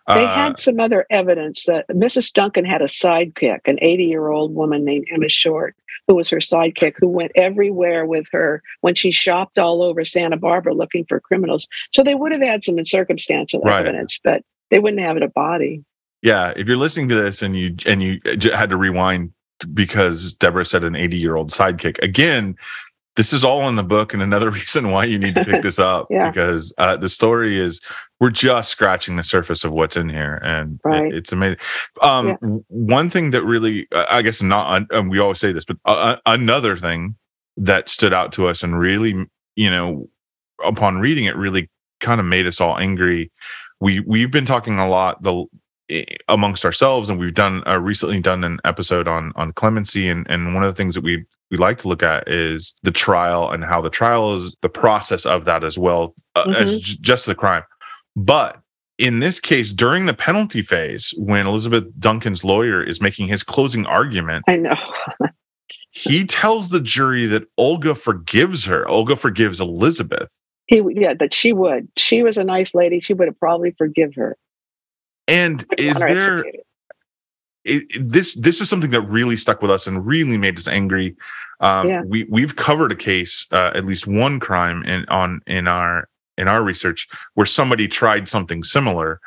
They 0.08 0.24
Uh, 0.26 0.34
had 0.34 0.58
some 0.58 0.78
other 0.80 1.06
evidence 1.08 1.64
that 1.66 1.86
Mrs. 1.88 2.32
Duncan 2.32 2.64
had 2.66 2.82
a 2.82 2.86
sidekick, 2.86 3.60
an 3.66 3.78
80 3.80 4.04
year 4.04 4.28
old 4.28 4.54
woman 4.54 4.84
named 4.84 5.06
Emma 5.10 5.28
Short, 5.28 5.74
who 6.10 6.16
was 6.16 6.28
her 6.28 6.38
sidekick, 6.38 6.94
who 6.98 7.06
went 7.06 7.30
everywhere 7.36 8.04
with 8.04 8.26
her 8.32 8.60
when 8.80 8.96
she 8.96 9.12
shopped 9.12 9.60
all 9.60 9.80
over 9.80 10.04
Santa 10.04 10.36
Barbara 10.36 10.74
looking 10.74 11.04
for 11.04 11.20
criminals. 11.20 11.68
So 11.92 12.02
they 12.02 12.16
would 12.16 12.32
have 12.32 12.42
had 12.42 12.64
some 12.64 12.82
circumstantial 12.84 13.60
Right. 13.60 13.78
evidence, 13.78 14.18
but 14.24 14.42
they 14.70 14.80
wouldn't 14.80 15.02
have 15.02 15.16
it 15.16 15.22
a 15.22 15.28
body. 15.28 15.84
yeah 16.22 16.52
if 16.56 16.66
you're 16.66 16.76
listening 16.76 17.08
to 17.10 17.14
this 17.14 17.42
and 17.42 17.54
you 17.54 17.76
and 17.86 18.02
you 18.02 18.18
had 18.52 18.70
to 18.70 18.76
rewind 18.76 19.30
because 19.72 20.34
deborah 20.34 20.64
said 20.66 20.82
an 20.82 20.96
80 20.96 21.16
year 21.16 21.36
old 21.36 21.50
sidekick 21.50 21.96
again 22.02 22.56
this 23.16 23.32
is 23.32 23.44
all 23.44 23.68
in 23.68 23.76
the 23.76 23.82
book 23.84 24.12
and 24.14 24.22
another 24.22 24.50
reason 24.60 24.90
why 24.90 25.04
you 25.04 25.18
need 25.18 25.34
to 25.36 25.44
pick 25.44 25.62
this 25.62 25.78
up 25.78 26.08
Yeah. 26.10 26.30
because 26.30 26.72
uh, 26.78 26.96
the 26.96 27.08
story 27.08 27.56
is 27.58 27.80
we're 28.20 28.30
just 28.30 28.70
scratching 28.70 29.16
the 29.16 29.24
surface 29.24 29.64
of 29.64 29.72
what's 29.72 29.96
in 29.96 30.08
here 30.08 30.38
and 30.42 30.78
it- 31.06 31.14
it's 31.14 31.32
amazing. 31.32 31.58
Um 32.02 32.26
Yeah. 32.28 32.34
one 32.68 33.08
thing 33.10 33.30
that 33.32 33.42
really 33.44 33.86
uh, 33.92 34.06
i 34.10 34.22
guess 34.22 34.42
not 34.42 34.86
um, 34.92 35.08
we 35.08 35.18
always 35.18 35.38
say 35.38 35.52
this 35.52 35.64
but 35.64 35.76
uh, 35.86 36.16
another 36.26 36.76
thing 36.76 37.16
that 37.56 37.88
stood 37.88 38.12
out 38.12 38.32
to 38.32 38.46
us 38.48 38.62
and 38.62 38.78
really 38.78 39.14
you 39.56 39.70
know 39.70 40.08
upon 40.64 40.98
reading 41.00 41.24
it 41.24 41.36
really 41.36 41.68
kind 42.00 42.20
of 42.20 42.26
made 42.26 42.46
us 42.46 42.60
all 42.60 42.78
angry. 42.78 43.30
We 43.80 44.00
we've 44.00 44.30
been 44.30 44.46
talking 44.46 44.78
a 44.78 44.88
lot 44.88 45.22
the 45.22 45.44
amongst 46.28 46.64
ourselves 46.64 47.08
and 47.10 47.18
we've 47.18 47.34
done 47.34 47.62
uh, 47.66 47.78
recently 47.80 48.20
done 48.20 48.44
an 48.44 48.60
episode 48.64 49.08
on 49.08 49.32
on 49.36 49.52
clemency 49.52 50.08
and 50.08 50.24
and 50.30 50.54
one 50.54 50.62
of 50.62 50.68
the 50.72 50.76
things 50.76 50.94
that 50.94 51.02
we 51.02 51.24
we 51.50 51.56
like 51.56 51.78
to 51.78 51.88
look 51.88 52.02
at 52.02 52.28
is 52.28 52.74
the 52.84 52.92
trial 52.92 53.50
and 53.50 53.64
how 53.64 53.80
the 53.80 53.90
trial 53.90 54.34
is 54.34 54.54
the 54.62 54.68
process 54.68 55.26
of 55.26 55.44
that 55.46 55.64
as 55.64 55.76
well 55.76 56.14
uh, 56.36 56.54
as 56.56 56.80
j- 56.80 56.96
just 57.00 57.26
the 57.26 57.34
crime 57.34 57.62
but 58.16 58.60
in 58.98 59.20
this 59.20 59.40
case 59.40 59.72
during 59.72 60.06
the 60.06 60.14
penalty 60.14 60.62
phase 60.62 61.14
when 61.16 61.46
elizabeth 61.46 61.84
duncan's 61.98 62.44
lawyer 62.44 62.82
is 62.82 63.00
making 63.00 63.28
his 63.28 63.42
closing 63.42 63.86
argument 63.86 64.44
I 64.48 64.56
know. 64.56 64.74
he 65.90 66.24
tells 66.24 66.68
the 66.68 66.80
jury 66.80 67.26
that 67.26 67.44
olga 67.56 67.94
forgives 67.94 68.64
her 68.66 68.88
olga 68.88 69.16
forgives 69.16 69.60
elizabeth 69.60 70.36
He, 70.66 70.82
yeah, 70.90 71.14
that 71.14 71.34
she 71.34 71.52
would. 71.52 71.88
She 71.96 72.22
was 72.22 72.36
a 72.36 72.44
nice 72.44 72.74
lady. 72.76 73.00
She 73.00 73.12
would 73.14 73.26
have 73.26 73.38
probably 73.40 73.72
forgive 73.72 74.14
her. 74.14 74.36
and 75.26 75.66
is 75.78 75.98
there 75.98 76.44
it, 77.64 77.84
this 78.00 78.34
this 78.34 78.60
is 78.60 78.68
something 78.68 78.90
that 78.90 79.02
really 79.02 79.36
stuck 79.36 79.60
with 79.62 79.70
us 79.70 79.86
and 79.86 80.06
really 80.06 80.38
made 80.38 80.56
us 80.58 80.68
angry. 80.68 81.16
Um, 81.60 81.88
Yeah. 81.88 82.02
We 82.06 82.24
we've 82.30 82.56
covered 82.56 82.92
a 82.92 82.96
case, 82.96 83.46
uh, 83.52 83.72
at 83.74 83.84
least 83.84 84.06
one 84.06 84.40
crime 84.40 84.82
in 84.84 85.04
on 85.08 85.40
in 85.46 85.66
our 85.68 86.08
in 86.40 86.48
our 86.48 86.62
research 86.62 87.08
where 87.34 87.46
somebody 87.46 87.86
tried 87.86 88.28
something 88.28 88.64
similar. 88.64 89.20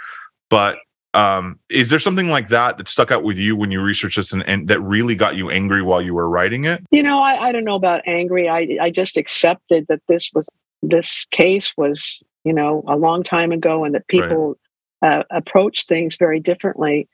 But 0.50 0.78
um, 1.14 1.60
is 1.70 1.90
there 1.90 2.00
something 2.00 2.30
like 2.30 2.50
that 2.50 2.78
that 2.78 2.90
stuck 2.90 3.12
out 3.12 3.24
with 3.24 3.38
you 3.38 3.56
when 3.56 3.70
you 3.70 3.82
researched 3.82 4.18
this 4.18 4.34
and, 4.34 4.44
and 4.48 4.68
that 4.68 4.82
really 4.82 5.16
got 5.16 5.36
you 5.36 5.52
angry 5.52 5.84
while 5.84 6.02
you 6.02 6.14
were 6.14 6.28
writing 6.28 6.66
it? 6.66 6.84
You 6.90 7.04
know, 7.04 7.22
I, 7.22 7.50
I 7.50 7.52
don't 7.52 7.66
know 7.66 7.76
about 7.76 8.02
angry. 8.08 8.50
I 8.50 8.78
I 8.82 8.90
just 8.90 9.16
accepted 9.16 9.86
that 9.90 10.02
this 10.08 10.32
was 10.34 10.50
this 10.82 11.26
case 11.32 11.74
was, 11.78 12.22
you 12.44 12.54
know, 12.54 12.84
a 12.88 12.98
long 12.98 13.24
time 13.24 13.52
ago, 13.52 13.84
and 13.84 13.94
that 13.94 14.08
people 14.08 14.58
right. 15.02 15.20
uh, 15.20 15.24
approach 15.30 15.86
things 15.86 16.18
very 16.18 16.40
differently. 16.40 17.08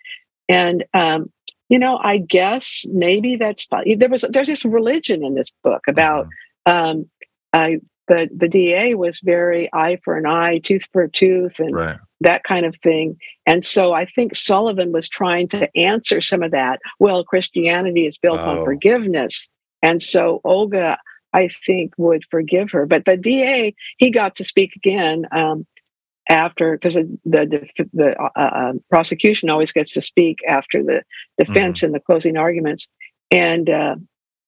And 0.48 0.86
um, 0.94 1.32
you 1.68 1.78
know, 1.78 2.00
I 2.02 2.18
guess 2.18 2.86
maybe 2.90 3.36
that's 3.36 3.68
there 3.98 4.10
was 4.10 4.24
there's 4.30 4.48
this 4.48 4.64
religion 4.64 5.26
in 5.26 5.36
this 5.36 5.52
book 5.62 5.82
about 5.88 6.28
mm-hmm. 6.66 6.74
um, 6.74 7.10
I 7.54 7.80
the 8.10 8.30
the 8.36 8.50
DA 8.50 8.96
was 8.96 9.22
very 9.22 9.70
eye 9.72 9.98
for 10.04 10.18
an 10.18 10.26
eye, 10.26 10.60
tooth 10.60 10.86
for 10.92 11.04
a 11.04 11.10
tooth, 11.10 11.60
and 11.60 11.74
right. 11.74 11.98
that 12.20 12.44
kind 12.44 12.66
of 12.66 12.76
thing. 12.78 13.18
And 13.46 13.64
so 13.64 13.94
I 13.94 14.04
think 14.04 14.36
Sullivan 14.36 14.92
was 14.92 15.08
trying 15.08 15.48
to 15.50 15.70
answer 15.78 16.20
some 16.20 16.44
of 16.44 16.52
that. 16.52 16.80
Well, 17.00 17.24
Christianity 17.24 18.06
is 18.06 18.18
built 18.18 18.42
oh. 18.42 18.60
on 18.60 18.66
forgiveness, 18.66 19.48
and 19.82 20.02
so 20.02 20.42
Olga, 20.44 20.98
I 21.32 21.48
think, 21.48 21.94
would 21.98 22.24
forgive 22.30 22.72
her. 22.72 22.86
But 22.86 23.06
the 23.06 23.16
DA, 23.16 23.74
he 23.98 24.10
got 24.10 24.36
to 24.36 24.44
speak 24.44 24.76
again. 24.76 25.26
Um, 25.32 25.66
after 26.32 26.78
because 26.78 26.94
the 26.94 27.08
the, 27.26 27.86
the 27.92 28.16
uh, 28.22 28.30
uh, 28.36 28.74
prosecution 28.90 29.50
always 29.50 29.72
gets 29.72 29.92
to 29.94 30.02
speak 30.02 30.38
after 30.48 30.84
the 30.84 31.02
defense 31.40 31.80
mm-hmm. 31.80 31.88
in 31.88 31.92
the 31.94 32.00
closing 32.00 32.38
arguments, 32.38 32.88
and 33.32 33.70
uh, 33.70 33.96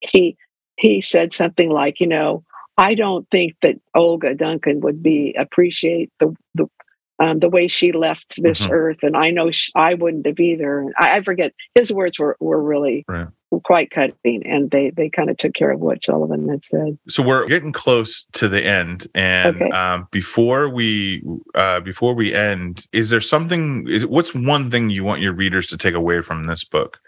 he 0.01 0.37
he 0.77 0.99
said 0.99 1.31
something 1.31 1.69
like, 1.69 1.99
you 1.99 2.07
know, 2.07 2.43
I 2.77 2.95
don't 2.95 3.29
think 3.29 3.55
that 3.61 3.79
Olga 3.93 4.33
Duncan 4.35 4.79
would 4.81 5.03
be 5.03 5.35
appreciate 5.37 6.11
the 6.19 6.35
the 6.55 6.67
um, 7.21 7.39
the 7.39 7.49
way 7.49 7.67
she 7.67 7.91
left 7.91 8.41
this 8.41 8.63
mm-hmm. 8.63 8.73
earth, 8.73 9.03
and 9.03 9.15
I 9.15 9.29
know 9.29 9.51
she, 9.51 9.71
I 9.75 9.93
wouldn't 9.93 10.25
have 10.25 10.39
either. 10.39 10.91
I, 10.97 11.17
I, 11.17 11.21
forget 11.21 11.53
his 11.75 11.93
words 11.93 12.17
were 12.17 12.35
were 12.39 12.61
really 12.61 13.05
right. 13.07 13.27
quite 13.63 13.91
cutting, 13.91 14.41
and 14.43 14.71
they 14.71 14.89
they 14.89 15.09
kind 15.09 15.29
of 15.29 15.37
took 15.37 15.53
care 15.53 15.69
of 15.69 15.79
what 15.79 16.03
Sullivan 16.03 16.49
had 16.49 16.63
said. 16.63 16.97
So 17.07 17.21
we're 17.21 17.45
getting 17.45 17.73
close 17.73 18.25
to 18.33 18.47
the 18.47 18.65
end, 18.65 19.05
and 19.13 19.55
okay. 19.55 19.69
um, 19.69 20.07
before 20.09 20.67
we 20.67 21.21
uh, 21.53 21.81
before 21.81 22.15
we 22.15 22.33
end, 22.33 22.87
is 22.91 23.11
there 23.11 23.21
something? 23.21 23.87
Is 23.87 24.03
what's 24.05 24.33
one 24.33 24.71
thing 24.71 24.89
you 24.89 25.03
want 25.03 25.21
your 25.21 25.33
readers 25.33 25.67
to 25.67 25.77
take 25.77 25.93
away 25.93 26.21
from 26.21 26.47
this 26.47 26.63
book? 26.63 26.99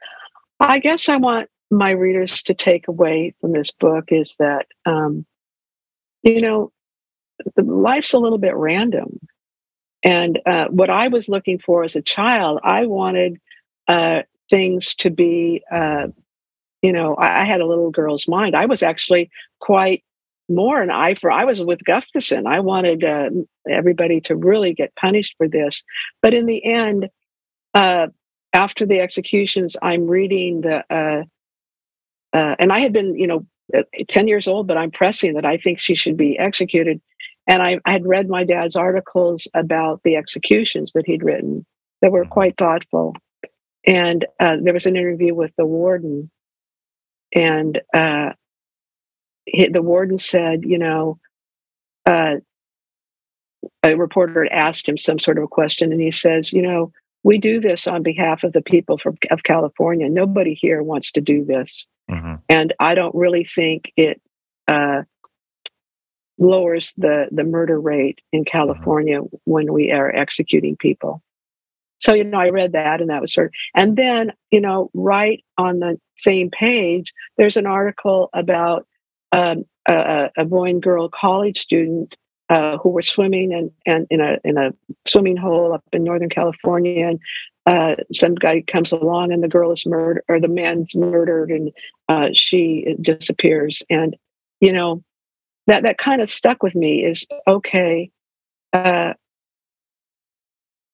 I 0.59 0.77
guess 0.77 1.09
I 1.09 1.17
want 1.17 1.49
my 1.71 1.89
readers 1.89 2.43
to 2.43 2.53
take 2.53 2.87
away 2.87 3.33
from 3.41 3.53
this 3.53 3.71
book 3.71 4.05
is 4.09 4.35
that 4.37 4.67
um, 4.85 5.25
you 6.23 6.41
know 6.41 6.71
life's 7.57 8.13
a 8.13 8.19
little 8.19 8.37
bit 8.37 8.55
random 8.55 9.19
and 10.03 10.39
uh, 10.45 10.65
what 10.65 10.89
I 10.89 11.07
was 11.07 11.29
looking 11.29 11.59
for 11.59 11.83
as 11.83 11.95
a 11.95 12.01
child, 12.01 12.59
I 12.63 12.85
wanted 12.85 13.39
uh, 13.87 14.23
things 14.49 14.95
to 14.95 15.09
be, 15.09 15.63
uh, 15.71 16.07
you 16.81 16.91
know, 16.91 17.15
I, 17.15 17.41
I, 17.41 17.45
had 17.45 17.61
a 17.61 17.65
little 17.65 17.89
girl's 17.89 18.27
mind. 18.27 18.55
I 18.55 18.65
was 18.65 18.83
actually 18.83 19.29
quite 19.59 20.03
more 20.49 20.81
an 20.81 20.91
eye 20.91 21.13
for. 21.13 21.31
I 21.31 21.45
was 21.45 21.61
with 21.61 21.85
Gustafson. 21.85 22.47
I 22.47 22.59
wanted 22.59 23.03
uh, 23.03 23.29
everybody 23.69 24.19
to 24.21 24.35
really 24.35 24.73
get 24.73 24.95
punished 24.95 25.35
for 25.37 25.47
this, 25.47 25.83
but 26.21 26.33
in 26.33 26.47
the 26.47 26.63
end, 26.65 27.09
uh, 27.73 28.07
after 28.51 28.85
the 28.85 28.99
executions, 28.99 29.77
I'm 29.81 30.05
reading 30.07 30.61
the, 30.61 30.83
uh, 30.93 31.23
and 32.33 32.73
I 32.73 32.79
had 32.79 32.93
been, 32.93 33.17
you 33.17 33.27
know, 33.27 33.45
10 34.07 34.27
years 34.27 34.47
old, 34.47 34.67
but 34.67 34.77
I'm 34.77 34.91
pressing 34.91 35.33
that 35.33 35.45
I 35.45 35.57
think 35.57 35.79
she 35.79 35.95
should 35.95 36.17
be 36.17 36.37
executed. 36.37 37.01
And 37.47 37.61
I, 37.61 37.79
I, 37.85 37.91
had 37.91 38.05
read 38.05 38.29
my 38.29 38.43
dad's 38.43 38.75
articles 38.75 39.47
about 39.53 40.01
the 40.03 40.15
executions 40.15 40.93
that 40.93 41.05
he'd 41.05 41.23
written 41.23 41.65
that 42.01 42.11
were 42.11 42.23
mm-hmm. 42.23 42.31
quite 42.31 42.57
thoughtful. 42.57 43.15
And 43.85 44.25
uh, 44.39 44.57
there 44.61 44.73
was 44.73 44.85
an 44.85 44.95
interview 44.95 45.33
with 45.35 45.53
the 45.57 45.65
warden, 45.65 46.31
and 47.35 47.81
uh, 47.93 48.31
he, 49.45 49.67
the 49.67 49.81
warden 49.81 50.17
said, 50.17 50.63
you 50.63 50.77
know, 50.77 51.19
uh, 52.05 52.35
a 53.81 53.95
reporter 53.95 54.43
had 54.43 54.53
asked 54.53 54.87
him 54.87 54.97
some 54.97 55.19
sort 55.19 55.37
of 55.37 55.43
a 55.43 55.49
question, 55.49 55.91
and 55.91 55.99
he 55.99 56.11
says, 56.11 56.53
you 56.53 56.61
know, 56.61 56.93
we 57.23 57.37
do 57.37 57.59
this 57.59 57.87
on 57.87 58.03
behalf 58.03 58.43
of 58.43 58.53
the 58.53 58.61
people 58.61 58.97
from, 58.97 59.17
of 59.31 59.43
California. 59.43 60.09
Nobody 60.09 60.53
here 60.53 60.83
wants 60.83 61.11
to 61.13 61.21
do 61.21 61.43
this. 61.43 61.87
Mm-hmm. 62.09 62.35
And 62.49 62.73
I 62.79 62.95
don't 62.95 63.15
really 63.15 63.45
think 63.45 63.91
it 63.95 64.21
uh, 64.67 65.03
lowers 66.37 66.93
the 66.97 67.27
the 67.31 67.43
murder 67.43 67.79
rate 67.79 68.19
in 68.31 68.41
mm-hmm. 68.41 68.51
California 68.51 69.19
mm-hmm. 69.19 69.35
when 69.45 69.71
we 69.73 69.91
are 69.91 70.13
executing 70.13 70.75
people. 70.75 71.21
So 71.99 72.13
you 72.13 72.25
know, 72.25 72.39
I 72.39 72.49
read 72.49 72.73
that, 72.73 72.99
and 72.99 73.09
that 73.09 73.21
was 73.21 73.33
sort 73.33 73.47
of, 73.47 73.53
and 73.75 73.95
then 73.95 74.33
you 74.51 74.59
know, 74.59 74.89
right 74.93 75.43
on 75.57 75.79
the 75.79 75.97
same 76.15 76.49
page, 76.49 77.13
there's 77.37 77.57
an 77.57 77.65
article 77.65 78.29
about 78.33 78.85
um, 79.31 79.63
a, 79.87 80.29
a, 80.37 80.45
boy 80.45 80.69
and 80.69 80.81
girl 80.81 81.09
college 81.09 81.57
student 81.57 82.15
uh, 82.49 82.77
who 82.77 82.89
were 82.89 83.01
swimming 83.01 83.53
and 83.53 83.71
and 83.85 84.05
in 84.09 84.19
a 84.19 84.37
in 84.43 84.57
a 84.57 84.73
swimming 85.07 85.37
hole 85.37 85.73
up 85.73 85.83
in 85.93 86.03
Northern 86.03 86.29
California, 86.29 87.07
and 87.07 87.19
uh, 87.65 87.95
some 88.13 88.35
guy 88.35 88.61
comes 88.67 88.91
along, 88.91 89.31
and 89.31 89.43
the 89.43 89.47
girl 89.47 89.71
is 89.71 89.85
murdered, 89.85 90.23
or 90.27 90.39
the 90.39 90.47
man's 90.47 90.95
murdered, 90.95 91.49
and 91.49 91.71
uh, 92.09 92.29
she 92.33 92.95
disappears, 93.01 93.81
and 93.89 94.15
you 94.59 94.71
know 94.71 95.03
that 95.67 95.83
that 95.83 95.97
kind 95.97 96.21
of 96.21 96.29
stuck 96.29 96.61
with 96.61 96.75
me 96.75 97.05
is 97.05 97.25
okay 97.47 98.11
uh, 98.73 99.13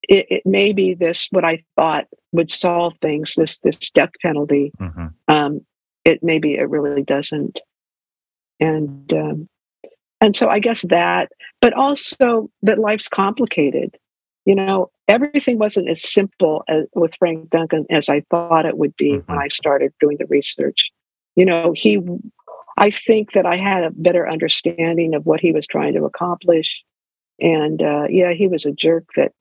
it, 0.03 0.25
it, 0.29 0.45
may 0.45 0.73
be 0.73 0.93
this 0.93 1.27
what 1.31 1.45
i 1.45 1.63
thought 1.75 2.07
would 2.31 2.49
solve 2.49 2.93
things 3.01 3.33
this 3.35 3.59
this 3.59 3.77
death 3.91 4.11
penalty. 4.21 4.71
Mm-hmm. 4.79 5.07
um, 5.27 5.61
it 6.05 6.23
maybe 6.23 6.55
it 6.55 6.69
really 6.69 7.03
doesn't. 7.03 7.59
And 8.59 9.11
um, 9.13 9.49
and 10.21 10.35
so 10.35 10.49
i 10.49 10.59
guess 10.59 10.81
that 10.89 11.31
but 11.61 11.73
also 11.73 12.49
that 12.61 12.79
life's 12.79 13.07
complicated 13.07 13.97
you 14.49 14.55
know 14.55 14.89
everything 15.07 15.57
wasn't 15.59 15.89
as 15.89 16.01
simple 16.01 16.63
as, 16.67 16.85
with 16.95 17.15
frank 17.19 17.49
duncan 17.49 17.85
as 17.89 18.09
i 18.09 18.21
thought 18.31 18.65
it 18.65 18.77
would 18.77 18.95
be 18.97 19.11
mm-hmm. 19.11 19.31
when 19.31 19.41
i 19.41 19.47
started 19.47 19.93
doing 19.99 20.17
the 20.19 20.25
research 20.27 20.79
you 21.35 21.45
know 21.45 21.73
he 21.75 21.99
I 22.79 22.91
think 22.91 23.33
that 23.33 23.45
I 23.45 23.57
had 23.57 23.83
a 23.83 23.91
better 23.91 24.27
understanding 24.27 25.13
of 25.13 25.25
what 25.25 25.41
he 25.41 25.51
was 25.51 25.67
trying 25.67 25.93
to 25.95 26.05
accomplish. 26.05 26.81
And 27.41 27.81
uh, 27.81 28.05
yeah, 28.09 28.31
he 28.31 28.47
was 28.47 28.65
a 28.65 28.71
jerk 28.71 29.03
that 29.17 29.33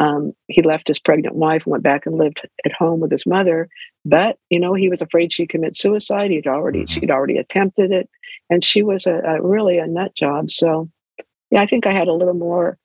um, 0.00 0.32
he 0.48 0.62
left 0.62 0.88
his 0.88 0.98
pregnant 0.98 1.36
wife 1.36 1.64
and 1.64 1.70
went 1.70 1.84
back 1.84 2.06
and 2.06 2.18
lived 2.18 2.40
at 2.64 2.72
home 2.72 2.98
with 2.98 3.12
his 3.12 3.24
mother. 3.24 3.68
But 4.04 4.36
you 4.50 4.58
know, 4.58 4.74
he 4.74 4.88
was 4.88 5.00
afraid 5.00 5.32
she'd 5.32 5.48
commit 5.48 5.76
suicide. 5.76 6.32
He'd 6.32 6.48
already 6.48 6.80
mm-hmm. 6.80 7.00
she'd 7.00 7.10
already 7.10 7.38
attempted 7.38 7.92
it, 7.92 8.10
and 8.50 8.64
she 8.64 8.82
was 8.82 9.06
a, 9.06 9.14
a, 9.14 9.40
really 9.40 9.78
a 9.78 9.86
nut 9.86 10.12
job. 10.16 10.50
So 10.50 10.90
yeah, 11.52 11.62
I 11.62 11.66
think 11.66 11.86
I 11.86 11.92
had 11.92 12.08
a 12.08 12.14
little 12.14 12.34
more 12.34 12.78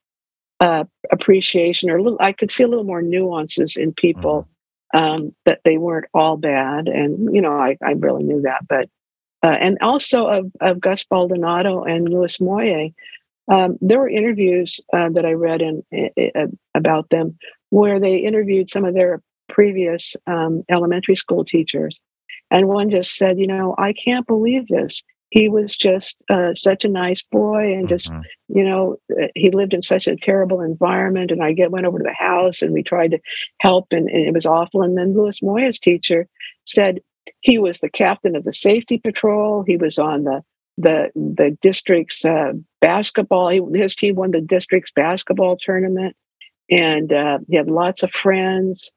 uh, 0.60 0.84
appreciation, 1.10 1.90
or 1.90 1.96
a 1.96 2.02
little, 2.02 2.18
I 2.20 2.32
could 2.32 2.50
see 2.50 2.64
a 2.64 2.68
little 2.68 2.84
more 2.84 3.02
nuances 3.02 3.76
in 3.76 3.92
people. 3.92 4.42
Mm-hmm. 4.42 4.54
Um, 4.94 5.34
that 5.44 5.60
they 5.66 5.76
weren't 5.76 6.06
all 6.14 6.38
bad, 6.38 6.88
and 6.88 7.34
you 7.34 7.42
know, 7.42 7.52
I, 7.52 7.76
I 7.84 7.90
really 7.90 8.22
knew 8.22 8.40
that, 8.40 8.66
but 8.66 8.88
uh, 9.42 9.56
and 9.60 9.78
also 9.80 10.26
of, 10.26 10.50
of 10.60 10.80
Gus 10.80 11.04
Baldonado 11.04 11.84
and 11.84 12.08
Louis 12.08 12.40
Moya. 12.40 12.88
Um, 13.48 13.78
there 13.80 13.98
were 13.98 14.08
interviews 14.08 14.80
uh, 14.92 15.08
that 15.10 15.24
I 15.24 15.32
read 15.32 15.62
in, 15.62 15.82
uh, 16.34 16.46
about 16.74 17.08
them 17.10 17.38
where 17.70 17.98
they 18.00 18.16
interviewed 18.16 18.68
some 18.68 18.84
of 18.84 18.94
their 18.94 19.22
previous 19.48 20.16
um, 20.26 20.64
elementary 20.68 21.16
school 21.16 21.44
teachers. 21.44 21.98
And 22.50 22.68
one 22.68 22.90
just 22.90 23.16
said, 23.16 23.38
you 23.38 23.46
know, 23.46 23.74
I 23.78 23.92
can't 23.92 24.26
believe 24.26 24.68
this. 24.68 25.02
He 25.30 25.48
was 25.48 25.76
just 25.76 26.16
uh, 26.30 26.54
such 26.54 26.84
a 26.84 26.88
nice 26.88 27.22
boy 27.22 27.64
and 27.64 27.88
just, 27.88 28.10
mm-hmm. 28.10 28.58
you 28.58 28.64
know, 28.64 28.96
uh, 29.12 29.26
he 29.34 29.50
lived 29.50 29.74
in 29.74 29.82
such 29.82 30.06
a 30.06 30.16
terrible 30.16 30.62
environment. 30.62 31.30
And 31.30 31.42
I 31.42 31.52
get 31.52 31.70
went 31.70 31.86
over 31.86 31.98
to 31.98 32.04
the 32.04 32.14
house 32.14 32.62
and 32.62 32.72
we 32.72 32.82
tried 32.82 33.10
to 33.10 33.18
help 33.60 33.92
and, 33.92 34.08
and 34.08 34.26
it 34.26 34.32
was 34.32 34.46
awful. 34.46 34.82
And 34.82 34.96
then 34.96 35.14
Louis 35.14 35.42
moya's 35.42 35.78
teacher 35.78 36.26
said, 36.64 37.00
he 37.40 37.58
was 37.58 37.80
the 37.80 37.90
captain 37.90 38.36
of 38.36 38.44
the 38.44 38.52
safety 38.52 38.98
patrol. 38.98 39.64
He 39.66 39.76
was 39.76 39.98
on 39.98 40.24
the 40.24 40.42
the 40.76 41.10
the 41.14 41.56
district's 41.60 42.24
uh, 42.24 42.52
basketball. 42.80 43.48
He, 43.48 43.60
his 43.74 43.94
team 43.94 44.14
won 44.14 44.30
the 44.30 44.40
district's 44.40 44.92
basketball 44.94 45.56
tournament, 45.56 46.16
and 46.70 47.12
uh, 47.12 47.38
he 47.48 47.56
had 47.56 47.70
lots 47.70 48.02
of 48.02 48.12
friends. 48.12 48.92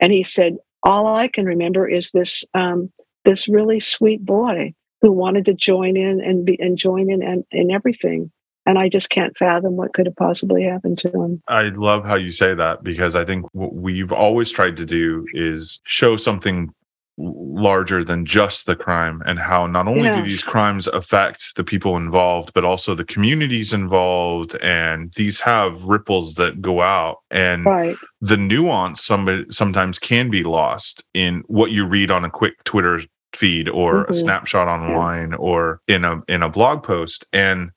And 0.00 0.12
he 0.12 0.22
said, 0.22 0.56
"All 0.82 1.06
I 1.14 1.28
can 1.28 1.44
remember 1.44 1.88
is 1.88 2.10
this 2.12 2.44
um, 2.54 2.90
this 3.24 3.48
really 3.48 3.80
sweet 3.80 4.24
boy 4.24 4.74
who 5.04 5.12
wanted 5.12 5.44
to 5.44 5.52
join 5.52 5.98
in 5.98 6.22
and 6.22 6.46
be 6.46 6.58
and 6.58 6.78
join 6.78 7.10
in 7.10 7.22
and, 7.22 7.44
in 7.50 7.70
everything." 7.70 8.32
and 8.66 8.78
I 8.78 8.88
just 8.88 9.10
can't 9.10 9.36
fathom 9.36 9.76
what 9.76 9.92
could 9.92 10.06
have 10.06 10.16
possibly 10.16 10.62
happened 10.64 10.96
to 11.00 11.08
them. 11.10 11.42
I 11.48 11.64
love 11.64 12.06
how 12.06 12.16
you 12.16 12.30
say 12.30 12.54
that 12.54 12.82
because 12.82 13.14
I 13.14 13.22
think 13.22 13.44
what 13.52 13.74
we've 13.74 14.10
always 14.10 14.50
tried 14.50 14.78
to 14.78 14.86
do 14.86 15.26
is 15.34 15.82
show 15.84 16.16
something 16.16 16.72
larger 17.16 18.02
than 18.02 18.26
just 18.26 18.66
the 18.66 18.74
crime 18.74 19.22
and 19.24 19.38
how 19.38 19.66
not 19.66 19.86
only 19.86 20.04
yeah. 20.04 20.16
do 20.16 20.22
these 20.22 20.42
crimes 20.42 20.88
affect 20.88 21.54
the 21.54 21.62
people 21.62 21.96
involved 21.96 22.50
but 22.54 22.64
also 22.64 22.92
the 22.92 23.04
communities 23.04 23.72
involved 23.72 24.56
and 24.62 25.12
these 25.14 25.38
have 25.38 25.84
ripples 25.84 26.34
that 26.34 26.60
go 26.60 26.80
out 26.80 27.18
and 27.30 27.66
right. 27.66 27.96
the 28.20 28.36
nuance 28.36 29.04
some, 29.04 29.46
sometimes 29.48 29.98
can 29.98 30.28
be 30.28 30.42
lost 30.42 31.04
in 31.14 31.44
what 31.46 31.70
you 31.70 31.86
read 31.86 32.10
on 32.10 32.24
a 32.24 32.30
quick 32.30 32.64
twitter 32.64 33.00
feed 33.36 33.68
or 33.68 34.04
mm-hmm. 34.04 34.12
a 34.12 34.16
snapshot 34.16 34.68
online 34.68 35.30
yeah. 35.30 35.38
or 35.38 35.80
in 35.88 36.04
a 36.04 36.22
in 36.28 36.42
a 36.42 36.48
blog 36.48 36.82
post 36.82 37.26
and 37.32 37.70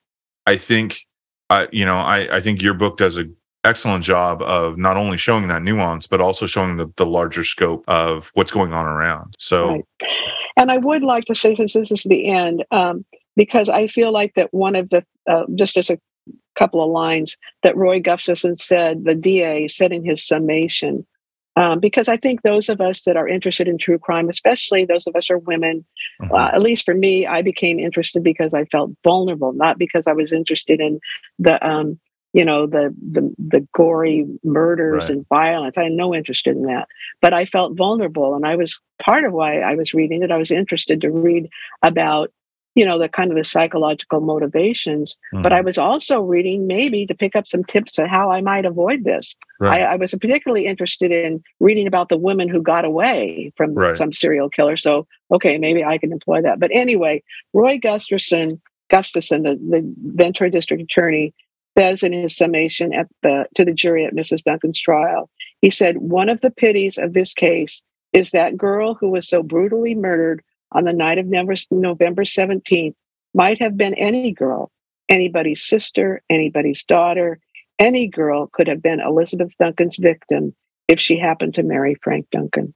I 0.47 0.55
think, 0.55 1.05
uh, 1.49 1.67
you 1.71 1.85
know, 1.85 1.97
I, 1.97 2.37
I 2.37 2.41
think 2.41 2.61
your 2.61 2.73
book 2.73 2.97
does 2.97 3.17
a 3.17 3.25
excellent 3.65 4.03
job 4.03 4.41
of 4.43 4.77
not 4.77 4.95
only 4.95 5.17
showing 5.17 5.47
that 5.47 5.61
nuance, 5.61 6.07
but 6.07 6.21
also 6.21 6.47
showing 6.47 6.77
the, 6.77 6.91
the 6.95 7.05
larger 7.05 7.43
scope 7.43 7.83
of 7.87 8.31
what's 8.33 8.51
going 8.51 8.71
on 8.71 8.85
around. 8.85 9.35
So, 9.37 9.71
right. 9.71 9.85
and 10.55 10.71
I 10.71 10.77
would 10.77 11.03
like 11.03 11.25
to 11.25 11.35
say, 11.35 11.53
since 11.53 11.73
this 11.73 11.91
is 11.91 12.03
the 12.03 12.29
end, 12.29 12.63
um, 12.71 13.05
because 13.35 13.67
I 13.67 13.87
feel 13.87 14.13
like 14.13 14.35
that 14.35 14.53
one 14.53 14.77
of 14.77 14.89
the, 14.89 15.03
uh, 15.29 15.43
just 15.55 15.75
as 15.75 15.89
a 15.89 15.99
couple 16.57 16.81
of 16.81 16.89
lines 16.89 17.37
that 17.63 17.75
Roy 17.75 17.99
Gustafson 17.99 18.55
said, 18.55 19.03
the 19.03 19.15
DA 19.15 19.67
said 19.67 19.91
in 19.91 20.05
his 20.05 20.25
summation, 20.25 21.05
um, 21.57 21.79
because 21.79 22.07
I 22.07 22.17
think 22.17 22.43
those 22.43 22.69
of 22.69 22.79
us 22.79 23.03
that 23.05 23.17
are 23.17 23.27
interested 23.27 23.67
in 23.67 23.79
true 23.79 23.97
crime, 23.97 24.29
especially 24.29 24.85
those 24.85 25.07
of 25.07 25.15
us 25.15 25.31
are 25.31 25.39
women, 25.39 25.83
mm-hmm. 26.21 26.31
uh, 26.31 26.49
at 26.49 26.61
least 26.61 26.85
for 26.85 26.93
me, 26.93 27.25
I 27.25 27.41
became 27.41 27.79
interested 27.79 28.23
because 28.23 28.53
I 28.53 28.65
felt 28.65 28.91
vulnerable, 29.03 29.53
not 29.53 29.79
because 29.79 30.05
I 30.05 30.13
was 30.13 30.31
interested 30.31 30.79
in 30.79 30.99
the, 31.39 31.65
um, 31.67 31.99
you 32.33 32.45
know, 32.45 32.67
the 32.67 32.93
the, 33.11 33.33
the 33.39 33.67
gory 33.73 34.27
murders 34.43 35.09
right. 35.09 35.09
and 35.09 35.27
violence. 35.29 35.79
I 35.79 35.85
had 35.85 35.93
no 35.93 36.13
interest 36.13 36.45
in 36.45 36.61
that, 36.63 36.87
but 37.21 37.33
I 37.33 37.45
felt 37.45 37.75
vulnerable, 37.75 38.35
and 38.35 38.45
I 38.45 38.55
was 38.55 38.79
part 39.03 39.23
of 39.23 39.33
why 39.33 39.61
I 39.61 39.73
was 39.73 39.95
reading 39.95 40.21
it. 40.21 40.29
I 40.29 40.37
was 40.37 40.51
interested 40.51 41.01
to 41.01 41.09
read 41.09 41.49
about 41.81 42.31
you 42.77 42.85
know 42.85 42.99
the 42.99 43.09
kind 43.09 43.31
of 43.31 43.35
the 43.35 43.43
psychological 43.43 44.21
motivations 44.21 45.17
mm. 45.33 45.41
but 45.41 45.51
i 45.51 45.57
mm-hmm. 45.57 45.65
was 45.65 45.77
also 45.77 46.21
reading 46.21 46.67
maybe 46.67 47.05
to 47.05 47.15
pick 47.15 47.35
up 47.35 47.47
some 47.47 47.63
tips 47.63 47.97
on 47.97 48.07
how 48.07 48.31
i 48.31 48.39
might 48.39 48.65
avoid 48.65 49.03
this 49.03 49.35
right. 49.59 49.81
I, 49.81 49.93
I, 49.93 49.95
was 49.95 50.13
particularly 50.13 50.67
interested 50.67 51.11
in 51.11 51.43
reading 51.59 51.87
about 51.87 52.09
the 52.09 52.17
women 52.17 52.47
who 52.47 52.61
got 52.61 52.85
away 52.85 53.51
from 53.57 53.73
right. 53.73 53.95
some 53.95 54.13
serial 54.13 54.49
killer 54.49 54.77
so 54.77 55.07
okay 55.31 55.57
maybe 55.57 55.83
i 55.83 55.97
can 55.97 56.11
employ 56.11 56.41
that 56.43 56.59
but 56.59 56.69
anyway 56.71 57.21
roy 57.53 57.79
Gusterson, 57.79 58.61
Gusterson, 58.91 59.43
the, 59.43 59.55
the 59.55 59.93
ventura 60.15 60.51
district 60.51 60.83
attorney 60.83 61.33
says 61.75 62.03
in 62.03 62.13
his 62.13 62.35
summation 62.35 62.93
at 62.93 63.07
the 63.23 63.45
to 63.55 63.65
the 63.65 63.73
jury 63.73 64.05
at 64.05 64.13
mrs 64.13 64.43
duncan's 64.43 64.79
trial 64.79 65.29
he 65.61 65.71
said 65.71 65.97
one 65.97 66.29
of 66.29 66.41
the 66.41 66.51
pities 66.51 66.97
of 66.99 67.13
this 67.13 67.33
case 67.33 67.81
is 68.13 68.31
that 68.31 68.55
girl 68.55 68.93
who 68.93 69.09
was 69.09 69.27
so 69.27 69.43
brutally 69.43 69.95
murdered 69.95 70.43
on 70.71 70.85
the 70.85 70.93
night 70.93 71.17
of 71.17 71.27
November 71.27 72.23
17th 72.23 72.95
might 73.33 73.61
have 73.61 73.77
been 73.77 73.93
any 73.95 74.31
girl, 74.31 74.71
anybody's 75.09 75.63
sister, 75.63 76.21
anybody's 76.29 76.83
daughter. 76.83 77.39
Any 77.79 78.07
girl 78.07 78.47
could 78.47 78.67
have 78.67 78.81
been 78.81 78.99
Elizabeth 78.99 79.55
Duncan's 79.59 79.97
victim 79.97 80.55
if 80.87 80.99
she 80.99 81.17
happened 81.17 81.53
to 81.55 81.63
marry 81.63 81.95
Frank 82.01 82.27
Duncan. 82.31 82.73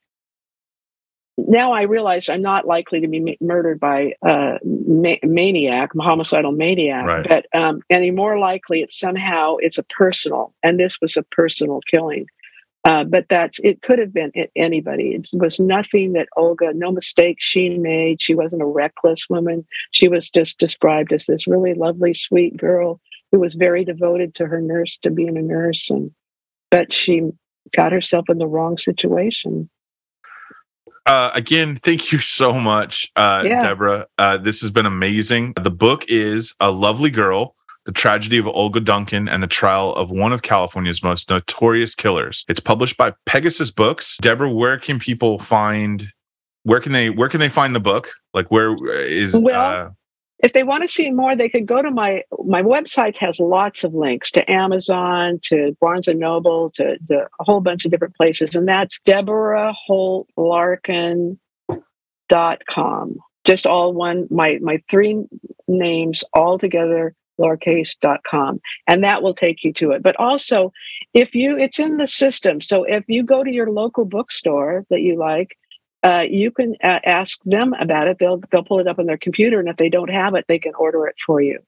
Now 1.37 1.71
I 1.71 1.83
realize 1.83 2.29
I'm 2.29 2.41
not 2.41 2.67
likely 2.67 3.01
to 3.01 3.07
be 3.07 3.19
ma- 3.19 3.31
murdered 3.41 3.79
by 3.79 4.13
a 4.21 4.59
ma- 4.63 5.15
maniac, 5.23 5.91
a 5.97 6.01
homicidal 6.01 6.51
maniac, 6.51 7.05
right. 7.05 7.27
but 7.27 7.59
um, 7.59 7.81
any 7.89 8.11
more 8.11 8.37
likely 8.37 8.81
it's 8.81 8.99
somehow 8.99 9.55
it's 9.57 9.77
a 9.77 9.83
personal, 9.83 10.53
and 10.61 10.79
this 10.79 10.99
was 11.01 11.17
a 11.17 11.23
personal 11.23 11.79
killing. 11.89 12.27
Uh, 12.83 13.03
but 13.03 13.27
that's 13.29 13.59
it 13.63 13.81
could 13.83 13.99
have 13.99 14.11
been 14.11 14.31
anybody. 14.55 15.13
It 15.13 15.27
was 15.33 15.59
nothing 15.59 16.13
that 16.13 16.27
Olga, 16.35 16.73
no 16.73 16.91
mistake 16.91 17.37
she 17.39 17.69
made. 17.77 18.21
She 18.21 18.33
wasn't 18.33 18.63
a 18.63 18.65
reckless 18.65 19.29
woman. 19.29 19.65
She 19.91 20.07
was 20.07 20.29
just 20.29 20.57
described 20.57 21.13
as 21.13 21.27
this 21.27 21.45
really 21.45 21.75
lovely, 21.75 22.15
sweet 22.15 22.57
girl 22.57 22.99
who 23.31 23.39
was 23.39 23.53
very 23.53 23.85
devoted 23.85 24.33
to 24.35 24.47
her 24.47 24.59
nurse, 24.59 24.97
to 25.03 25.11
being 25.11 25.37
a 25.37 25.41
nurse, 25.41 25.91
and 25.91 26.11
but 26.71 26.91
she 26.91 27.21
got 27.75 27.91
herself 27.91 28.25
in 28.29 28.39
the 28.39 28.47
wrong 28.47 28.79
situation. 28.79 29.69
Uh, 31.05 31.31
again, 31.33 31.75
thank 31.75 32.11
you 32.11 32.19
so 32.19 32.53
much, 32.53 33.11
uh, 33.15 33.43
yeah. 33.45 33.59
Deborah. 33.59 34.07
Uh, 34.17 34.37
this 34.37 34.61
has 34.61 34.71
been 34.71 34.85
amazing. 34.85 35.53
The 35.61 35.71
book 35.71 36.05
is 36.07 36.55
A 36.59 36.71
Lovely 36.71 37.09
Girl 37.09 37.55
the 37.85 37.91
Tragedy 37.91 38.37
of 38.37 38.47
Olga 38.47 38.79
Duncan 38.79 39.27
and 39.27 39.41
the 39.41 39.47
Trial 39.47 39.93
of 39.95 40.11
One 40.11 40.31
of 40.31 40.41
California's 40.41 41.03
Most 41.03 41.29
Notorious 41.29 41.95
Killers. 41.95 42.45
It's 42.47 42.59
published 42.59 42.97
by 42.97 43.13
Pegasus 43.25 43.71
Books. 43.71 44.17
Deborah, 44.21 44.51
where 44.51 44.77
can 44.77 44.99
people 44.99 45.39
find 45.39 46.11
where 46.63 46.79
can 46.79 46.91
they 46.91 47.09
where 47.09 47.29
can 47.29 47.39
they 47.39 47.49
find 47.49 47.75
the 47.75 47.79
book? 47.79 48.11
Like 48.33 48.51
where 48.51 48.75
is 49.05 49.35
well, 49.35 49.61
uh, 49.61 49.89
if 50.43 50.53
they 50.53 50.63
want 50.63 50.83
to 50.83 50.87
see 50.87 51.09
more, 51.11 51.35
they 51.35 51.49
could 51.49 51.65
go 51.65 51.81
to 51.81 51.89
my 51.89 52.23
my 52.45 52.61
website 52.61 53.17
has 53.17 53.39
lots 53.39 53.83
of 53.83 53.93
links 53.93 54.31
to 54.31 54.49
Amazon, 54.49 55.39
to 55.43 55.75
Barnes 55.81 56.07
and 56.07 56.19
Noble, 56.19 56.71
to, 56.75 56.97
to 57.09 57.27
a 57.39 57.43
whole 57.43 57.61
bunch 57.61 57.85
of 57.85 57.91
different 57.91 58.15
places. 58.15 58.55
And 58.55 58.67
that's 58.67 58.99
Deborah 59.01 59.73
Holt 59.73 60.27
Larkin 60.37 61.39
dot 62.29 62.61
com. 62.69 63.17
Just 63.45 63.65
all 63.65 63.93
one 63.93 64.27
my 64.29 64.59
my 64.61 64.81
three 64.89 65.23
names 65.67 66.23
all 66.33 66.59
together 66.59 67.15
lowercase.com 67.41 68.61
and 68.87 69.03
that 69.03 69.23
will 69.23 69.33
take 69.33 69.63
you 69.63 69.73
to 69.73 69.91
it. 69.91 70.03
But 70.03 70.15
also 70.19 70.71
if 71.13 71.33
you 71.35 71.57
it's 71.57 71.79
in 71.79 71.97
the 71.97 72.07
system. 72.07 72.61
So 72.61 72.83
if 72.83 73.03
you 73.07 73.23
go 73.23 73.43
to 73.43 73.51
your 73.51 73.71
local 73.71 74.05
bookstore 74.05 74.85
that 74.89 75.01
you 75.01 75.17
like 75.17 75.57
uh, 76.03 76.25
you 76.27 76.49
can 76.49 76.75
uh, 76.83 76.99
ask 77.05 77.39
them 77.45 77.73
about 77.79 78.07
it. 78.07 78.17
They'll 78.19 78.41
they'll 78.51 78.63
pull 78.63 78.79
it 78.79 78.87
up 78.87 78.99
on 78.99 79.05
their 79.05 79.17
computer 79.17 79.59
and 79.59 79.69
if 79.69 79.77
they 79.77 79.89
don't 79.89 80.09
have 80.09 80.35
it 80.35 80.45
they 80.47 80.59
can 80.59 80.73
order 80.75 81.07
it 81.07 81.15
for 81.25 81.41
you. 81.41 81.59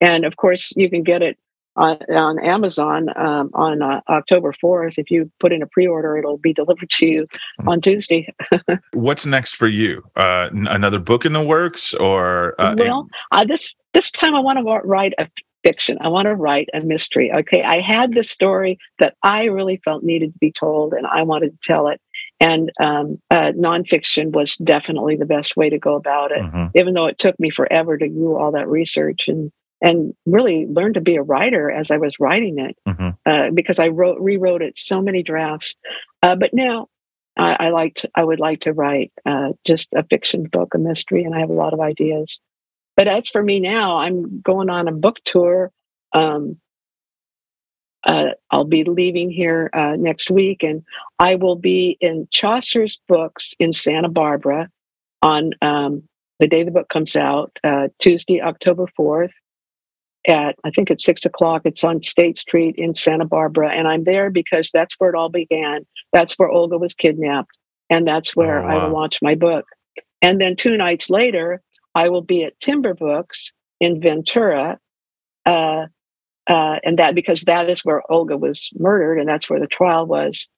And 0.00 0.24
of 0.24 0.36
course 0.36 0.72
you 0.76 0.90
can 0.90 1.02
get 1.02 1.22
it 1.22 1.38
on, 1.76 1.98
on 2.10 2.38
Amazon 2.44 3.08
um, 3.16 3.50
on 3.54 3.82
uh, 3.82 4.00
October 4.08 4.52
4th. 4.52 4.98
If 4.98 5.10
you 5.10 5.30
put 5.40 5.52
in 5.52 5.62
a 5.62 5.66
pre 5.66 5.86
order, 5.86 6.16
it'll 6.16 6.38
be 6.38 6.52
delivered 6.54 6.90
to 6.90 7.06
you 7.06 7.26
hmm. 7.60 7.68
on 7.68 7.80
Tuesday. 7.80 8.32
What's 8.92 9.26
next 9.26 9.54
for 9.54 9.68
you? 9.68 10.02
Uh, 10.16 10.48
n- 10.52 10.66
another 10.68 10.98
book 10.98 11.24
in 11.24 11.32
the 11.32 11.44
works, 11.44 11.94
or 11.94 12.54
uh, 12.60 12.74
well, 12.76 13.08
uh, 13.32 13.44
this 13.44 13.74
this 13.92 14.10
time 14.10 14.34
I 14.34 14.40
want 14.40 14.58
to 14.58 14.64
write 14.64 15.14
a 15.18 15.28
fiction. 15.66 15.98
I 16.00 16.08
want 16.08 16.26
to 16.26 16.34
write 16.34 16.68
a 16.74 16.80
mystery. 16.80 17.32
Okay, 17.32 17.62
I 17.62 17.80
had 17.80 18.12
this 18.12 18.30
story 18.30 18.78
that 19.00 19.16
I 19.24 19.46
really 19.46 19.80
felt 19.84 20.04
needed 20.04 20.32
to 20.32 20.38
be 20.38 20.52
told, 20.52 20.92
and 20.92 21.06
I 21.06 21.22
wanted 21.22 21.50
to 21.50 21.66
tell 21.66 21.88
it. 21.88 22.00
And 22.38 22.70
um, 22.80 23.20
uh, 23.30 23.52
nonfiction 23.56 24.30
was 24.30 24.56
definitely 24.56 25.16
the 25.16 25.26
best 25.26 25.56
way 25.56 25.68
to 25.70 25.78
go 25.78 25.94
about 25.94 26.30
it, 26.30 26.42
mm-hmm. 26.42 26.66
even 26.78 26.94
though 26.94 27.06
it 27.06 27.18
took 27.18 27.38
me 27.40 27.50
forever 27.50 27.98
to 27.98 28.08
do 28.08 28.36
all 28.36 28.52
that 28.52 28.68
research 28.68 29.24
and 29.26 29.50
and 29.80 30.14
really 30.24 30.66
learned 30.66 30.94
to 30.94 31.00
be 31.00 31.16
a 31.16 31.22
writer 31.22 31.70
as 31.70 31.90
I 31.90 31.98
was 31.98 32.18
writing 32.18 32.58
it 32.58 32.76
mm-hmm. 32.88 33.10
uh, 33.26 33.50
because 33.52 33.78
I 33.78 33.88
wrote 33.88 34.20
rewrote 34.20 34.62
it 34.62 34.78
so 34.78 35.02
many 35.02 35.22
drafts. 35.22 35.74
Uh, 36.22 36.34
but 36.34 36.54
now 36.54 36.88
I, 37.36 37.66
I 37.66 37.68
like 37.70 38.02
I 38.14 38.24
would 38.24 38.40
like 38.40 38.60
to 38.62 38.72
write 38.72 39.12
uh, 39.26 39.50
just 39.66 39.88
a 39.94 40.04
fiction 40.04 40.44
book, 40.44 40.74
a 40.74 40.78
mystery, 40.78 41.24
and 41.24 41.34
I 41.34 41.40
have 41.40 41.50
a 41.50 41.54
lot 41.54 41.74
of 41.74 41.80
ideas. 41.80 42.38
But 42.96 43.08
as 43.08 43.28
for 43.28 43.42
me 43.42 43.60
now, 43.60 43.98
I'm 43.98 44.40
going 44.40 44.70
on 44.70 44.88
a 44.88 44.92
book 44.92 45.16
tour. 45.24 45.70
Um, 46.12 46.58
uh, 48.04 48.30
I'll 48.50 48.64
be 48.64 48.84
leaving 48.84 49.30
here 49.30 49.68
uh, 49.74 49.96
next 49.96 50.30
week, 50.30 50.62
and 50.62 50.82
I 51.18 51.34
will 51.34 51.56
be 51.56 51.98
in 52.00 52.28
Chaucer's 52.30 52.98
books 53.08 53.52
in 53.58 53.72
Santa 53.72 54.08
Barbara 54.08 54.70
on 55.22 55.50
um, 55.60 56.04
the 56.38 56.46
day 56.46 56.62
the 56.62 56.70
book 56.70 56.88
comes 56.88 57.16
out, 57.16 57.58
uh, 57.64 57.88
Tuesday, 57.98 58.40
October 58.40 58.86
4th 58.98 59.32
at 60.26 60.56
I 60.64 60.70
think 60.70 60.90
it's 60.90 61.04
six 61.04 61.24
o'clock. 61.24 61.62
It's 61.64 61.84
on 61.84 62.02
State 62.02 62.36
Street 62.36 62.74
in 62.76 62.94
Santa 62.94 63.24
Barbara, 63.24 63.72
and 63.72 63.88
I'm 63.88 64.04
there 64.04 64.30
because 64.30 64.70
that's 64.72 64.94
where 64.98 65.10
it 65.10 65.16
all 65.16 65.28
began. 65.28 65.86
That's 66.12 66.34
where 66.34 66.48
Olga 66.48 66.78
was 66.78 66.94
kidnapped, 66.94 67.50
and 67.90 68.06
that's 68.06 68.34
where 68.34 68.60
oh, 68.60 68.66
wow. 68.66 68.68
I 68.68 68.84
will 68.84 68.94
launch 68.94 69.18
my 69.22 69.34
book. 69.34 69.66
And 70.22 70.40
then 70.40 70.56
two 70.56 70.76
nights 70.76 71.10
later, 71.10 71.62
I 71.94 72.08
will 72.08 72.22
be 72.22 72.44
at 72.44 72.58
Timber 72.60 72.94
Books 72.94 73.52
in 73.80 74.00
Ventura, 74.00 74.78
uh, 75.44 75.86
uh, 76.46 76.78
and 76.84 76.98
that 76.98 77.14
because 77.14 77.42
that 77.42 77.68
is 77.68 77.84
where 77.84 78.02
Olga 78.10 78.36
was 78.36 78.70
murdered, 78.78 79.18
and 79.18 79.28
that's 79.28 79.48
where 79.48 79.60
the 79.60 79.66
trial 79.66 80.06
was. 80.06 80.48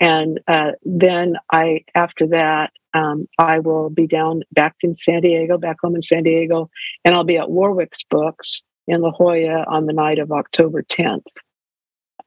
And 0.00 0.40
uh, 0.46 0.72
then 0.84 1.36
I, 1.50 1.84
after 1.96 2.26
that, 2.28 2.70
um, 2.94 3.28
I 3.38 3.58
will 3.58 3.90
be 3.90 4.06
down 4.06 4.42
back 4.52 4.76
in 4.82 4.96
San 4.96 5.22
Diego, 5.22 5.58
back 5.58 5.76
home 5.82 5.96
in 5.96 6.02
San 6.02 6.22
Diego, 6.22 6.70
and 7.04 7.14
I'll 7.14 7.24
be 7.24 7.36
at 7.36 7.50
Warwick's 7.50 8.04
Books 8.04 8.62
in 8.88 9.02
La 9.02 9.12
Jolla 9.12 9.64
on 9.68 9.86
the 9.86 9.92
night 9.92 10.18
of 10.18 10.32
October 10.32 10.82
10th. 10.82 11.26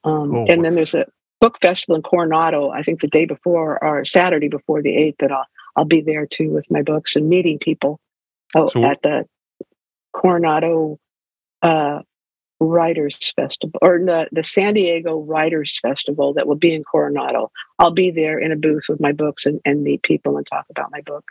Um, 0.04 0.36
oh. 0.36 0.46
And 0.48 0.64
then 0.64 0.76
there's 0.76 0.94
a 0.94 1.06
book 1.42 1.58
festival 1.62 1.96
in 1.96 2.04
Coronado, 2.04 2.70
I 2.70 2.84
think 2.84 3.02
the 3.02 3.08
day 3.08 3.26
before 3.26 3.84
or 3.84 4.06
Saturday 4.06 4.48
before 4.48 4.82
the 4.82 4.92
8th, 4.92 5.18
that 5.20 5.32
I'll, 5.32 5.46
I'll 5.76 5.86
be 5.86 6.02
there 6.02 6.26
too 6.26 6.52
with 6.52 6.70
my 6.70 6.84
books 6.84 7.16
and 7.16 7.28
meeting 7.28 7.60
people 7.60 8.00
oh, 8.56 8.70
so, 8.70 8.84
at 8.84 9.02
the 9.02 9.26
Coronado 10.14 11.00
uh, 11.64 12.02
Writers 12.60 13.34
Festival 13.36 13.80
or 13.82 14.00
the, 14.00 14.28
the 14.32 14.44
San 14.44 14.76
Diego 14.76 15.20
Writers 15.20 15.80
Festival 15.82 16.34
that 16.36 16.48
will 16.48 16.56
be 16.56 16.74
in 16.74 16.84
Coronado. 16.84 17.52
I'll 17.80 17.92
be 17.92 18.12
there 18.12 18.38
in 18.38 18.52
a 18.52 18.56
booth 18.56 18.84
with 18.88 19.00
my 19.00 19.12
books 19.12 19.48
and, 19.48 19.60
and 19.66 19.84
meet 19.84 20.04
people 20.04 20.38
and 20.38 20.46
talk 20.46 20.66
about 20.70 20.92
my 20.92 21.02
book. 21.02 21.26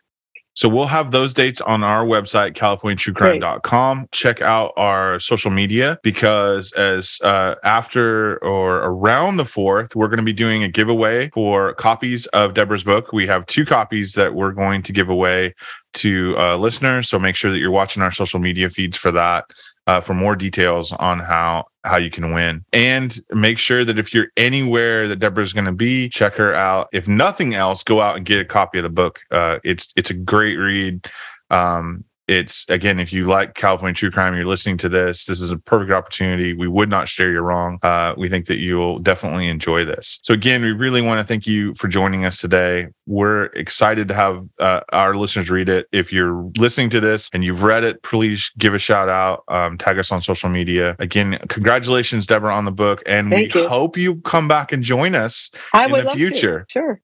So 0.61 0.69
we'll 0.69 0.89
have 0.89 1.11
those 1.11 1.33
dates 1.33 1.63
on 1.63 1.83
our 1.83 2.05
website, 2.05 2.53
californiatruecrime.com. 2.53 3.97
Great. 3.97 4.13
Check 4.13 4.43
out 4.43 4.75
our 4.77 5.19
social 5.19 5.51
media 5.51 5.99
because 6.03 6.71
as 6.73 7.19
uh, 7.25 7.55
after 7.65 8.37
or 8.45 8.77
around 8.83 9.39
the 9.39 9.45
4th, 9.45 9.95
we're 9.95 10.09
going 10.09 10.19
to 10.19 10.23
be 10.23 10.35
doing 10.35 10.63
a 10.63 10.69
giveaway 10.69 11.31
for 11.31 11.73
copies 11.73 12.27
of 12.27 12.53
Deborah's 12.53 12.85
book. 12.85 13.11
We 13.11 13.27
have 13.27 13.47
two 13.47 13.65
copies 13.65 14.13
that 14.13 14.35
we're 14.35 14.53
going 14.53 14.83
to 14.83 14.93
give 14.93 15.09
away 15.09 15.55
to 15.95 16.35
uh, 16.37 16.57
listeners. 16.59 17.09
So 17.09 17.19
make 17.19 17.37
sure 17.37 17.51
that 17.51 17.59
you're 17.59 17.71
watching 17.71 18.03
our 18.03 18.13
social 18.13 18.39
media 18.39 18.69
feeds 18.69 18.99
for 18.99 19.13
that. 19.13 19.47
uh, 19.87 20.01
for 20.01 20.15
more 20.15 20.37
details 20.37 20.93
on 20.93 21.21
how 21.21 21.65
how 21.85 21.97
you 21.97 22.11
can 22.11 22.33
win. 22.33 22.65
And 22.73 23.19
make 23.31 23.59
sure 23.59 23.85
that 23.85 23.99
if 23.99 24.13
you're 24.13 24.29
anywhere 24.37 25.09
that 25.09 25.17
Deborah's 25.17 25.53
going 25.53 25.67
to 25.67 25.73
be, 25.73 26.09
check 26.09 26.35
her 26.35 26.55
out. 26.55 26.89
If 26.93 27.09
nothing 27.09 27.55
else, 27.55 27.83
go 27.83 28.01
out 28.01 28.17
and 28.17 28.27
get 28.27 28.41
a 28.41 28.45
copy 28.45 28.79
of 28.79 28.83
the 28.83 28.91
book. 28.91 29.21
Uh, 29.31 29.59
it's 29.65 29.93
it's 29.97 30.11
a 30.11 30.15
great 30.15 30.57
read. 30.57 31.07
Um, 31.51 32.05
it's 32.31 32.65
again, 32.69 33.01
if 33.01 33.13
you 33.13 33.27
like 33.27 33.55
California 33.55 33.95
true 33.95 34.11
crime, 34.11 34.35
you're 34.37 34.45
listening 34.47 34.77
to 34.79 34.89
this. 34.89 35.25
This 35.25 35.41
is 35.41 35.51
a 35.51 35.59
perfect 35.59 35.91
opportunity. 35.91 36.53
We 36.55 36.69
would 36.69 36.89
not 36.89 37.09
steer 37.09 37.33
you 37.33 37.41
wrong. 37.41 37.79
Uh, 37.83 38.15
we 38.17 38.29
think 38.29 38.47
that 38.47 38.59
you 38.59 38.77
will 38.77 38.99
definitely 39.01 39.49
enjoy 39.49 39.85
this. 39.85 40.21
So 40.23 40.33
again, 40.33 40.63
we 40.63 40.71
really 40.73 41.03
want 41.03 41.21
to 41.21 41.27
thank 41.27 41.47
you 41.47 41.75
for 41.75 41.89
joining 41.89 42.25
us 42.25 42.41
today. 42.41 42.87
We're 43.07 43.47
excited 43.47 44.07
to 44.09 44.15
have 44.15 44.47
uh, 44.61 44.81
our 44.93 45.17
listeners 45.17 45.51
read 45.51 45.69
it. 45.69 45.89
If 45.91 46.13
you're 46.13 46.49
listening 46.57 46.91
to 46.91 47.01
this 47.01 47.29
and 47.35 47.43
you've 47.43 47.65
read 47.65 47.83
it, 47.83 48.03
please 48.05 48.53
give 48.57 48.75
a 48.75 48.79
shout 48.79 49.09
out. 49.09 49.43
Um, 49.49 49.77
tag 49.77 49.99
us 49.99 50.13
on 50.13 50.23
social 50.23 50.49
media. 50.49 50.95
Again, 51.01 51.39
congratulations, 51.49 52.27
Deborah, 52.27 52.55
on 52.55 52.65
the 52.65 52.71
book, 52.71 53.03
and 53.07 53.31
Thank 53.31 53.55
we 53.55 53.63
you. 53.63 53.69
hope 53.69 53.97
you 53.97 54.21
come 54.21 54.47
back 54.47 54.71
and 54.71 54.85
join 54.85 55.17
us 55.17 55.51
I 55.75 55.87
in 55.87 55.93
would 55.93 56.01
the 56.03 56.05
love 56.05 56.17
future. 56.17 56.61
to. 56.61 56.67
Sure. 56.73 57.01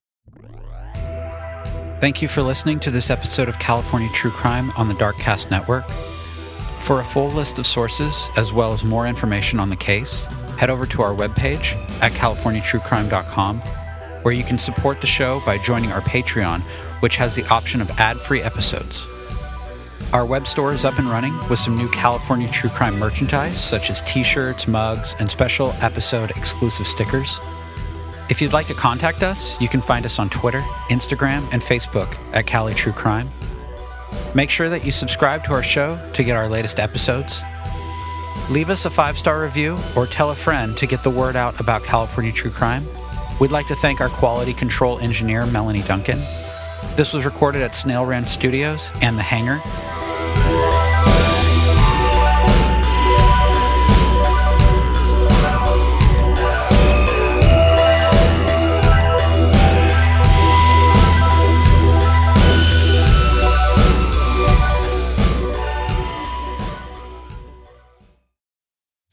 Thank 1.98 2.20
you 2.20 2.28
for 2.28 2.42
listening 2.42 2.78
to 2.80 2.90
this 2.90 3.08
episode 3.08 3.48
of 3.48 3.58
California 3.58 4.10
True 4.10 4.30
Crime 4.30 4.70
on 4.76 4.86
the 4.86 4.94
Darkcast 4.94 5.50
Network. 5.50 5.88
For 6.76 7.00
a 7.00 7.04
full 7.04 7.28
list 7.28 7.58
of 7.58 7.66
sources, 7.66 8.28
as 8.36 8.52
well 8.52 8.74
as 8.74 8.84
more 8.84 9.06
information 9.06 9.58
on 9.58 9.70
the 9.70 9.76
case, 9.76 10.24
head 10.58 10.68
over 10.68 10.84
to 10.84 11.00
our 11.00 11.14
webpage 11.14 11.72
at 12.02 12.12
californiatruecrime.com, 12.12 13.60
where 14.22 14.34
you 14.34 14.44
can 14.44 14.58
support 14.58 15.00
the 15.00 15.06
show 15.06 15.40
by 15.46 15.56
joining 15.56 15.90
our 15.90 16.02
Patreon, 16.02 16.60
which 17.00 17.16
has 17.16 17.34
the 17.34 17.48
option 17.48 17.80
of 17.80 17.90
ad 17.92 18.20
free 18.20 18.42
episodes. 18.42 19.08
Our 20.12 20.26
web 20.26 20.46
store 20.46 20.74
is 20.74 20.84
up 20.84 20.98
and 20.98 21.08
running 21.08 21.34
with 21.48 21.58
some 21.58 21.78
new 21.78 21.88
California 21.88 22.48
True 22.48 22.70
Crime 22.70 22.98
merchandise, 22.98 23.58
such 23.58 23.88
as 23.88 24.02
t 24.02 24.22
shirts, 24.22 24.68
mugs, 24.68 25.16
and 25.18 25.30
special 25.30 25.74
episode 25.80 26.30
exclusive 26.32 26.86
stickers. 26.86 27.40
If 28.28 28.42
you'd 28.42 28.52
like 28.52 28.66
to 28.66 28.74
contact 28.74 29.22
us, 29.22 29.60
you 29.60 29.68
can 29.68 29.80
find 29.80 30.04
us 30.04 30.18
on 30.18 30.28
Twitter, 30.28 30.60
Instagram, 30.90 31.48
and 31.52 31.62
Facebook 31.62 32.18
at 32.32 32.46
Cali 32.46 32.74
True 32.74 32.92
Crime. 32.92 33.28
Make 34.34 34.50
sure 34.50 34.68
that 34.68 34.84
you 34.84 34.90
subscribe 34.90 35.44
to 35.44 35.52
our 35.52 35.62
show 35.62 35.96
to 36.12 36.24
get 36.24 36.36
our 36.36 36.48
latest 36.48 36.80
episodes. 36.80 37.40
Leave 38.50 38.68
us 38.68 38.84
a 38.84 38.90
five 38.90 39.16
star 39.16 39.40
review 39.40 39.78
or 39.96 40.06
tell 40.08 40.30
a 40.30 40.34
friend 40.34 40.76
to 40.76 40.86
get 40.86 41.04
the 41.04 41.10
word 41.10 41.36
out 41.36 41.60
about 41.60 41.84
California 41.84 42.32
True 42.32 42.50
Crime. 42.50 42.88
We'd 43.38 43.52
like 43.52 43.68
to 43.68 43.76
thank 43.76 44.00
our 44.00 44.08
quality 44.08 44.52
control 44.52 44.98
engineer, 44.98 45.46
Melanie 45.46 45.82
Duncan. 45.82 46.18
This 46.96 47.12
was 47.12 47.24
recorded 47.24 47.62
at 47.62 47.76
Snail 47.76 48.04
Ranch 48.04 48.28
Studios 48.28 48.90
and 49.02 49.16
The 49.16 49.22
Hangar. 49.22 49.60